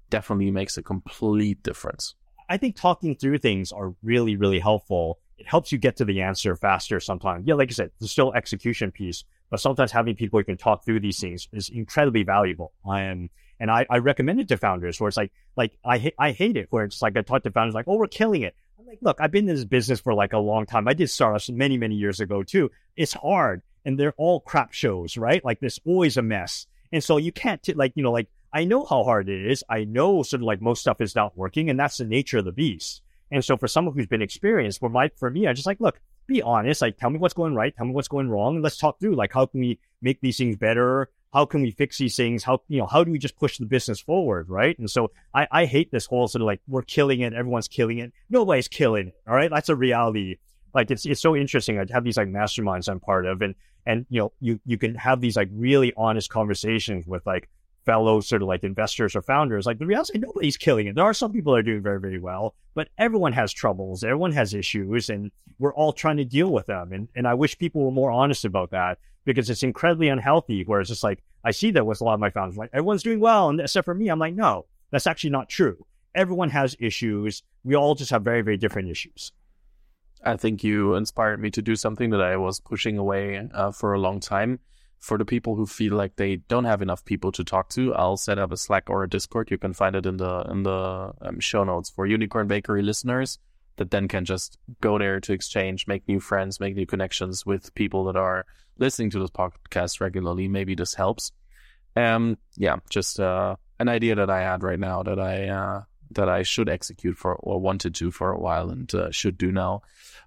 definitely 0.10 0.52
makes 0.52 0.78
a 0.78 0.84
complete 0.84 1.62
difference. 1.64 2.16
I 2.50 2.58
think 2.58 2.76
talking 2.76 3.16
through 3.16 3.40
things 3.40 3.72
are 3.72 3.94
really 4.04 4.36
really 4.36 4.60
helpful. 4.60 5.20
It 5.38 5.48
helps 5.48 5.72
you 5.72 5.78
get 5.78 5.98
to 5.98 6.06
the 6.06 6.22
answer 6.22 6.56
faster 6.56 7.00
sometimes. 7.00 7.46
Yeah, 7.46 7.54
like 7.54 7.70
I 7.70 7.74
said, 7.74 7.92
there's 8.00 8.12
still 8.12 8.34
execution 8.34 8.92
piece, 8.92 9.24
but 9.52 9.60
sometimes 9.60 9.92
having 9.92 10.16
people 10.16 10.40
you 10.40 10.46
can 10.46 10.58
talk 10.58 10.84
through 10.84 11.02
these 11.02 11.20
things 11.20 11.48
is 11.54 11.70
incredibly 11.70 12.24
valuable. 12.24 12.74
I 12.88 13.08
Um, 13.08 13.30
and 13.60 13.72
I, 13.72 13.86
I 13.90 13.98
recommend 13.98 14.40
it 14.40 14.48
to 14.50 14.58
founders 14.58 15.00
where 15.00 15.08
it's 15.08 15.18
like, 15.18 15.32
like 15.56 15.78
I, 15.84 16.12
I 16.18 16.32
hate 16.32 16.58
it 16.58 16.68
where 16.70 16.86
it's 16.86 17.02
like 17.02 17.18
I 17.18 17.22
talk 17.22 17.44
to 17.44 17.52
founders 17.52 17.74
like, 17.74 17.88
oh, 17.88 17.96
we're 17.96 18.08
killing 18.08 18.44
it. 18.44 18.56
I'm 18.80 18.86
like, 18.86 19.00
look, 19.02 19.18
I've 19.20 19.32
been 19.32 19.50
in 19.50 19.56
this 19.56 19.66
business 19.66 20.00
for 20.00 20.14
like 20.14 20.34
a 20.34 20.38
long 20.38 20.66
time. 20.66 20.88
I 20.88 20.94
did 20.94 21.10
startups 21.10 21.50
many, 21.50 21.78
many 21.78 21.96
years 21.96 22.20
ago 22.20 22.44
too. 22.44 22.72
It's 22.96 23.14
hard 23.14 23.62
and 23.86 24.00
they're 24.00 24.14
all 24.18 24.40
crap 24.42 24.74
shows, 24.74 25.18
right? 25.18 25.44
Like 25.44 25.60
there's 25.60 25.80
always 25.86 26.18
a 26.18 26.22
mess. 26.22 26.68
And 26.92 27.04
so 27.04 27.18
you 27.18 27.32
can't 27.32 27.62
t- 27.62 27.74
like, 27.74 27.94
you 27.96 28.04
know, 28.04 28.12
like 28.12 28.28
I 28.54 28.64
know 28.64 28.86
how 28.86 29.04
hard 29.04 29.30
it 29.30 29.46
is. 29.50 29.64
I 29.70 29.84
know 29.84 30.24
sort 30.24 30.42
of 30.42 30.46
like 30.46 30.62
most 30.62 30.82
stuff 30.82 31.02
is 31.02 31.16
not 31.16 31.38
working 31.38 31.70
and 31.70 31.80
that's 31.80 31.98
the 31.98 32.06
nature 32.06 32.38
of 32.38 32.46
the 32.46 32.52
beast. 32.52 33.02
And 33.32 33.44
so 33.44 33.58
for 33.58 33.68
someone 33.68 33.94
who's 33.94 34.08
been 34.08 34.22
experienced, 34.22 34.80
for 34.80 34.90
my, 34.90 35.10
for 35.18 35.30
me, 35.30 35.48
I 35.48 35.54
just 35.54 35.68
like, 35.68 35.82
look, 35.82 36.00
be 36.28 36.42
honest. 36.42 36.82
Like, 36.82 36.98
tell 36.98 37.10
me 37.10 37.18
what's 37.18 37.34
going 37.34 37.56
right. 37.56 37.76
Tell 37.76 37.86
me 37.86 37.94
what's 37.94 38.08
going 38.08 38.30
wrong. 38.30 38.56
And 38.56 38.64
let's 38.64 38.78
talk 38.78 39.00
through 39.00 39.16
like, 39.16 39.34
how 39.34 39.46
can 39.46 39.60
we 39.62 39.80
make 40.02 40.22
these 40.22 40.38
things 40.38 40.56
better? 40.56 41.10
How 41.34 41.46
can 41.46 41.62
we 41.62 41.72
fix 41.72 41.98
these 41.98 42.16
things? 42.16 42.44
How, 42.44 42.62
you 42.68 42.80
know, 42.80 42.88
how 42.88 43.04
do 43.04 43.12
we 43.12 43.20
just 43.20 43.38
push 43.38 43.58
the 43.58 43.66
business 43.66 44.00
forward? 44.00 44.50
Right. 44.50 44.78
And 44.80 44.90
so 44.90 45.12
I, 45.34 45.48
I 45.52 45.66
hate 45.66 45.92
this 45.92 46.06
whole 46.06 46.28
sort 46.28 46.42
of 46.42 46.46
like, 46.46 46.62
we're 46.68 46.82
killing 46.82 47.22
it. 47.22 47.34
Everyone's 47.34 47.68
killing 47.68 48.00
it. 48.00 48.14
Nobody's 48.30 48.68
killing 48.68 49.10
it. 49.10 49.16
All 49.28 49.36
right. 49.36 49.50
That's 49.50 49.70
a 49.70 49.76
reality. 49.76 50.38
Like, 50.74 50.92
it's, 50.92 51.06
it's 51.06 51.22
so 51.22 51.36
interesting. 51.36 51.80
I 51.80 51.86
have 51.92 52.04
these 52.04 52.18
like 52.18 52.28
masterminds 52.28 52.90
I'm 52.90 53.00
part 53.00 53.26
of 53.26 53.42
and, 53.42 53.56
and, 53.86 54.06
you 54.10 54.20
know, 54.20 54.34
you, 54.40 54.60
you 54.66 54.78
can 54.78 54.96
have 54.96 55.22
these 55.22 55.36
like 55.36 55.50
really 55.52 55.94
honest 55.96 56.30
conversations 56.30 57.06
with 57.08 57.26
like, 57.26 57.50
fellow 57.86 58.20
sort 58.20 58.42
of 58.42 58.50
like 58.50 58.66
investors 58.66 59.16
or 59.16 59.22
founders, 59.22 59.66
like 59.66 59.80
the 59.80 59.86
reality, 59.86 60.20
nobody's 60.20 60.58
killing 60.58 60.88
it. 60.88 60.96
There 60.96 61.06
are 61.06 61.14
some 61.14 61.32
people 61.32 61.54
that 61.54 61.60
are 61.60 61.64
doing 61.64 61.82
very, 61.82 62.02
very 62.02 62.20
well, 62.20 62.54
but 62.76 62.90
everyone 62.98 63.32
has 63.32 63.54
troubles. 63.54 64.04
Everyone 64.04 64.34
has 64.34 64.54
issues 64.54 65.10
and 65.10 65.32
we're 65.58 65.74
all 65.74 65.94
trying 65.94 66.18
to 66.18 66.26
deal 66.26 66.52
with 66.52 66.66
them. 66.66 66.92
And, 66.92 67.08
and 67.16 67.26
I 67.26 67.34
wish 67.34 67.58
people 67.58 67.86
were 67.86 67.92
more 67.92 68.12
honest 68.12 68.44
about 68.44 68.72
that 68.72 69.00
because 69.28 69.50
it's 69.50 69.62
incredibly 69.62 70.08
unhealthy 70.08 70.64
where 70.64 70.80
it's 70.80 70.90
just 70.90 71.04
like, 71.04 71.22
I 71.44 71.52
see 71.52 71.70
that 71.72 71.86
with 71.86 72.00
a 72.00 72.04
lot 72.06 72.14
of 72.14 72.22
my 72.22 72.30
founders, 72.30 72.58
like 72.58 72.70
everyone's 72.72 73.04
doing 73.04 73.20
well. 73.20 73.50
And 73.50 73.60
except 73.60 73.84
for 73.84 73.94
me, 73.94 74.08
I'm 74.08 74.20
like, 74.20 74.34
no, 74.34 74.66
that's 74.90 75.06
actually 75.06 75.32
not 75.32 75.50
true. 75.50 75.86
Everyone 76.16 76.50
has 76.50 76.78
issues. 76.80 77.44
We 77.66 77.76
all 77.76 77.94
just 77.94 78.10
have 78.12 78.24
very, 78.24 78.42
very 78.42 78.56
different 78.56 78.90
issues. 78.90 79.34
I 80.24 80.38
think 80.38 80.64
you 80.64 80.96
inspired 80.96 81.42
me 81.42 81.52
to 81.52 81.62
do 81.62 81.76
something 81.76 82.10
that 82.12 82.22
I 82.22 82.38
was 82.38 82.62
pushing 82.62 82.98
away 82.98 83.46
uh, 83.54 83.72
for 83.72 83.94
a 83.94 84.00
long 84.00 84.22
time 84.22 84.60
for 84.98 85.18
the 85.18 85.26
people 85.26 85.56
who 85.56 85.66
feel 85.66 85.94
like 85.94 86.16
they 86.16 86.38
don't 86.38 86.64
have 86.64 86.82
enough 86.82 87.04
people 87.04 87.32
to 87.34 87.44
talk 87.44 87.70
to, 87.70 87.94
I'll 87.94 88.18
set 88.18 88.40
up 88.40 88.52
a 88.52 88.58
Slack 88.58 88.90
or 88.90 89.04
a 89.04 89.10
Discord. 89.10 89.52
You 89.52 89.58
can 89.58 89.74
find 89.74 89.96
it 89.96 90.06
in 90.06 90.18
the 90.18 90.42
in 90.50 90.64
the 90.64 91.14
um, 91.22 91.40
show 91.40 91.64
notes 91.64 91.90
for 91.90 92.08
Unicorn 92.08 92.48
Bakery 92.48 92.82
listeners 92.82 93.38
that 93.78 93.92
then 93.92 94.08
can 94.08 94.26
just 94.26 94.58
go 94.82 94.98
there 94.98 95.20
to 95.20 95.34
exchange, 95.34 95.88
make 95.88 96.08
new 96.08 96.20
friends, 96.20 96.60
make 96.60 96.76
new 96.76 96.86
connections 96.86 97.46
with 97.46 97.74
people 97.76 98.04
that 98.06 98.16
are 98.16 98.46
listening 98.78 99.10
to 99.12 99.20
this 99.20 99.30
podcast 99.30 100.02
regularly. 100.02 100.48
Maybe 100.48 100.76
this 100.76 100.94
helps. 100.94 101.32
Um, 101.96 102.38
yeah, 102.56 102.78
just 102.90 103.20
uh, 103.20 103.56
an 103.80 103.90
idea 103.90 104.16
that 104.16 104.30
I 104.30 104.42
had 104.42 104.64
right 104.64 104.80
now 104.80 105.04
that 105.04 105.20
I 105.20 105.48
uh, 105.48 105.84
that 106.12 106.30
I 106.30 106.44
should 106.44 106.70
execute 106.70 107.18
for 107.18 107.36
or 107.36 107.60
wanted 107.60 107.96
to 107.96 108.12
for 108.12 108.32
a 108.32 108.40
while 108.40 108.70
and 108.70 108.94
uh, 108.94 109.12
should 109.12 109.38
do 109.38 109.52
now. 109.52 109.82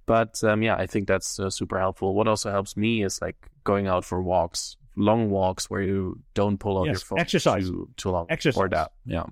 But 0.06 0.42
um, 0.42 0.62
yeah, 0.62 0.74
I 0.76 0.86
think 0.86 1.06
that's 1.06 1.38
uh, 1.38 1.50
super 1.50 1.78
helpful. 1.78 2.14
What 2.14 2.28
also 2.28 2.50
helps 2.50 2.76
me 2.76 3.04
is 3.04 3.20
like 3.22 3.36
going 3.64 3.86
out 3.86 4.04
for 4.04 4.20
walks, 4.20 4.76
long 4.96 5.30
walks 5.30 5.70
where 5.70 5.82
you 5.82 6.20
don't 6.34 6.58
pull 6.58 6.78
out 6.78 6.86
yes, 6.86 6.94
your 6.94 7.00
phone 7.00 7.20
exercise. 7.20 7.68
Too, 7.68 7.88
too 7.96 8.10
long. 8.10 8.26
Exercise. 8.28 8.60
Or 8.60 8.68
that, 8.68 8.92
yeah. 9.06 9.26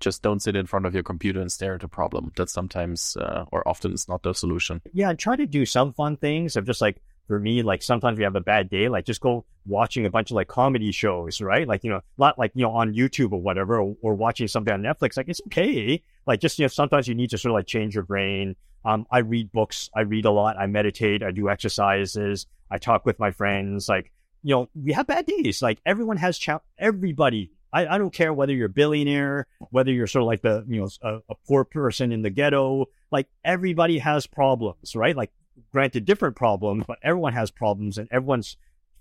Just 0.00 0.22
don't 0.22 0.40
sit 0.40 0.56
in 0.56 0.66
front 0.66 0.86
of 0.86 0.94
your 0.94 1.02
computer 1.02 1.40
and 1.40 1.50
stare 1.50 1.74
at 1.74 1.82
a 1.82 1.88
problem. 1.88 2.32
That 2.36 2.50
sometimes 2.50 3.16
uh, 3.16 3.44
or 3.50 3.66
often 3.66 3.92
is 3.92 4.08
not 4.08 4.22
the 4.22 4.34
solution. 4.34 4.82
Yeah, 4.92 5.10
and 5.10 5.18
try 5.18 5.36
to 5.36 5.46
do 5.46 5.64
some 5.64 5.92
fun 5.92 6.16
things 6.16 6.56
of 6.56 6.66
just 6.66 6.80
like 6.80 7.00
for 7.26 7.40
me, 7.40 7.62
like 7.62 7.82
sometimes 7.82 8.18
we 8.18 8.24
have 8.24 8.36
a 8.36 8.40
bad 8.40 8.70
day, 8.70 8.88
like 8.88 9.04
just 9.04 9.20
go 9.20 9.44
watching 9.64 10.06
a 10.06 10.10
bunch 10.10 10.30
of 10.30 10.36
like 10.36 10.48
comedy 10.48 10.92
shows, 10.92 11.40
right? 11.40 11.66
Like, 11.66 11.82
you 11.82 11.90
know, 11.90 12.00
not 12.18 12.38
like, 12.38 12.52
you 12.54 12.62
know, 12.62 12.70
on 12.70 12.94
YouTube 12.94 13.32
or 13.32 13.40
whatever, 13.40 13.80
or, 13.80 13.96
or 14.00 14.14
watching 14.14 14.48
something 14.48 14.72
on 14.72 14.82
Netflix. 14.82 15.16
Like, 15.16 15.28
it's 15.28 15.40
okay. 15.48 16.02
Like, 16.26 16.40
just, 16.40 16.58
you 16.58 16.64
know, 16.64 16.68
sometimes 16.68 17.08
you 17.08 17.14
need 17.14 17.30
to 17.30 17.38
sort 17.38 17.50
of 17.50 17.54
like 17.54 17.66
change 17.66 17.94
your 17.94 18.04
brain. 18.04 18.54
Um, 18.84 19.06
I 19.10 19.18
read 19.18 19.50
books. 19.50 19.90
I 19.94 20.02
read 20.02 20.24
a 20.24 20.30
lot. 20.30 20.56
I 20.58 20.66
meditate. 20.66 21.22
I 21.22 21.32
do 21.32 21.48
exercises. 21.48 22.46
I 22.70 22.78
talk 22.78 23.04
with 23.04 23.18
my 23.18 23.32
friends. 23.32 23.88
Like, 23.88 24.12
you 24.42 24.54
know, 24.54 24.68
we 24.74 24.92
have 24.92 25.08
bad 25.08 25.26
days. 25.26 25.60
Like, 25.62 25.80
everyone 25.84 26.18
has, 26.18 26.38
cha- 26.38 26.60
everybody. 26.78 27.50
I, 27.76 27.94
I 27.94 27.98
don't 27.98 28.12
care 28.12 28.32
whether 28.32 28.52
you're 28.52 28.66
a 28.66 28.70
billionaire, 28.70 29.46
whether 29.70 29.92
you're 29.92 30.06
sort 30.06 30.22
of 30.22 30.26
like 30.26 30.42
the, 30.42 30.64
you 30.68 30.80
know, 30.80 30.88
a, 31.02 31.32
a 31.32 31.34
poor 31.46 31.64
person 31.64 32.12
in 32.12 32.22
the 32.22 32.30
ghetto. 32.30 32.86
Like, 33.10 33.28
everybody 33.44 33.98
has 33.98 34.26
problems, 34.26 34.96
right? 34.96 35.16
Like, 35.16 35.30
granted 35.72 36.04
different 36.04 36.36
problems, 36.36 36.84
but 36.86 36.98
everyone 37.02 37.32
has 37.32 37.50
problems 37.50 37.98
and 37.98 38.08
everyone's 38.10 38.56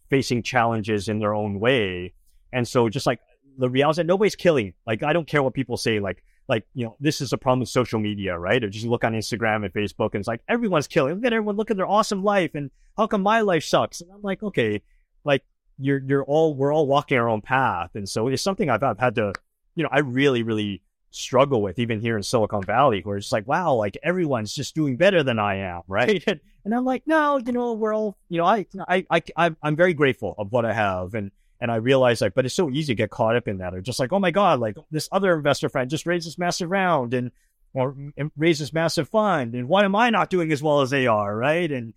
facing 0.09 0.43
challenges 0.43 1.07
in 1.07 1.19
their 1.19 1.33
own 1.33 1.59
way. 1.59 2.13
And 2.53 2.67
so 2.67 2.89
just 2.89 3.05
like 3.05 3.19
the 3.57 3.69
reality 3.69 3.97
that 3.97 4.07
nobody's 4.07 4.35
killing. 4.35 4.73
Like 4.85 5.03
I 5.03 5.13
don't 5.13 5.27
care 5.27 5.43
what 5.43 5.53
people 5.53 5.77
say. 5.77 5.99
Like 5.99 6.23
like 6.47 6.65
you 6.73 6.85
know 6.85 6.95
this 6.99 7.21
is 7.21 7.33
a 7.33 7.37
problem 7.37 7.61
with 7.61 7.69
social 7.69 7.99
media, 7.99 8.37
right? 8.37 8.63
Or 8.63 8.69
just 8.69 8.85
look 8.85 9.03
on 9.03 9.13
Instagram 9.13 9.65
and 9.65 9.73
Facebook, 9.73 10.13
and 10.13 10.21
it's 10.21 10.27
like 10.27 10.41
everyone's 10.47 10.87
killing. 10.87 11.15
Look 11.15 11.25
at 11.25 11.33
everyone. 11.33 11.55
Look 11.55 11.71
at 11.71 11.77
their 11.77 11.87
awesome 11.87 12.23
life, 12.23 12.51
and 12.53 12.71
how 12.97 13.07
come 13.07 13.21
my 13.21 13.41
life 13.41 13.63
sucks? 13.63 14.01
And 14.01 14.11
I'm 14.11 14.21
like, 14.21 14.43
okay, 14.43 14.81
like 15.23 15.43
you're 15.77 16.01
you're 16.05 16.23
all 16.23 16.55
we're 16.55 16.73
all 16.73 16.87
walking 16.87 17.17
our 17.17 17.29
own 17.29 17.41
path, 17.41 17.91
and 17.95 18.07
so 18.07 18.27
it's 18.27 18.41
something 18.41 18.69
I've, 18.69 18.83
I've 18.83 18.99
had 18.99 19.15
to, 19.15 19.33
you 19.75 19.83
know, 19.83 19.89
I 19.91 19.99
really 19.99 20.43
really 20.43 20.81
struggle 21.11 21.61
with 21.61 21.79
even 21.79 22.01
here 22.01 22.17
in 22.17 22.23
Silicon 22.23 22.61
Valley, 22.63 23.01
where 23.01 23.17
it's 23.17 23.31
like, 23.31 23.47
wow, 23.47 23.73
like 23.73 23.97
everyone's 24.03 24.53
just 24.53 24.75
doing 24.75 24.97
better 24.97 25.23
than 25.23 25.39
I 25.39 25.55
am, 25.55 25.81
right? 25.87 26.23
And, 26.27 26.39
and 26.65 26.75
I'm 26.75 26.85
like, 26.85 27.03
no, 27.05 27.37
you 27.37 27.53
know, 27.53 27.73
we're 27.73 27.95
all, 27.95 28.17
you 28.27 28.37
know, 28.37 28.45
I, 28.45 28.65
I, 28.87 29.21
I, 29.37 29.55
I'm 29.61 29.75
very 29.75 29.93
grateful 29.93 30.35
of 30.37 30.51
what 30.51 30.65
I 30.65 30.73
have, 30.73 31.13
and 31.13 31.31
and 31.61 31.71
I 31.71 31.75
realize 31.75 32.21
like, 32.21 32.33
but 32.33 32.45
it's 32.45 32.55
so 32.55 32.69
easy 32.69 32.93
to 32.93 32.95
get 32.95 33.09
caught 33.09 33.35
up 33.35 33.47
in 33.47 33.59
that, 33.59 33.73
or 33.73 33.81
just 33.81 33.99
like, 33.99 34.11
oh 34.13 34.19
my 34.19 34.31
god, 34.31 34.59
like 34.59 34.77
this 34.91 35.09
other 35.11 35.35
investor 35.35 35.69
friend 35.69 35.89
just 35.89 36.05
raised 36.05 36.27
this 36.27 36.37
massive 36.37 36.69
round, 36.69 37.13
and 37.13 37.31
or 37.75 37.95
raise 38.37 38.59
this 38.59 38.73
massive 38.73 39.09
fund. 39.09 39.53
And 39.53 39.67
why 39.67 39.83
am 39.83 39.95
I 39.95 40.09
not 40.09 40.29
doing 40.29 40.51
as 40.51 40.63
well 40.63 40.81
as 40.81 40.89
they 40.89 41.07
are? 41.07 41.35
Right. 41.35 41.69
And 41.69 41.93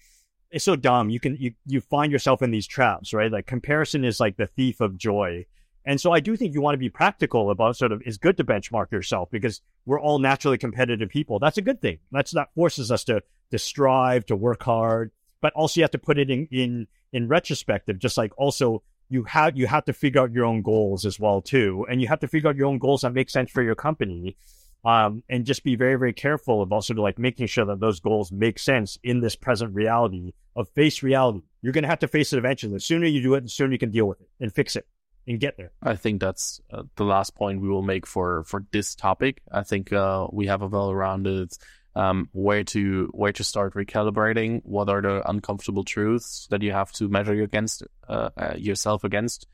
it's 0.51 0.65
so 0.65 0.77
dumb. 0.77 1.11
You 1.11 1.21
can, 1.21 1.37
you, 1.37 1.53
you 1.67 1.81
find 1.81 2.11
yourself 2.11 2.43
in 2.43 2.51
these 2.51 2.67
traps, 2.67 3.13
right? 3.13 3.31
Like 3.31 3.47
comparison 3.47 4.05
is 4.05 4.21
like 4.21 4.37
the 4.37 4.47
thief 4.47 4.81
of 4.81 4.97
joy. 4.97 5.47
And 5.85 6.01
so 6.01 6.13
I 6.13 6.21
do 6.21 6.37
think 6.37 6.55
you 6.55 6.61
want 6.61 6.75
to 6.75 6.79
be 6.79 6.91
practical 6.91 7.51
about 7.51 7.77
sort 7.77 7.93
of 7.93 8.03
it's 8.05 8.19
good 8.19 8.37
to 8.37 8.45
benchmark 8.45 8.91
yourself 8.93 9.31
because 9.31 9.63
we're 9.87 10.01
all 10.01 10.19
naturally 10.19 10.59
competitive 10.59 11.09
people. 11.09 11.39
That's 11.39 11.57
a 11.57 11.63
good 11.63 11.81
thing. 11.81 11.99
That's 12.13 12.33
that 12.33 12.53
forces 12.55 12.91
us 12.93 13.05
to 13.05 13.23
to 13.51 13.59
strive, 13.59 14.27
to 14.27 14.37
work 14.37 14.63
hard, 14.63 15.13
but 15.41 15.55
also 15.55 15.81
you 15.81 15.85
have 15.85 15.91
to 15.93 15.99
put 15.99 16.19
it 16.19 16.29
in 16.31 16.47
in 16.51 16.89
in 17.13 17.27
retrospective, 17.27 17.99
just 17.99 18.19
like 18.19 18.33
also 18.37 18.83
you 19.09 19.25
have 19.25 19.57
you 19.57 19.67
have 19.67 19.87
to 19.87 19.95
figure 19.95 20.21
out 20.21 20.33
your 20.33 20.45
own 20.45 20.61
goals 20.61 21.07
as 21.07 21.19
well 21.19 21.41
too. 21.41 21.87
And 21.89 22.03
you 22.03 22.09
have 22.09 22.21
to 22.21 22.29
figure 22.29 22.51
out 22.51 22.57
your 22.57 22.67
own 22.67 22.79
goals 22.79 23.01
that 23.01 23.15
make 23.15 23.31
sense 23.31 23.51
for 23.51 23.63
your 23.63 23.75
company. 23.75 24.37
Um, 24.85 25.25
and 25.29 25.45
just 25.45 25.65
be 25.65 25.75
very, 25.75 25.97
very 25.97 26.13
careful 26.13 26.63
of 26.63 26.73
also 26.73 26.95
of 26.95 27.01
like 27.01 27.19
making 27.19 27.49
sure 27.49 27.67
that 27.67 27.81
those 27.81 28.01
goals 28.01 28.31
make 28.31 28.59
sense 28.59 28.97
in 29.03 29.21
this 29.21 29.35
present 29.35 29.75
reality 29.75 30.33
of 30.55 30.69
face 30.71 31.03
reality. 31.03 31.43
You're 31.63 31.73
going 31.73 31.83
to 31.83 31.89
have 31.89 31.99
to 31.99 32.09
face 32.09 32.33
it 32.33 32.39
eventually. 32.39 32.73
The 32.73 32.81
sooner 32.81 33.07
you 33.07 33.21
do 33.21 33.35
it, 33.35 33.43
the 33.43 33.49
sooner 33.49 33.73
you 33.73 33.79
can 33.79 33.91
deal 33.91 34.07
with 34.07 34.21
it 34.21 34.29
and 34.41 34.55
fix 34.55 34.77
it 34.77 34.87
and 35.27 35.39
get 35.39 35.57
there. 35.57 35.73
I 35.83 35.97
think 35.97 36.21
that's 36.21 36.61
uh, 36.73 36.85
the 36.97 37.05
last 37.05 37.35
point 37.35 37.61
we 37.61 37.69
will 37.69 37.83
make 37.83 38.07
for 38.07 38.45
for 38.45 38.65
this 38.71 38.95
topic. 38.95 39.43
I 39.53 39.63
think 39.63 39.93
uh, 39.93 40.29
we 40.33 40.47
have 40.47 40.63
a 40.63 40.69
well-rounded 40.69 41.53
um, 41.95 42.29
where 42.33 42.65
to 42.65 43.11
where 43.13 43.33
to 43.33 43.45
start 43.45 43.75
recalibrating. 43.75 44.63
What 44.65 44.89
are 44.89 45.03
the 45.03 45.29
uncomfortable 45.29 45.85
truths 45.85 46.47
that 46.51 46.63
you 46.63 46.73
have 46.73 46.93
to 46.93 47.09
measure 47.09 47.43
against 47.43 47.83
uh, 48.09 48.31
uh, 48.37 48.55
yourself 48.57 49.05
against, 49.05 49.47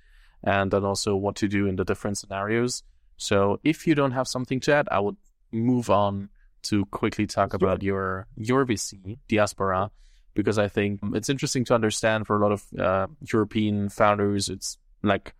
and 0.43 0.71
then 0.71 0.85
also 0.85 1.17
what 1.17 1.37
to 1.37 1.49
do 1.49 1.67
in 1.67 1.77
the 1.77 1.85
different 1.85 2.19
scenarios. 2.19 2.83
So 3.17 3.61
if 3.65 3.87
you 3.87 3.95
don't 3.95 4.13
have 4.13 4.29
something 4.29 4.61
to 4.61 4.75
add, 4.75 4.89
I 4.91 5.01
would 5.01 5.17
move 5.53 5.91
on 5.91 6.31
to 6.65 6.85
quickly 6.87 7.27
talk 7.27 7.55
about 7.55 7.83
your 7.83 8.27
your 8.37 8.65
VC 8.65 9.19
diaspora 9.29 9.91
because 10.35 10.59
I 10.59 10.69
think 10.69 11.01
it's 11.13 11.29
interesting 11.29 11.65
to 11.67 11.75
understand 11.75 12.27
for 12.27 12.37
a 12.37 12.41
lot 12.41 12.53
of 12.53 12.65
uh, 12.79 13.07
European 13.33 13.89
founders. 13.89 14.49
It's 14.49 14.79
like 15.03 15.35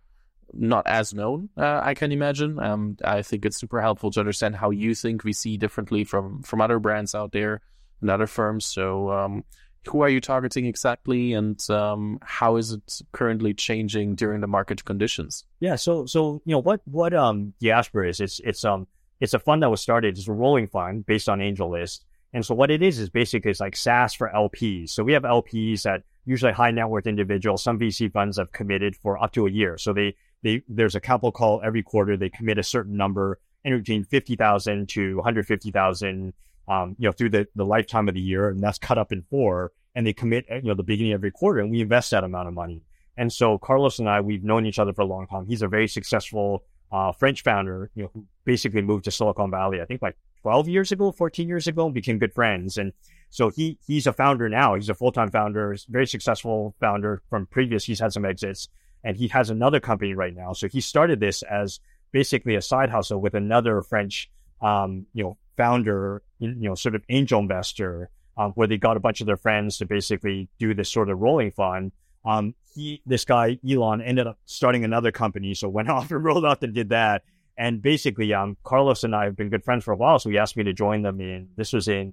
not 0.53 0.87
as 0.87 1.13
known, 1.13 1.49
uh, 1.57 1.81
I 1.83 1.93
can 1.93 2.11
imagine. 2.11 2.59
Um, 2.59 2.97
I 3.03 3.21
think 3.21 3.45
it's 3.45 3.57
super 3.57 3.81
helpful 3.81 4.11
to 4.11 4.19
understand 4.19 4.55
how 4.55 4.69
you 4.69 4.95
think 4.95 5.23
VC 5.23 5.59
differently 5.59 6.03
from 6.03 6.43
from 6.43 6.61
other 6.61 6.79
brands 6.79 7.13
out 7.13 7.31
there 7.31 7.61
and 8.01 8.09
other 8.09 8.27
firms. 8.27 8.65
So, 8.65 9.11
um, 9.11 9.43
who 9.87 10.01
are 10.01 10.09
you 10.09 10.21
targeting 10.21 10.65
exactly, 10.65 11.33
and 11.33 11.59
um, 11.69 12.19
how 12.21 12.55
is 12.55 12.73
it 12.73 13.01
currently 13.11 13.53
changing 13.53 14.15
during 14.15 14.41
the 14.41 14.47
market 14.47 14.83
conditions? 14.85 15.45
Yeah, 15.59 15.75
so 15.75 16.05
so 16.05 16.41
you 16.45 16.51
know 16.53 16.59
what 16.59 16.81
what 16.85 17.13
um 17.13 17.53
Diaspora 17.59 18.09
is? 18.09 18.19
It's 18.19 18.39
it's 18.43 18.63
um 18.65 18.87
it's 19.19 19.33
a 19.33 19.39
fund 19.39 19.63
that 19.63 19.69
was 19.69 19.81
started. 19.81 20.17
It's 20.17 20.27
a 20.27 20.33
rolling 20.33 20.67
fund 20.67 21.05
based 21.05 21.29
on 21.29 21.39
AngelList, 21.39 22.03
and 22.33 22.45
so 22.45 22.55
what 22.55 22.71
it 22.71 22.81
is 22.81 22.99
is 22.99 23.09
basically 23.09 23.51
it's 23.51 23.59
like 23.59 23.75
SaaS 23.75 24.13
for 24.13 24.31
LPs. 24.33 24.89
So 24.89 25.03
we 25.03 25.13
have 25.13 25.23
LPs 25.23 25.83
that 25.83 26.03
usually 26.25 26.51
high 26.51 26.71
net 26.71 26.89
worth 26.89 27.07
individuals. 27.07 27.63
Some 27.63 27.79
VC 27.79 28.11
funds 28.11 28.37
have 28.37 28.51
committed 28.51 28.95
for 28.95 29.21
up 29.21 29.31
to 29.33 29.47
a 29.47 29.51
year, 29.51 29.77
so 29.77 29.93
they 29.93 30.15
they, 30.45 30.61
there's 30.67 30.95
a 30.95 30.99
capital 30.99 31.31
call 31.31 31.61
every 31.63 31.81
quarter. 31.81 32.15
They 32.15 32.29
commit 32.29 32.59
a 32.59 32.63
certain 32.63 32.95
number, 32.95 33.39
anywhere 33.65 33.79
between 33.79 34.03
50,000 34.03 34.87
to 34.89 35.15
150,000, 35.15 36.33
um, 36.67 36.95
you 36.97 37.07
know, 37.07 37.11
through 37.11 37.29
the, 37.29 37.47
the 37.55 37.65
lifetime 37.65 38.07
of 38.07 38.15
the 38.15 38.21
year. 38.21 38.49
And 38.49 38.61
that's 38.61 38.77
cut 38.77 38.97
up 38.97 39.11
in 39.11 39.23
four. 39.29 39.71
And 39.95 40.05
they 40.05 40.13
commit, 40.13 40.45
you 40.49 40.63
know, 40.63 40.73
the 40.73 40.83
beginning 40.83 41.13
of 41.13 41.19
every 41.19 41.31
quarter 41.31 41.61
and 41.61 41.71
we 41.71 41.81
invest 41.81 42.11
that 42.11 42.23
amount 42.23 42.47
of 42.47 42.53
money. 42.53 42.81
And 43.17 43.31
so 43.31 43.57
Carlos 43.57 43.99
and 43.99 44.09
I, 44.09 44.19
we've 44.21 44.43
known 44.43 44.65
each 44.65 44.79
other 44.79 44.93
for 44.93 45.03
a 45.03 45.05
long 45.05 45.25
time. 45.27 45.45
He's 45.45 45.61
a 45.61 45.69
very 45.69 45.87
successful, 45.87 46.63
uh, 46.91 47.13
French 47.13 47.43
founder, 47.43 47.89
you 47.95 48.03
know, 48.03 48.11
who 48.13 48.25
basically 48.43 48.81
moved 48.81 49.05
to 49.05 49.11
Silicon 49.11 49.51
Valley, 49.51 49.81
I 49.81 49.85
think 49.85 50.01
like 50.01 50.17
12 50.41 50.67
years 50.67 50.91
ago, 50.91 51.11
14 51.11 51.47
years 51.47 51.67
ago, 51.67 51.85
and 51.85 51.93
became 51.93 52.19
good 52.19 52.33
friends. 52.33 52.77
And 52.77 52.91
so 53.29 53.49
he, 53.49 53.79
he's 53.87 54.05
a 54.05 54.13
founder 54.13 54.49
now. 54.49 54.75
He's 54.75 54.89
a 54.89 54.93
full-time 54.93 55.31
founder, 55.31 55.75
very 55.87 56.07
successful 56.07 56.75
founder 56.79 57.21
from 57.29 57.47
previous. 57.47 57.85
He's 57.85 57.99
had 57.99 58.11
some 58.11 58.25
exits 58.25 58.67
and 59.05 59.15
he 59.15 59.27
has 59.29 59.49
another 59.49 59.79
company 59.79 60.13
right 60.13 60.35
now. 60.35 60.51
So 60.51 60.67
he 60.67 60.81
started 60.81 61.19
this 61.19 61.43
as 61.43 61.79
basically 62.11 62.55
a 62.55 62.61
side 62.61 62.89
hustle 62.89 63.21
with 63.21 63.35
another 63.35 63.81
French, 63.83 64.29
um, 64.61 65.05
you 65.13 65.23
know, 65.23 65.37
founder, 65.57 66.21
you 66.39 66.53
know, 66.55 66.75
sort 66.75 66.95
of 66.95 67.03
angel 67.09 67.39
investor, 67.39 68.09
um, 68.37 68.51
where 68.51 68.67
they 68.67 68.77
got 68.77 68.97
a 68.97 68.99
bunch 68.99 69.21
of 69.21 69.27
their 69.27 69.37
friends 69.37 69.77
to 69.77 69.85
basically 69.85 70.49
do 70.59 70.73
this 70.73 70.91
sort 70.91 71.09
of 71.09 71.19
rolling 71.19 71.51
fund. 71.51 71.91
Um, 72.25 72.55
he, 72.73 73.01
this 73.05 73.23
guy, 73.23 73.59
Elon, 73.69 74.01
ended 74.01 74.27
up 74.27 74.37
starting 74.45 74.83
another 74.83 75.11
company. 75.11 75.53
So 75.53 75.69
went 75.69 75.89
off 75.89 76.11
and 76.11 76.23
rolled 76.23 76.45
out 76.45 76.63
and 76.63 76.73
did 76.73 76.89
that. 76.89 77.23
And 77.57 77.81
basically, 77.81 78.33
um, 78.33 78.57
Carlos 78.63 79.05
and 79.05 79.15
I 79.15 79.23
have 79.25 79.37
been 79.37 79.49
good 79.49 79.63
friends 79.63 79.85
for 79.85 79.93
a 79.93 79.95
while. 79.95 80.19
So 80.19 80.29
he 80.29 80.37
asked 80.37 80.57
me 80.57 80.65
to 80.65 80.73
join 80.73 81.03
them 81.03 81.21
in, 81.21 81.47
this 81.55 81.71
was 81.71 81.87
in, 81.87 82.11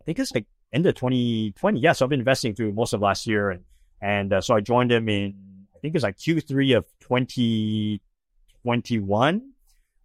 I 0.00 0.04
think 0.04 0.18
it's 0.18 0.34
like 0.34 0.44
end 0.72 0.84
of 0.84 0.96
2020. 0.96 1.80
Yeah. 1.80 1.92
So 1.92 2.04
I've 2.04 2.10
been 2.10 2.20
investing 2.20 2.54
through 2.54 2.72
most 2.72 2.92
of 2.92 3.00
last 3.00 3.26
year. 3.26 3.50
And, 3.50 3.64
and 4.02 4.34
uh, 4.34 4.42
so 4.42 4.54
I 4.54 4.60
joined 4.60 4.92
him 4.92 5.08
in 5.08 5.34
I 5.74 5.78
think 5.80 5.94
it's 5.94 6.04
like 6.04 6.16
Q3 6.16 6.78
of 6.78 6.86
2021. 7.00 9.50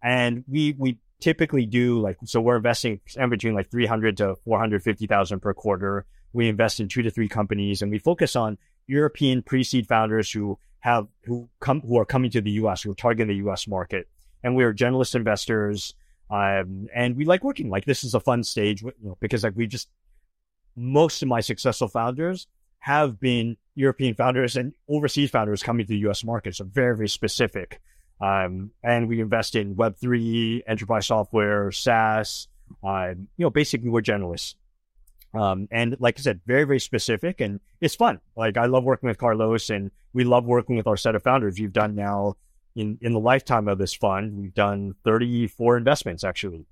And 0.02 0.44
we, 0.48 0.74
we 0.78 0.96
typically 1.20 1.66
do 1.66 2.00
like, 2.00 2.16
so 2.24 2.40
we're 2.40 2.56
investing 2.56 3.00
in 3.16 3.30
between 3.30 3.54
like 3.54 3.70
300 3.70 4.16
to 4.18 4.36
450,000 4.44 5.40
per 5.40 5.54
quarter. 5.54 6.06
We 6.32 6.48
invest 6.48 6.80
in 6.80 6.88
two 6.88 7.02
to 7.02 7.10
three 7.10 7.28
companies 7.28 7.82
and 7.82 7.90
we 7.90 7.98
focus 7.98 8.36
on 8.36 8.58
European 8.86 9.42
pre-seed 9.42 9.86
founders 9.86 10.30
who 10.30 10.58
have, 10.80 11.06
who 11.24 11.48
come, 11.60 11.80
who 11.80 11.98
are 11.98 12.04
coming 12.04 12.30
to 12.32 12.40
the 12.40 12.52
US, 12.52 12.82
who 12.82 12.92
are 12.92 12.94
targeting 12.94 13.28
the 13.28 13.50
US 13.50 13.66
market. 13.68 14.08
And 14.42 14.56
we're 14.56 14.72
generalist 14.72 15.14
investors. 15.14 15.94
Um, 16.30 16.86
and 16.94 17.16
we 17.16 17.24
like 17.24 17.44
working 17.44 17.70
like 17.70 17.84
this 17.84 18.04
is 18.04 18.14
a 18.14 18.20
fun 18.20 18.42
stage, 18.44 18.82
you 18.82 18.92
know, 19.02 19.18
because 19.20 19.44
like 19.44 19.56
we 19.56 19.66
just, 19.66 19.88
most 20.76 21.22
of 21.22 21.28
my 21.28 21.40
successful 21.40 21.88
founders 21.88 22.46
have 22.80 23.20
been 23.20 23.56
European 23.74 24.14
founders 24.14 24.56
and 24.56 24.72
overseas 24.88 25.30
founders 25.30 25.62
coming 25.62 25.84
to 25.84 25.88
the 25.88 26.08
US 26.08 26.24
market. 26.24 26.56
So 26.56 26.64
very, 26.64 26.96
very 26.96 27.08
specific. 27.08 27.80
Um, 28.20 28.70
and 28.82 29.08
we 29.08 29.20
invest 29.20 29.54
in 29.54 29.74
Web3, 29.74 30.62
enterprise 30.66 31.06
software, 31.06 31.70
SaaS. 31.72 32.48
Um, 32.84 33.28
you 33.36 33.44
know, 33.44 33.50
basically 33.50 33.88
we're 33.88 34.02
generalists. 34.02 34.54
Um, 35.32 35.68
and 35.70 35.96
like 36.00 36.18
I 36.18 36.22
said, 36.22 36.40
very, 36.46 36.64
very 36.64 36.80
specific 36.80 37.40
and 37.40 37.60
it's 37.80 37.94
fun. 37.94 38.20
Like 38.36 38.56
I 38.56 38.66
love 38.66 38.84
working 38.84 39.08
with 39.08 39.18
Carlos 39.18 39.70
and 39.70 39.90
we 40.12 40.24
love 40.24 40.44
working 40.44 40.76
with 40.76 40.86
our 40.86 40.96
set 40.96 41.14
of 41.14 41.22
founders. 41.22 41.58
We've 41.58 41.72
done 41.72 41.94
now 41.94 42.36
in, 42.74 42.98
in 43.00 43.12
the 43.12 43.20
lifetime 43.20 43.68
of 43.68 43.78
this 43.78 43.94
fund, 43.94 44.36
we've 44.36 44.54
done 44.54 44.94
34 45.04 45.76
investments 45.76 46.24
actually. 46.24 46.66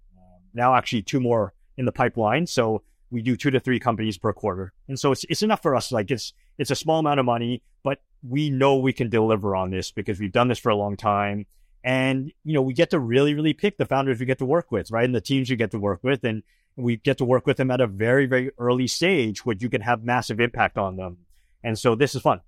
now 0.55 0.75
actually 0.75 1.03
two 1.03 1.21
more 1.21 1.55
in 1.77 1.85
the 1.85 1.93
pipeline. 1.93 2.47
So 2.47 2.83
we 3.11 3.23
do 3.23 3.37
two 3.37 3.51
to 3.51 3.61
three 3.61 3.79
companies 3.79 4.19
per 4.19 4.33
quarter. 4.33 4.73
And 4.89 4.99
so 4.99 5.13
it's, 5.13 5.25
it's 5.29 5.43
enough 5.43 5.63
for 5.63 5.75
us. 5.77 5.93
Like 5.93 6.11
it's, 6.11 6.33
it's 6.59 6.71
a 6.71 6.77
small 6.77 6.99
amount 6.99 7.21
of 7.21 7.27
money, 7.27 7.63
but 7.83 8.01
we 8.23 8.51
know 8.51 8.77
we 8.77 8.93
can 8.93 9.09
deliver 9.09 9.55
on 9.55 9.71
this 9.71 9.91
because 9.91 10.19
we've 10.19 10.33
done 10.33 10.49
this 10.49 10.59
for 10.59 10.71
a 10.71 10.77
long 10.77 10.97
time. 10.97 11.47
And, 11.85 12.33
you 12.45 12.53
know, 12.53 12.63
we 12.63 12.75
get 12.75 12.91
to 12.91 12.99
really, 12.99 13.35
really 13.35 13.55
pick 13.55 13.79
the 13.79 13.87
founders 13.87 14.19
we 14.19 14.27
get 14.27 14.39
to 14.39 14.45
work 14.45 14.73
with, 14.73 14.91
right? 14.91 15.05
And 15.05 15.15
the 15.15 15.21
teams 15.21 15.49
you 15.49 15.57
get 15.57 15.71
to 15.71 15.79
work 15.79 16.01
with. 16.03 16.25
And 16.25 16.43
we 16.77 16.97
get 16.97 17.19
to 17.19 17.25
work 17.25 17.47
with 17.47 17.57
them 17.57 17.71
at 17.71 17.81
a 17.81 17.87
very, 17.87 18.27
very 18.27 18.51
early 18.59 18.89
stage 18.89 19.47
where 19.47 19.57
you 19.59 19.71
can 19.71 19.81
have 19.81 20.03
massive 20.03 20.41
impact 20.41 20.77
on 20.77 20.97
them. 20.97 21.19
And 21.63 21.79
so 21.79 21.95
this 21.95 22.15
is 22.15 22.23
fun. 22.23 22.41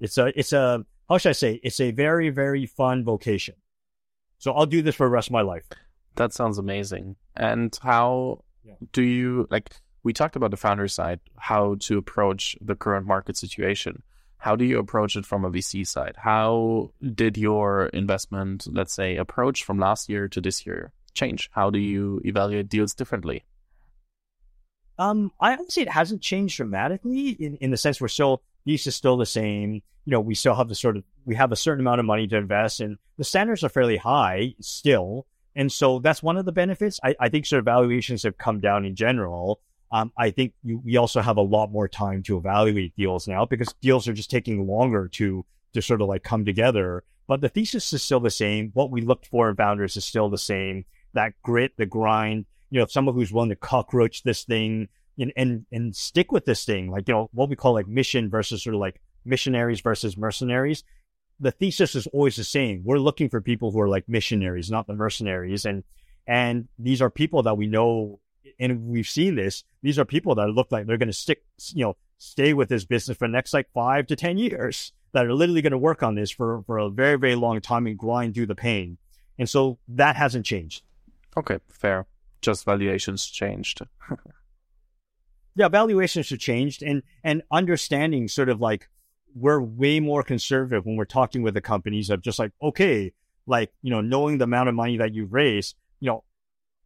It's 0.00 0.18
a, 0.18 0.38
it's 0.38 0.52
a, 0.52 0.84
how 1.08 1.18
should 1.18 1.30
I 1.30 1.32
say? 1.32 1.60
It's 1.62 1.80
a 1.80 1.90
very, 1.90 2.28
very 2.30 2.66
fun 2.66 3.04
vocation. 3.04 3.54
So 4.38 4.52
I'll 4.52 4.66
do 4.66 4.82
this 4.82 4.94
for 4.94 5.06
the 5.06 5.10
rest 5.10 5.28
of 5.28 5.32
my 5.32 5.42
life. 5.42 5.64
That 6.16 6.32
sounds 6.32 6.58
amazing. 6.58 7.16
And 7.34 7.76
how 7.82 8.44
yeah. 8.62 8.74
do 8.92 9.02
you 9.02 9.48
like 9.50 9.74
we 10.04 10.12
talked 10.12 10.36
about 10.36 10.52
the 10.52 10.56
founder 10.56 10.86
side 10.86 11.18
how 11.36 11.76
to 11.80 11.98
approach 11.98 12.56
the 12.60 12.76
current 12.76 13.06
market 13.06 13.36
situation. 13.36 14.02
How 14.36 14.54
do 14.54 14.64
you 14.64 14.78
approach 14.78 15.16
it 15.16 15.24
from 15.24 15.44
a 15.44 15.50
vc 15.50 15.86
side? 15.86 16.16
How 16.18 16.90
did 17.14 17.36
your 17.36 17.86
investment 17.86 18.66
let's 18.70 18.94
say 18.94 19.16
approach 19.16 19.64
from 19.64 19.78
last 19.78 20.08
year 20.08 20.28
to 20.28 20.40
this 20.40 20.64
year 20.66 20.92
change? 21.14 21.50
How 21.52 21.70
do 21.70 21.78
you 21.78 22.20
evaluate 22.24 22.68
deals 22.68 22.94
differently? 22.94 23.44
Um 24.98 25.32
i 25.40 25.56
would 25.56 25.72
say 25.72 25.82
it 25.82 25.88
hasn't 25.88 26.22
changed 26.22 26.56
dramatically 26.58 27.30
in, 27.30 27.56
in 27.56 27.70
the 27.72 27.76
sense 27.76 28.00
we're 28.00 28.08
still 28.08 28.42
use 28.64 28.86
is 28.86 28.94
still 28.94 29.16
the 29.16 29.26
same. 29.26 29.82
You 30.04 30.10
know 30.10 30.20
we 30.20 30.34
still 30.34 30.54
have 30.54 30.68
the 30.68 30.74
sort 30.74 30.98
of 30.98 31.04
we 31.24 31.34
have 31.34 31.50
a 31.50 31.56
certain 31.56 31.80
amount 31.80 32.00
of 32.00 32.06
money 32.06 32.26
to 32.28 32.36
invest 32.36 32.80
and 32.80 32.98
the 33.16 33.24
standards 33.24 33.64
are 33.64 33.70
fairly 33.70 33.96
high 33.96 34.54
still. 34.60 35.26
And 35.56 35.70
so 35.70 36.00
that's 36.00 36.20
one 36.22 36.36
of 36.36 36.46
the 36.46 36.52
benefits. 36.52 36.98
I, 37.02 37.14
I 37.20 37.28
think 37.28 37.46
sort 37.46 37.60
of 37.60 37.64
valuations 37.64 38.24
have 38.24 38.36
come 38.36 38.58
down 38.58 38.84
in 38.84 38.96
general. 38.96 39.60
Um, 39.94 40.12
I 40.18 40.30
think 40.30 40.54
you, 40.64 40.82
we 40.84 40.96
also 40.96 41.20
have 41.20 41.36
a 41.36 41.42
lot 41.42 41.70
more 41.70 41.86
time 41.86 42.22
to 42.24 42.36
evaluate 42.36 42.96
deals 42.96 43.28
now 43.28 43.46
because 43.46 43.72
deals 43.80 44.08
are 44.08 44.12
just 44.12 44.30
taking 44.30 44.66
longer 44.66 45.08
to 45.14 45.46
to 45.72 45.82
sort 45.82 46.02
of 46.02 46.08
like 46.08 46.24
come 46.24 46.44
together. 46.44 47.04
But 47.26 47.40
the 47.40 47.48
thesis 47.48 47.92
is 47.92 48.02
still 48.02 48.20
the 48.20 48.30
same. 48.30 48.70
What 48.74 48.90
we 48.90 49.00
looked 49.00 49.26
for 49.26 49.48
in 49.48 49.56
founders 49.56 49.96
is 49.96 50.04
still 50.04 50.28
the 50.28 50.38
same. 50.38 50.84
That 51.14 51.32
grit, 51.42 51.72
the 51.76 51.86
grind. 51.86 52.46
You 52.70 52.80
know, 52.80 52.86
someone 52.86 53.14
who's 53.14 53.32
willing 53.32 53.50
to 53.50 53.56
cockroach 53.56 54.24
this 54.24 54.42
thing 54.42 54.88
and 55.18 55.32
and 55.36 55.66
and 55.70 55.94
stick 55.94 56.32
with 56.32 56.44
this 56.44 56.64
thing, 56.64 56.90
like 56.90 57.08
you 57.08 57.14
know 57.14 57.30
what 57.32 57.48
we 57.48 57.56
call 57.56 57.74
like 57.74 57.88
mission 57.88 58.28
versus 58.28 58.64
sort 58.64 58.74
of 58.74 58.80
like 58.80 59.00
missionaries 59.24 59.80
versus 59.80 60.16
mercenaries 60.16 60.82
the 61.40 61.50
thesis 61.50 61.94
is 61.94 62.06
always 62.08 62.36
the 62.36 62.44
same. 62.44 62.82
We're 62.84 62.98
looking 62.98 63.28
for 63.28 63.40
people 63.40 63.70
who 63.70 63.80
are 63.80 63.88
like 63.88 64.08
missionaries, 64.08 64.70
not 64.70 64.86
the 64.86 64.94
mercenaries. 64.94 65.64
And, 65.64 65.82
And 66.26 66.68
these 66.78 67.02
are 67.02 67.10
people 67.10 67.42
that 67.42 67.56
we 67.56 67.66
know, 67.66 68.20
and 68.58 68.86
we've 68.86 69.06
seen 69.06 69.34
this. 69.34 69.64
These 69.82 69.98
are 69.98 70.04
people 70.04 70.34
that 70.36 70.48
look 70.48 70.70
like 70.70 70.86
they're 70.86 70.98
going 70.98 71.08
to 71.08 71.12
stick, 71.12 71.44
you 71.72 71.84
know, 71.84 71.96
stay 72.18 72.54
with 72.54 72.68
this 72.68 72.84
business 72.84 73.16
for 73.16 73.28
the 73.28 73.32
next 73.32 73.52
like 73.52 73.68
five 73.72 74.06
to 74.06 74.16
10 74.16 74.38
years 74.38 74.92
that 75.12 75.26
are 75.26 75.34
literally 75.34 75.62
going 75.62 75.72
to 75.72 75.78
work 75.78 76.02
on 76.02 76.14
this 76.14 76.30
for, 76.30 76.62
for 76.66 76.78
a 76.78 76.90
very, 76.90 77.16
very 77.16 77.34
long 77.34 77.60
time 77.60 77.86
and 77.86 77.98
grind 77.98 78.34
through 78.34 78.46
the 78.46 78.54
pain. 78.54 78.98
And 79.38 79.48
so 79.48 79.78
that 79.88 80.16
hasn't 80.16 80.46
changed. 80.46 80.82
Okay, 81.36 81.58
fair. 81.68 82.06
Just 82.40 82.64
valuations 82.64 83.26
changed. 83.26 83.80
yeah, 85.56 85.68
valuations 85.68 86.30
have 86.30 86.38
changed 86.38 86.82
and, 86.82 87.02
and 87.22 87.42
understanding 87.50 88.28
sort 88.28 88.48
of 88.48 88.60
like 88.60 88.88
we're 89.34 89.60
way 89.60 89.98
more 90.00 90.22
conservative 90.22 90.86
when 90.86 90.96
we're 90.96 91.04
talking 91.04 91.42
with 91.42 91.54
the 91.54 91.60
companies 91.60 92.10
of 92.10 92.22
just 92.22 92.38
like, 92.38 92.52
okay, 92.62 93.12
like, 93.46 93.72
you 93.82 93.90
know, 93.90 94.00
knowing 94.00 94.38
the 94.38 94.44
amount 94.44 94.68
of 94.68 94.74
money 94.74 94.96
that 94.98 95.12
you've 95.12 95.32
raised, 95.32 95.74
you 96.00 96.08
know, 96.08 96.24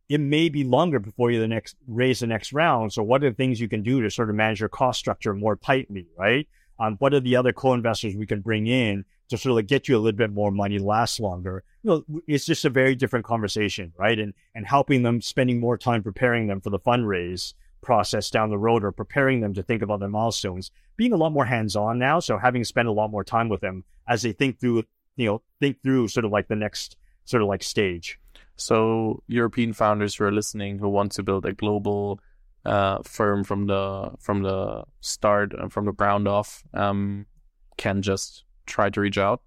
it 0.09 0.21
may 0.21 0.49
be 0.49 0.65
longer 0.65 0.99
before 0.99 1.31
you 1.31 1.41
the 1.41 1.49
next 1.49 1.77
raise 1.87 2.21
the 2.21 2.27
next 2.27 2.53
round. 2.53 2.93
So 2.93 3.03
what 3.03 3.23
are 3.23 3.31
the 3.31 3.37
things 3.37 3.61
you 3.61 3.69
can 3.69 3.83
do 3.83 4.01
to 4.01 4.11
sort 4.11 4.31
of 4.31 4.37
manage 4.37 4.61
your 4.61 4.69
cost 4.69 4.99
structure 4.99 5.35
more 5.35 5.57
tightly, 5.57 6.07
right? 6.17 6.49
Um, 6.81 6.97
what 6.99 7.13
are 7.13 7.21
the 7.21 7.37
other 7.37 7.53
co-investors 7.53 8.15
we 8.15 8.27
can 8.27 8.41
bring 8.41 8.67
in 8.69 9.05
to 9.29 9.37
sort 9.37 9.51
of 9.51 9.57
like 9.57 9.67
get 9.67 9.89
you 9.89 9.97
a 9.97 9.99
little 9.99 10.17
bit 10.17 10.33
more 10.33 10.51
money, 10.51 10.79
last 10.79 11.21
longer? 11.21 11.65
You 11.83 12.05
know, 12.09 12.21
it's 12.27 12.47
just 12.47 12.65
a 12.65 12.71
very 12.71 12.95
different 12.95 13.27
conversation, 13.27 13.93
right? 13.99 14.19
And 14.19 14.33
and 14.55 14.67
helping 14.67 15.03
them, 15.03 15.21
spending 15.21 15.61
more 15.61 15.77
time 15.77 16.03
preparing 16.03 16.47
them 16.47 16.61
for 16.61 16.71
the 16.71 16.79
fundraise 16.79 17.53
process 17.81 18.31
down 18.31 18.51
the 18.51 18.59
road, 18.59 18.85
or 18.85 18.93
preparing 18.93 19.41
them 19.41 19.55
to 19.55 19.63
think 19.63 19.83
about 19.83 20.01
their 20.01 20.09
milestones, 20.09 20.71
being 20.97 21.13
a 21.13 21.17
lot 21.17 21.33
more 21.33 21.45
hands-on 21.45 21.99
now. 21.99 22.21
So 22.21 22.39
having 22.39 22.65
spent 22.65 22.89
a 22.89 22.93
lot 22.93 23.11
more 23.11 23.25
time 23.25 23.49
with 23.49 23.61
them 23.61 23.85
as 24.09 24.23
they 24.23 24.33
think 24.33 24.59
through, 24.61 24.85
you 25.17 25.27
know, 25.27 25.43
think 25.61 25.83
through 25.83 26.09
sort 26.09 26.25
of 26.25 26.33
like 26.33 26.49
the 26.49 26.57
next 26.57 26.97
sort 27.25 27.43
of 27.43 27.49
like 27.49 27.63
stage. 27.63 28.19
So 28.59 29.23
European 29.29 29.73
founders 29.73 30.17
who 30.17 30.25
are 30.25 30.33
listening 30.33 30.79
who 30.79 30.89
want 30.89 31.13
to 31.13 31.23
build 31.23 31.47
a 31.47 31.53
global 31.53 32.21
uh, 32.65 32.99
firm 33.05 33.45
from 33.45 33.67
the 33.67 34.11
from 34.19 34.43
the 34.43 34.85
start 35.01 35.55
and 35.55 35.73
from 35.73 35.87
the 35.87 35.93
ground 35.93 36.27
off 36.27 36.65
um, 36.75 37.27
can 37.77 38.03
just 38.03 38.45
try 38.67 38.91
to 38.91 39.01
reach 39.01 39.17
out. 39.17 39.43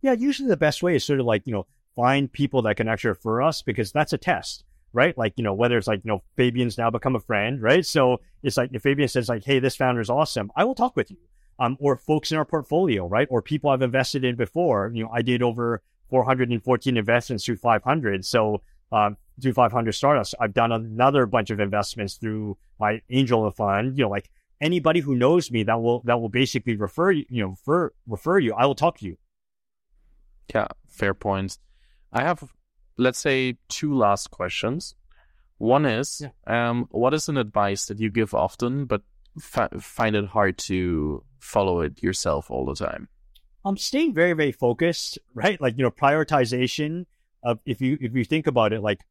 Yeah, 0.00 0.12
usually 0.12 0.48
the 0.48 0.56
best 0.56 0.82
way 0.82 0.96
is 0.96 1.04
sort 1.04 1.20
of 1.20 1.26
like 1.26 1.46
you 1.46 1.52
know 1.52 1.66
find 1.94 2.32
people 2.32 2.62
that 2.62 2.76
can 2.76 2.88
actually 2.88 3.10
refer 3.10 3.42
us 3.42 3.60
because 3.60 3.92
that's 3.92 4.14
a 4.14 4.18
test, 4.18 4.64
right? 4.94 5.16
Like 5.16 5.34
you 5.36 5.44
know 5.44 5.54
whether 5.54 5.76
it's 5.76 5.86
like 5.86 6.00
you 6.02 6.08
know 6.08 6.22
Fabian's 6.36 6.78
now 6.78 6.90
become 6.90 7.16
a 7.16 7.20
friend, 7.20 7.60
right? 7.60 7.84
So 7.84 8.20
it's 8.42 8.56
like 8.56 8.70
if 8.72 8.82
Fabian 8.82 9.08
says 9.08 9.28
like, 9.28 9.44
hey, 9.44 9.58
this 9.58 9.76
founder 9.76 10.00
is 10.00 10.10
awesome, 10.10 10.50
I 10.56 10.64
will 10.64 10.74
talk 10.74 10.96
with 10.96 11.10
you. 11.10 11.18
Um, 11.60 11.76
or 11.80 11.96
folks 11.96 12.30
in 12.30 12.38
our 12.38 12.44
portfolio, 12.44 13.08
right? 13.08 13.26
Or 13.32 13.42
people 13.42 13.70
I've 13.70 13.82
invested 13.82 14.24
in 14.24 14.36
before. 14.36 14.92
You 14.94 15.02
know, 15.02 15.10
I 15.12 15.22
did 15.22 15.42
over 15.42 15.82
414 16.08 16.96
investments 16.96 17.44
through 17.44 17.56
500. 17.56 18.24
So 18.24 18.62
um, 18.92 19.16
through 19.40 19.52
500 19.52 19.92
startups, 19.92 20.34
I've 20.40 20.54
done 20.54 20.72
another 20.72 21.26
bunch 21.26 21.50
of 21.50 21.60
investments 21.60 22.14
through 22.14 22.56
my 22.78 23.00
angel 23.10 23.50
fund. 23.50 23.96
You 23.98 24.04
know, 24.04 24.10
like 24.10 24.30
anybody 24.60 25.00
who 25.00 25.14
knows 25.14 25.50
me 25.50 25.62
that 25.64 25.80
will 25.80 26.02
that 26.04 26.20
will 26.20 26.28
basically 26.28 26.76
refer 26.76 27.10
you, 27.10 27.24
you 27.28 27.42
know, 27.42 27.50
refer 27.50 27.92
refer 28.06 28.38
you. 28.38 28.54
I 28.54 28.66
will 28.66 28.74
talk 28.74 28.98
to 28.98 29.06
you. 29.06 29.16
Yeah, 30.54 30.68
fair 30.88 31.14
points. 31.14 31.58
I 32.12 32.22
have, 32.22 32.42
let's 32.96 33.18
say, 33.18 33.58
two 33.68 33.94
last 33.94 34.30
questions. 34.30 34.94
One 35.58 35.84
is, 35.84 36.22
yeah. 36.22 36.70
um, 36.70 36.86
what 36.90 37.12
is 37.12 37.28
an 37.28 37.36
advice 37.36 37.86
that 37.86 37.98
you 37.98 38.10
give 38.10 38.32
often, 38.32 38.86
but 38.86 39.02
fi- 39.38 39.68
find 39.78 40.16
it 40.16 40.26
hard 40.26 40.56
to 40.58 41.22
follow 41.38 41.80
it 41.80 42.02
yourself 42.02 42.50
all 42.50 42.64
the 42.64 42.74
time? 42.74 43.08
I'm 43.68 43.76
staying 43.76 44.14
very, 44.14 44.32
very 44.32 44.52
focused, 44.52 45.18
right? 45.34 45.60
Like, 45.60 45.76
you 45.76 45.84
know, 45.84 45.90
prioritization 45.90 47.04
of 47.42 47.60
if 47.66 47.82
you 47.82 47.98
if 48.00 48.14
you 48.14 48.24
think 48.24 48.46
about 48.46 48.72
it, 48.72 48.80
like 48.80 49.02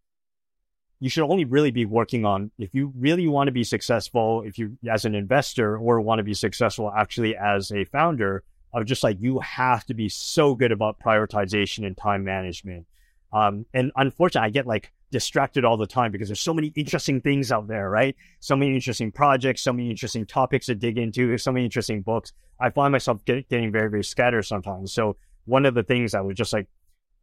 you 0.99 1.11
should 1.11 1.29
only 1.29 1.45
really 1.45 1.69
be 1.69 1.85
working 1.85 2.25
on 2.25 2.49
if 2.57 2.73
you 2.73 2.91
really 2.97 3.27
want 3.27 3.49
to 3.49 3.51
be 3.51 3.63
successful, 3.63 4.41
if 4.41 4.57
you 4.57 4.77
as 4.89 5.05
an 5.05 5.13
investor 5.13 5.77
or 5.77 6.01
want 6.01 6.17
to 6.17 6.23
be 6.23 6.33
successful 6.33 6.91
actually 6.91 7.35
as 7.37 7.71
a 7.71 7.85
founder, 7.85 8.43
of 8.73 8.85
just 8.85 9.03
like 9.03 9.17
you 9.19 9.39
have 9.39 9.85
to 9.85 9.93
be 9.93 10.09
so 10.09 10.55
good 10.55 10.71
about 10.71 10.99
prioritization 10.99 11.85
and 11.85 11.95
time 11.95 12.23
management. 12.23 12.87
Um, 13.33 13.65
and 13.73 13.91
unfortunately, 13.95 14.47
I 14.47 14.49
get 14.51 14.67
like 14.67 14.91
distracted 15.11 15.63
all 15.63 15.77
the 15.77 15.87
time 15.87 16.11
because 16.11 16.27
there's 16.27 16.41
so 16.41 16.53
many 16.53 16.71
interesting 16.75 17.21
things 17.21 17.51
out 17.51 17.67
there, 17.67 17.89
right? 17.89 18.15
So 18.39 18.55
many 18.55 18.75
interesting 18.75 19.11
projects, 19.11 19.61
so 19.61 19.73
many 19.73 19.89
interesting 19.89 20.25
topics 20.25 20.65
to 20.67 20.75
dig 20.75 20.97
into, 20.97 21.37
so 21.37 21.51
many 21.51 21.65
interesting 21.65 22.01
books. 22.01 22.33
I 22.59 22.69
find 22.69 22.91
myself 22.91 23.23
get, 23.25 23.47
getting 23.49 23.71
very, 23.71 23.89
very 23.89 24.03
scattered 24.03 24.43
sometimes. 24.43 24.93
So 24.93 25.17
one 25.45 25.65
of 25.65 25.75
the 25.75 25.83
things 25.83 26.13
I 26.13 26.21
was 26.21 26.35
just 26.35 26.53
like, 26.53 26.67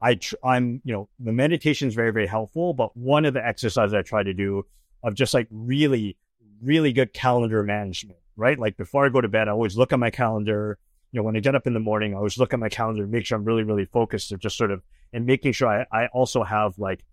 I 0.01 0.17
tr- 0.17 0.37
I'm, 0.45 0.81
you 0.85 0.93
know, 0.93 1.09
the 1.19 1.33
meditation 1.33 1.89
is 1.89 1.95
very, 1.95 2.13
very 2.13 2.27
helpful, 2.27 2.75
but 2.75 2.97
one 2.97 3.25
of 3.25 3.35
the 3.35 3.45
exercises 3.45 3.95
I 3.95 4.03
try 4.03 4.23
to 4.23 4.35
do 4.35 4.67
of 5.03 5.15
just 5.15 5.35
like 5.35 5.47
really, 5.51 6.17
really 6.63 6.93
good 6.93 7.13
calendar 7.13 7.63
management, 7.63 8.19
right? 8.37 8.59
Like 8.59 8.77
before 8.77 9.07
I 9.07 9.09
go 9.09 9.21
to 9.21 9.29
bed, 9.29 9.49
I 9.49 9.53
always 9.53 9.77
look 9.77 9.93
at 9.93 9.99
my 9.99 10.11
calendar. 10.11 10.79
You 11.15 11.21
know, 11.21 11.27
when 11.27 11.37
I 11.37 11.41
get 11.41 11.55
up 11.55 11.69
in 11.69 11.75
the 11.75 11.79
morning, 11.79 12.12
I 12.12 12.17
always 12.17 12.39
look 12.39 12.53
at 12.53 12.59
my 12.59 12.69
calendar, 12.69 13.07
make 13.07 13.25
sure 13.25 13.39
I'm 13.39 13.45
really, 13.45 13.62
really 13.62 13.85
focused 13.85 14.33
of 14.33 14.41
just 14.41 14.57
sort 14.57 14.73
of, 14.73 14.83
and 15.12 15.25
making 15.25 15.53
sure 15.53 15.69
I, 15.69 15.87
I 15.93 16.09
also 16.09 16.43
have 16.43 16.77
like 16.77 17.05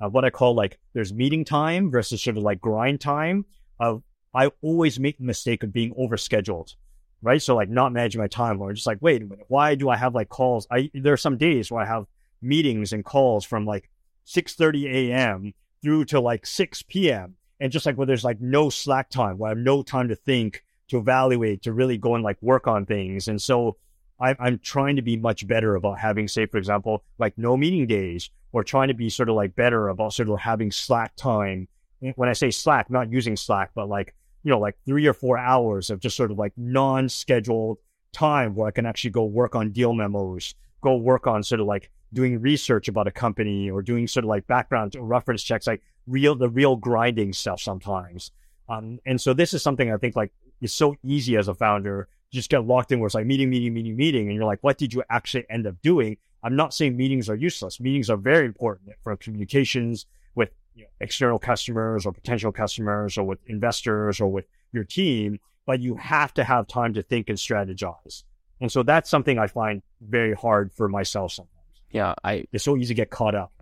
uh, 0.00 0.08
what 0.08 0.24
I 0.24 0.30
call 0.30 0.54
like 0.54 0.78
there's 0.92 1.12
meeting 1.12 1.44
time 1.44 1.90
versus 1.90 2.22
sort 2.22 2.36
of 2.36 2.44
like 2.44 2.60
grind 2.60 3.00
time. 3.00 3.46
Uh, 3.80 3.96
I 4.32 4.52
always 4.62 5.00
make 5.00 5.18
the 5.18 5.24
mistake 5.24 5.64
of 5.64 5.72
being 5.72 5.92
overscheduled, 5.94 6.76
right? 7.20 7.42
So 7.42 7.56
like 7.56 7.68
not 7.68 7.92
managing 7.92 8.20
my 8.20 8.28
time 8.28 8.62
or 8.62 8.72
just 8.72 8.86
like, 8.86 8.98
wait 9.00 9.22
a 9.22 9.24
minute, 9.24 9.46
why 9.48 9.74
do 9.74 9.88
I 9.88 9.96
have 9.96 10.14
like 10.14 10.28
calls? 10.28 10.68
I, 10.70 10.92
there 10.94 11.14
are 11.14 11.16
some 11.16 11.36
days 11.36 11.68
where 11.68 11.82
I 11.82 11.86
have 11.86 12.06
meetings 12.40 12.92
and 12.92 13.04
calls 13.04 13.44
from 13.44 13.66
like 13.66 13.90
6.30 14.24 14.94
a.m. 14.94 15.52
through 15.82 16.04
to 16.04 16.20
like 16.20 16.46
6 16.46 16.82
p.m. 16.82 17.34
And 17.58 17.72
just 17.72 17.86
like 17.86 17.98
where 17.98 18.06
there's 18.06 18.22
like 18.22 18.40
no 18.40 18.70
slack 18.70 19.10
time, 19.10 19.36
where 19.36 19.48
I 19.48 19.50
have 19.50 19.58
no 19.58 19.82
time 19.82 20.10
to 20.10 20.14
think, 20.14 20.62
to 20.88 20.98
evaluate, 20.98 21.62
to 21.62 21.72
really 21.72 21.98
go 21.98 22.14
and 22.14 22.24
like 22.24 22.40
work 22.42 22.66
on 22.66 22.86
things. 22.86 23.28
And 23.28 23.40
so 23.40 23.76
I, 24.20 24.34
I'm 24.38 24.58
trying 24.58 24.96
to 24.96 25.02
be 25.02 25.16
much 25.16 25.46
better 25.46 25.76
about 25.76 25.98
having, 25.98 26.28
say, 26.28 26.46
for 26.46 26.58
example, 26.58 27.04
like 27.18 27.36
no 27.38 27.56
meeting 27.56 27.86
days 27.86 28.30
or 28.52 28.64
trying 28.64 28.88
to 28.88 28.94
be 28.94 29.10
sort 29.10 29.28
of 29.28 29.36
like 29.36 29.54
better 29.54 29.88
about 29.88 30.12
sort 30.12 30.28
of 30.28 30.38
having 30.40 30.70
slack 30.72 31.14
time. 31.16 31.68
When 32.14 32.28
I 32.28 32.32
say 32.32 32.50
slack, 32.50 32.90
not 32.90 33.12
using 33.12 33.36
slack, 33.36 33.70
but 33.74 33.88
like, 33.88 34.14
you 34.44 34.50
know, 34.50 34.58
like 34.58 34.76
three 34.86 35.06
or 35.06 35.12
four 35.12 35.36
hours 35.36 35.90
of 35.90 36.00
just 36.00 36.16
sort 36.16 36.30
of 36.30 36.38
like 36.38 36.52
non 36.56 37.08
scheduled 37.08 37.78
time 38.12 38.54
where 38.54 38.68
I 38.68 38.70
can 38.70 38.86
actually 38.86 39.10
go 39.10 39.24
work 39.24 39.54
on 39.54 39.72
deal 39.72 39.92
memos, 39.92 40.54
go 40.80 40.96
work 40.96 41.26
on 41.26 41.42
sort 41.42 41.60
of 41.60 41.66
like 41.66 41.90
doing 42.12 42.40
research 42.40 42.88
about 42.88 43.06
a 43.06 43.10
company 43.10 43.70
or 43.70 43.82
doing 43.82 44.06
sort 44.06 44.24
of 44.24 44.28
like 44.28 44.46
background 44.46 44.96
reference 44.98 45.42
checks, 45.42 45.66
like 45.66 45.82
real, 46.06 46.34
the 46.34 46.48
real 46.48 46.76
grinding 46.76 47.32
stuff 47.32 47.60
sometimes. 47.60 48.30
Um, 48.68 48.98
and 49.04 49.20
so 49.20 49.34
this 49.34 49.54
is 49.54 49.62
something 49.62 49.92
I 49.92 49.96
think 49.96 50.16
like 50.16 50.32
is 50.60 50.72
so 50.72 50.96
easy 51.02 51.36
as 51.36 51.48
a 51.48 51.54
founder 51.54 52.08
just 52.32 52.50
get 52.50 52.66
locked 52.66 52.92
in 52.92 53.00
where 53.00 53.06
it's 53.06 53.14
like 53.14 53.26
meeting, 53.26 53.50
meeting, 53.50 53.72
meeting, 53.72 53.96
meeting. 53.96 54.26
And 54.26 54.34
you're 54.36 54.44
like, 54.44 54.62
what 54.62 54.78
did 54.78 54.92
you 54.92 55.02
actually 55.10 55.46
end 55.48 55.66
up 55.66 55.80
doing? 55.82 56.16
I'm 56.42 56.56
not 56.56 56.74
saying 56.74 56.96
meetings 56.96 57.28
are 57.28 57.34
useless. 57.34 57.80
Meetings 57.80 58.10
are 58.10 58.16
very 58.16 58.46
important 58.46 58.90
for 59.02 59.16
communications 59.16 60.06
with 60.34 60.50
you 60.74 60.82
know, 60.84 60.88
external 61.00 61.38
customers 61.38 62.06
or 62.06 62.12
potential 62.12 62.52
customers 62.52 63.18
or 63.18 63.24
with 63.24 63.38
investors 63.46 64.20
or 64.20 64.28
with 64.28 64.46
your 64.72 64.84
team, 64.84 65.40
but 65.66 65.80
you 65.80 65.94
have 65.96 66.34
to 66.34 66.44
have 66.44 66.66
time 66.66 66.94
to 66.94 67.02
think 67.02 67.28
and 67.28 67.38
strategize. 67.38 68.24
And 68.60 68.70
so 68.70 68.82
that's 68.82 69.08
something 69.08 69.38
I 69.38 69.46
find 69.46 69.82
very 70.00 70.34
hard 70.34 70.72
for 70.72 70.88
myself 70.88 71.32
sometimes. 71.32 71.54
Yeah, 71.90 72.14
I 72.22 72.44
it's 72.52 72.64
so 72.64 72.76
easy 72.76 72.88
to 72.88 72.94
get 72.94 73.10
caught 73.10 73.34
up. 73.34 73.52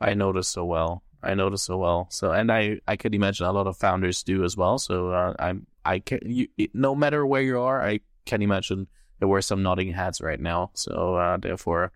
I 0.00 0.14
notice 0.14 0.48
so 0.48 0.64
well. 0.64 1.02
I 1.22 1.34
notice 1.34 1.62
so 1.62 1.76
well. 1.76 2.08
So, 2.10 2.32
and 2.32 2.50
I 2.50 2.80
I 2.86 2.96
could 2.96 3.14
imagine 3.14 3.46
a 3.46 3.52
lot 3.52 3.66
of 3.66 3.76
founders 3.76 4.22
do 4.22 4.44
as 4.44 4.56
well. 4.56 4.78
So 4.78 5.10
uh, 5.10 5.34
I'm 5.38 5.66
I 5.84 6.00
can 6.00 6.20
you, 6.24 6.48
no 6.74 6.94
matter 6.94 7.26
where 7.26 7.42
you 7.42 7.60
are, 7.60 7.84
I 7.84 8.00
can 8.26 8.42
imagine 8.42 8.86
there 9.18 9.28
were 9.28 9.42
some 9.42 9.62
nodding 9.62 9.92
heads 9.92 10.20
right 10.20 10.40
now. 10.40 10.70
So 10.74 11.16
uh, 11.16 11.36
therefore, 11.36 11.92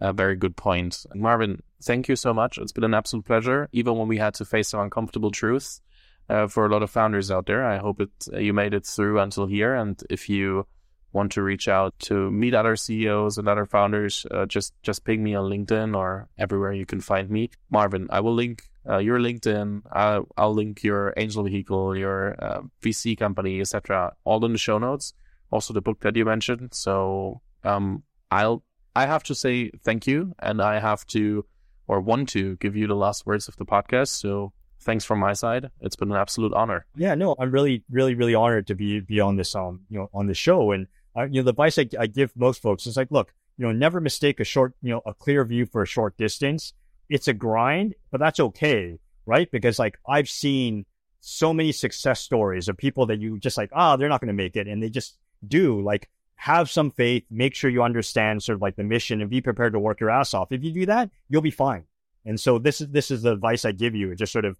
a 0.00 0.12
very 0.12 0.36
good 0.36 0.56
point. 0.56 1.04
Marvin, 1.14 1.62
thank 1.82 2.08
you 2.08 2.16
so 2.16 2.32
much. 2.32 2.58
It's 2.58 2.72
been 2.72 2.84
an 2.84 2.94
absolute 2.94 3.26
pleasure, 3.26 3.68
even 3.72 3.96
when 3.96 4.08
we 4.08 4.18
had 4.18 4.34
to 4.34 4.44
face 4.44 4.68
some 4.68 4.80
uncomfortable 4.80 5.30
truths. 5.30 5.80
Uh, 6.26 6.46
for 6.46 6.64
a 6.64 6.70
lot 6.70 6.82
of 6.82 6.90
founders 6.90 7.30
out 7.30 7.44
there, 7.44 7.66
I 7.66 7.76
hope 7.76 8.00
it 8.00 8.10
you 8.32 8.54
made 8.54 8.72
it 8.72 8.86
through 8.86 9.20
until 9.20 9.46
here. 9.46 9.74
And 9.74 10.02
if 10.08 10.30
you 10.30 10.66
want 11.14 11.32
to 11.32 11.42
reach 11.42 11.68
out 11.68 11.94
to 12.00 12.30
meet 12.30 12.54
other 12.54 12.76
CEOs 12.76 13.38
and 13.38 13.48
other 13.48 13.64
founders, 13.64 14.26
uh, 14.30 14.46
just 14.46 14.74
just 14.82 15.04
ping 15.04 15.22
me 15.22 15.34
on 15.34 15.50
LinkedIn 15.50 15.96
or 15.96 16.28
everywhere 16.36 16.72
you 16.72 16.84
can 16.84 17.00
find 17.00 17.30
me. 17.30 17.50
Marvin, 17.70 18.08
I 18.10 18.20
will 18.20 18.34
link 18.34 18.64
uh, 18.88 18.98
your 18.98 19.18
LinkedIn. 19.18 19.82
I'll, 19.90 20.26
I'll, 20.36 20.52
link 20.52 20.82
your 20.82 21.14
angel 21.16 21.44
vehicle, 21.44 21.96
your 21.96 22.36
uh, 22.38 22.62
VC 22.82 23.16
company, 23.16 23.60
etc. 23.60 24.12
All 24.24 24.44
in 24.44 24.52
the 24.52 24.58
show 24.58 24.78
notes. 24.78 25.14
Also 25.50 25.72
the 25.72 25.80
book 25.80 26.00
that 26.00 26.16
you 26.16 26.24
mentioned. 26.24 26.74
So 26.74 27.40
um, 27.62 28.02
I'll 28.30 28.62
I 28.96 29.06
have 29.06 29.22
to 29.24 29.34
say 29.34 29.70
thank 29.82 30.06
you, 30.06 30.34
and 30.38 30.60
I 30.60 30.78
have 30.80 31.06
to 31.08 31.46
or 31.86 32.00
want 32.00 32.28
to 32.30 32.56
give 32.56 32.76
you 32.76 32.86
the 32.86 32.96
last 32.96 33.26
words 33.26 33.48
of 33.48 33.56
the 33.56 33.64
podcast. 33.64 34.08
So 34.08 34.52
thanks 34.80 35.04
from 35.04 35.18
my 35.18 35.32
side. 35.32 35.70
It's 35.80 35.96
been 35.96 36.10
an 36.10 36.16
absolute 36.16 36.52
honor. 36.54 36.86
Yeah, 36.96 37.14
no, 37.14 37.34
I'm 37.38 37.50
really, 37.50 37.84
really, 37.90 38.14
really 38.14 38.34
honored 38.34 38.66
to 38.68 38.74
be 38.74 39.00
be 39.00 39.20
on 39.20 39.36
this 39.36 39.54
um 39.54 39.80
you 39.88 39.98
know 39.98 40.10
on 40.12 40.26
the 40.26 40.34
show. 40.34 40.72
And 40.72 40.86
you 41.22 41.40
know 41.40 41.42
the 41.42 41.50
advice 41.50 41.78
I, 41.78 41.88
I 41.98 42.06
give 42.06 42.36
most 42.36 42.60
folks 42.60 42.86
is 42.86 42.96
like, 42.96 43.10
look, 43.10 43.32
you 43.56 43.66
know, 43.66 43.72
never 43.72 44.00
mistake 44.00 44.40
a 44.40 44.44
short, 44.44 44.74
you 44.82 44.90
know, 44.90 45.02
a 45.06 45.14
clear 45.14 45.44
view 45.44 45.66
for 45.66 45.82
a 45.82 45.86
short 45.86 46.16
distance. 46.16 46.72
it's 47.08 47.28
a 47.28 47.34
grind, 47.34 47.94
but 48.10 48.18
that's 48.18 48.40
okay, 48.40 48.98
right? 49.26 49.50
Because 49.50 49.78
like 49.78 49.98
I've 50.08 50.28
seen 50.28 50.86
so 51.20 51.52
many 51.54 51.72
success 51.72 52.20
stories 52.20 52.68
of 52.68 52.76
people 52.76 53.06
that 53.06 53.20
you 53.20 53.38
just 53.38 53.56
like, 53.56 53.70
ah, 53.72 53.94
oh, 53.94 53.96
they're 53.96 54.08
not 54.08 54.20
going 54.20 54.28
to 54.28 54.34
make 54.34 54.56
it. 54.56 54.66
And 54.66 54.82
they 54.82 54.90
just 54.90 55.16
do 55.46 55.80
like 55.80 56.08
have 56.36 56.70
some 56.70 56.90
faith, 56.90 57.24
make 57.30 57.54
sure 57.54 57.70
you 57.70 57.82
understand 57.82 58.42
sort 58.42 58.56
of 58.56 58.62
like 58.62 58.76
the 58.76 58.84
mission 58.84 59.20
and 59.20 59.30
be 59.30 59.40
prepared 59.40 59.72
to 59.74 59.78
work 59.78 60.00
your 60.00 60.10
ass 60.10 60.34
off. 60.34 60.52
If 60.52 60.62
you 60.64 60.72
do 60.72 60.86
that, 60.86 61.10
you'll 61.28 61.42
be 61.42 61.50
fine. 61.50 61.84
And 62.26 62.40
so 62.40 62.58
this 62.58 62.80
is, 62.80 62.88
this 62.88 63.10
is 63.10 63.22
the 63.22 63.32
advice 63.32 63.64
I 63.64 63.72
give 63.72 63.94
you. 63.94 64.10
It 64.10 64.16
just 64.16 64.32
sort 64.32 64.44
of 64.44 64.56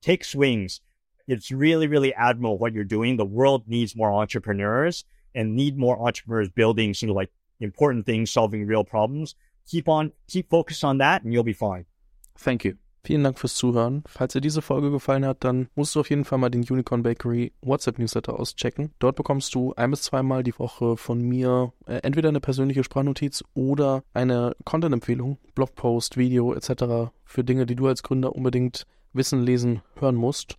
take 0.00 0.24
swings. 0.24 0.80
It's 1.26 1.50
really, 1.50 1.86
really 1.86 2.14
admirable 2.14 2.58
what 2.58 2.72
you're 2.72 2.84
doing. 2.84 3.16
The 3.16 3.24
world 3.24 3.68
needs 3.68 3.94
more 3.94 4.12
entrepreneurs 4.12 5.04
and 5.34 5.54
need 5.54 5.76
more 5.76 5.98
entrepreneurs 5.98 6.48
building 6.48 6.94
sort 6.94 7.10
of 7.10 7.16
like 7.16 7.30
important 7.60 8.06
things, 8.06 8.30
solving 8.30 8.66
real 8.66 8.84
problems. 8.84 9.34
Keep 9.66 9.88
on, 9.88 10.12
keep 10.28 10.48
focused 10.48 10.84
on 10.84 10.98
that 10.98 11.22
and 11.22 11.32
you'll 11.32 11.44
be 11.44 11.52
fine. 11.52 11.84
Thank 12.36 12.64
you. 12.64 12.74
Vielen 13.04 13.24
Dank 13.24 13.38
fürs 13.38 13.54
Zuhören. 13.54 14.02
Falls 14.06 14.34
dir 14.34 14.40
diese 14.40 14.60
Folge 14.60 14.90
gefallen 14.90 15.24
hat, 15.24 15.42
dann 15.44 15.68
musst 15.74 15.94
du 15.94 16.00
auf 16.00 16.10
jeden 16.10 16.24
Fall 16.24 16.38
mal 16.38 16.50
den 16.50 16.62
Unicorn 16.62 17.02
Bakery 17.02 17.52
WhatsApp 17.62 17.98
Newsletter 17.98 18.38
auschecken. 18.38 18.92
Dort 18.98 19.16
bekommst 19.16 19.54
du 19.54 19.72
ein 19.76 19.90
bis 19.90 20.02
zweimal 20.02 20.42
die 20.42 20.58
Woche 20.58 20.96
von 20.96 21.20
mir 21.20 21.72
äh, 21.86 22.00
entweder 22.02 22.28
eine 22.28 22.40
persönliche 22.40 22.84
Sprachnotiz 22.84 23.42
oder 23.54 24.02
eine 24.12 24.54
Content-Empfehlung, 24.64 25.38
Blogpost, 25.54 26.18
Video 26.18 26.52
etc. 26.52 27.10
für 27.24 27.44
Dinge, 27.44 27.66
die 27.66 27.76
du 27.76 27.86
als 27.86 28.02
Gründer 28.02 28.34
unbedingt 28.34 28.86
wissen, 29.14 29.42
lesen, 29.42 29.80
hören 29.94 30.16
musst. 30.16 30.58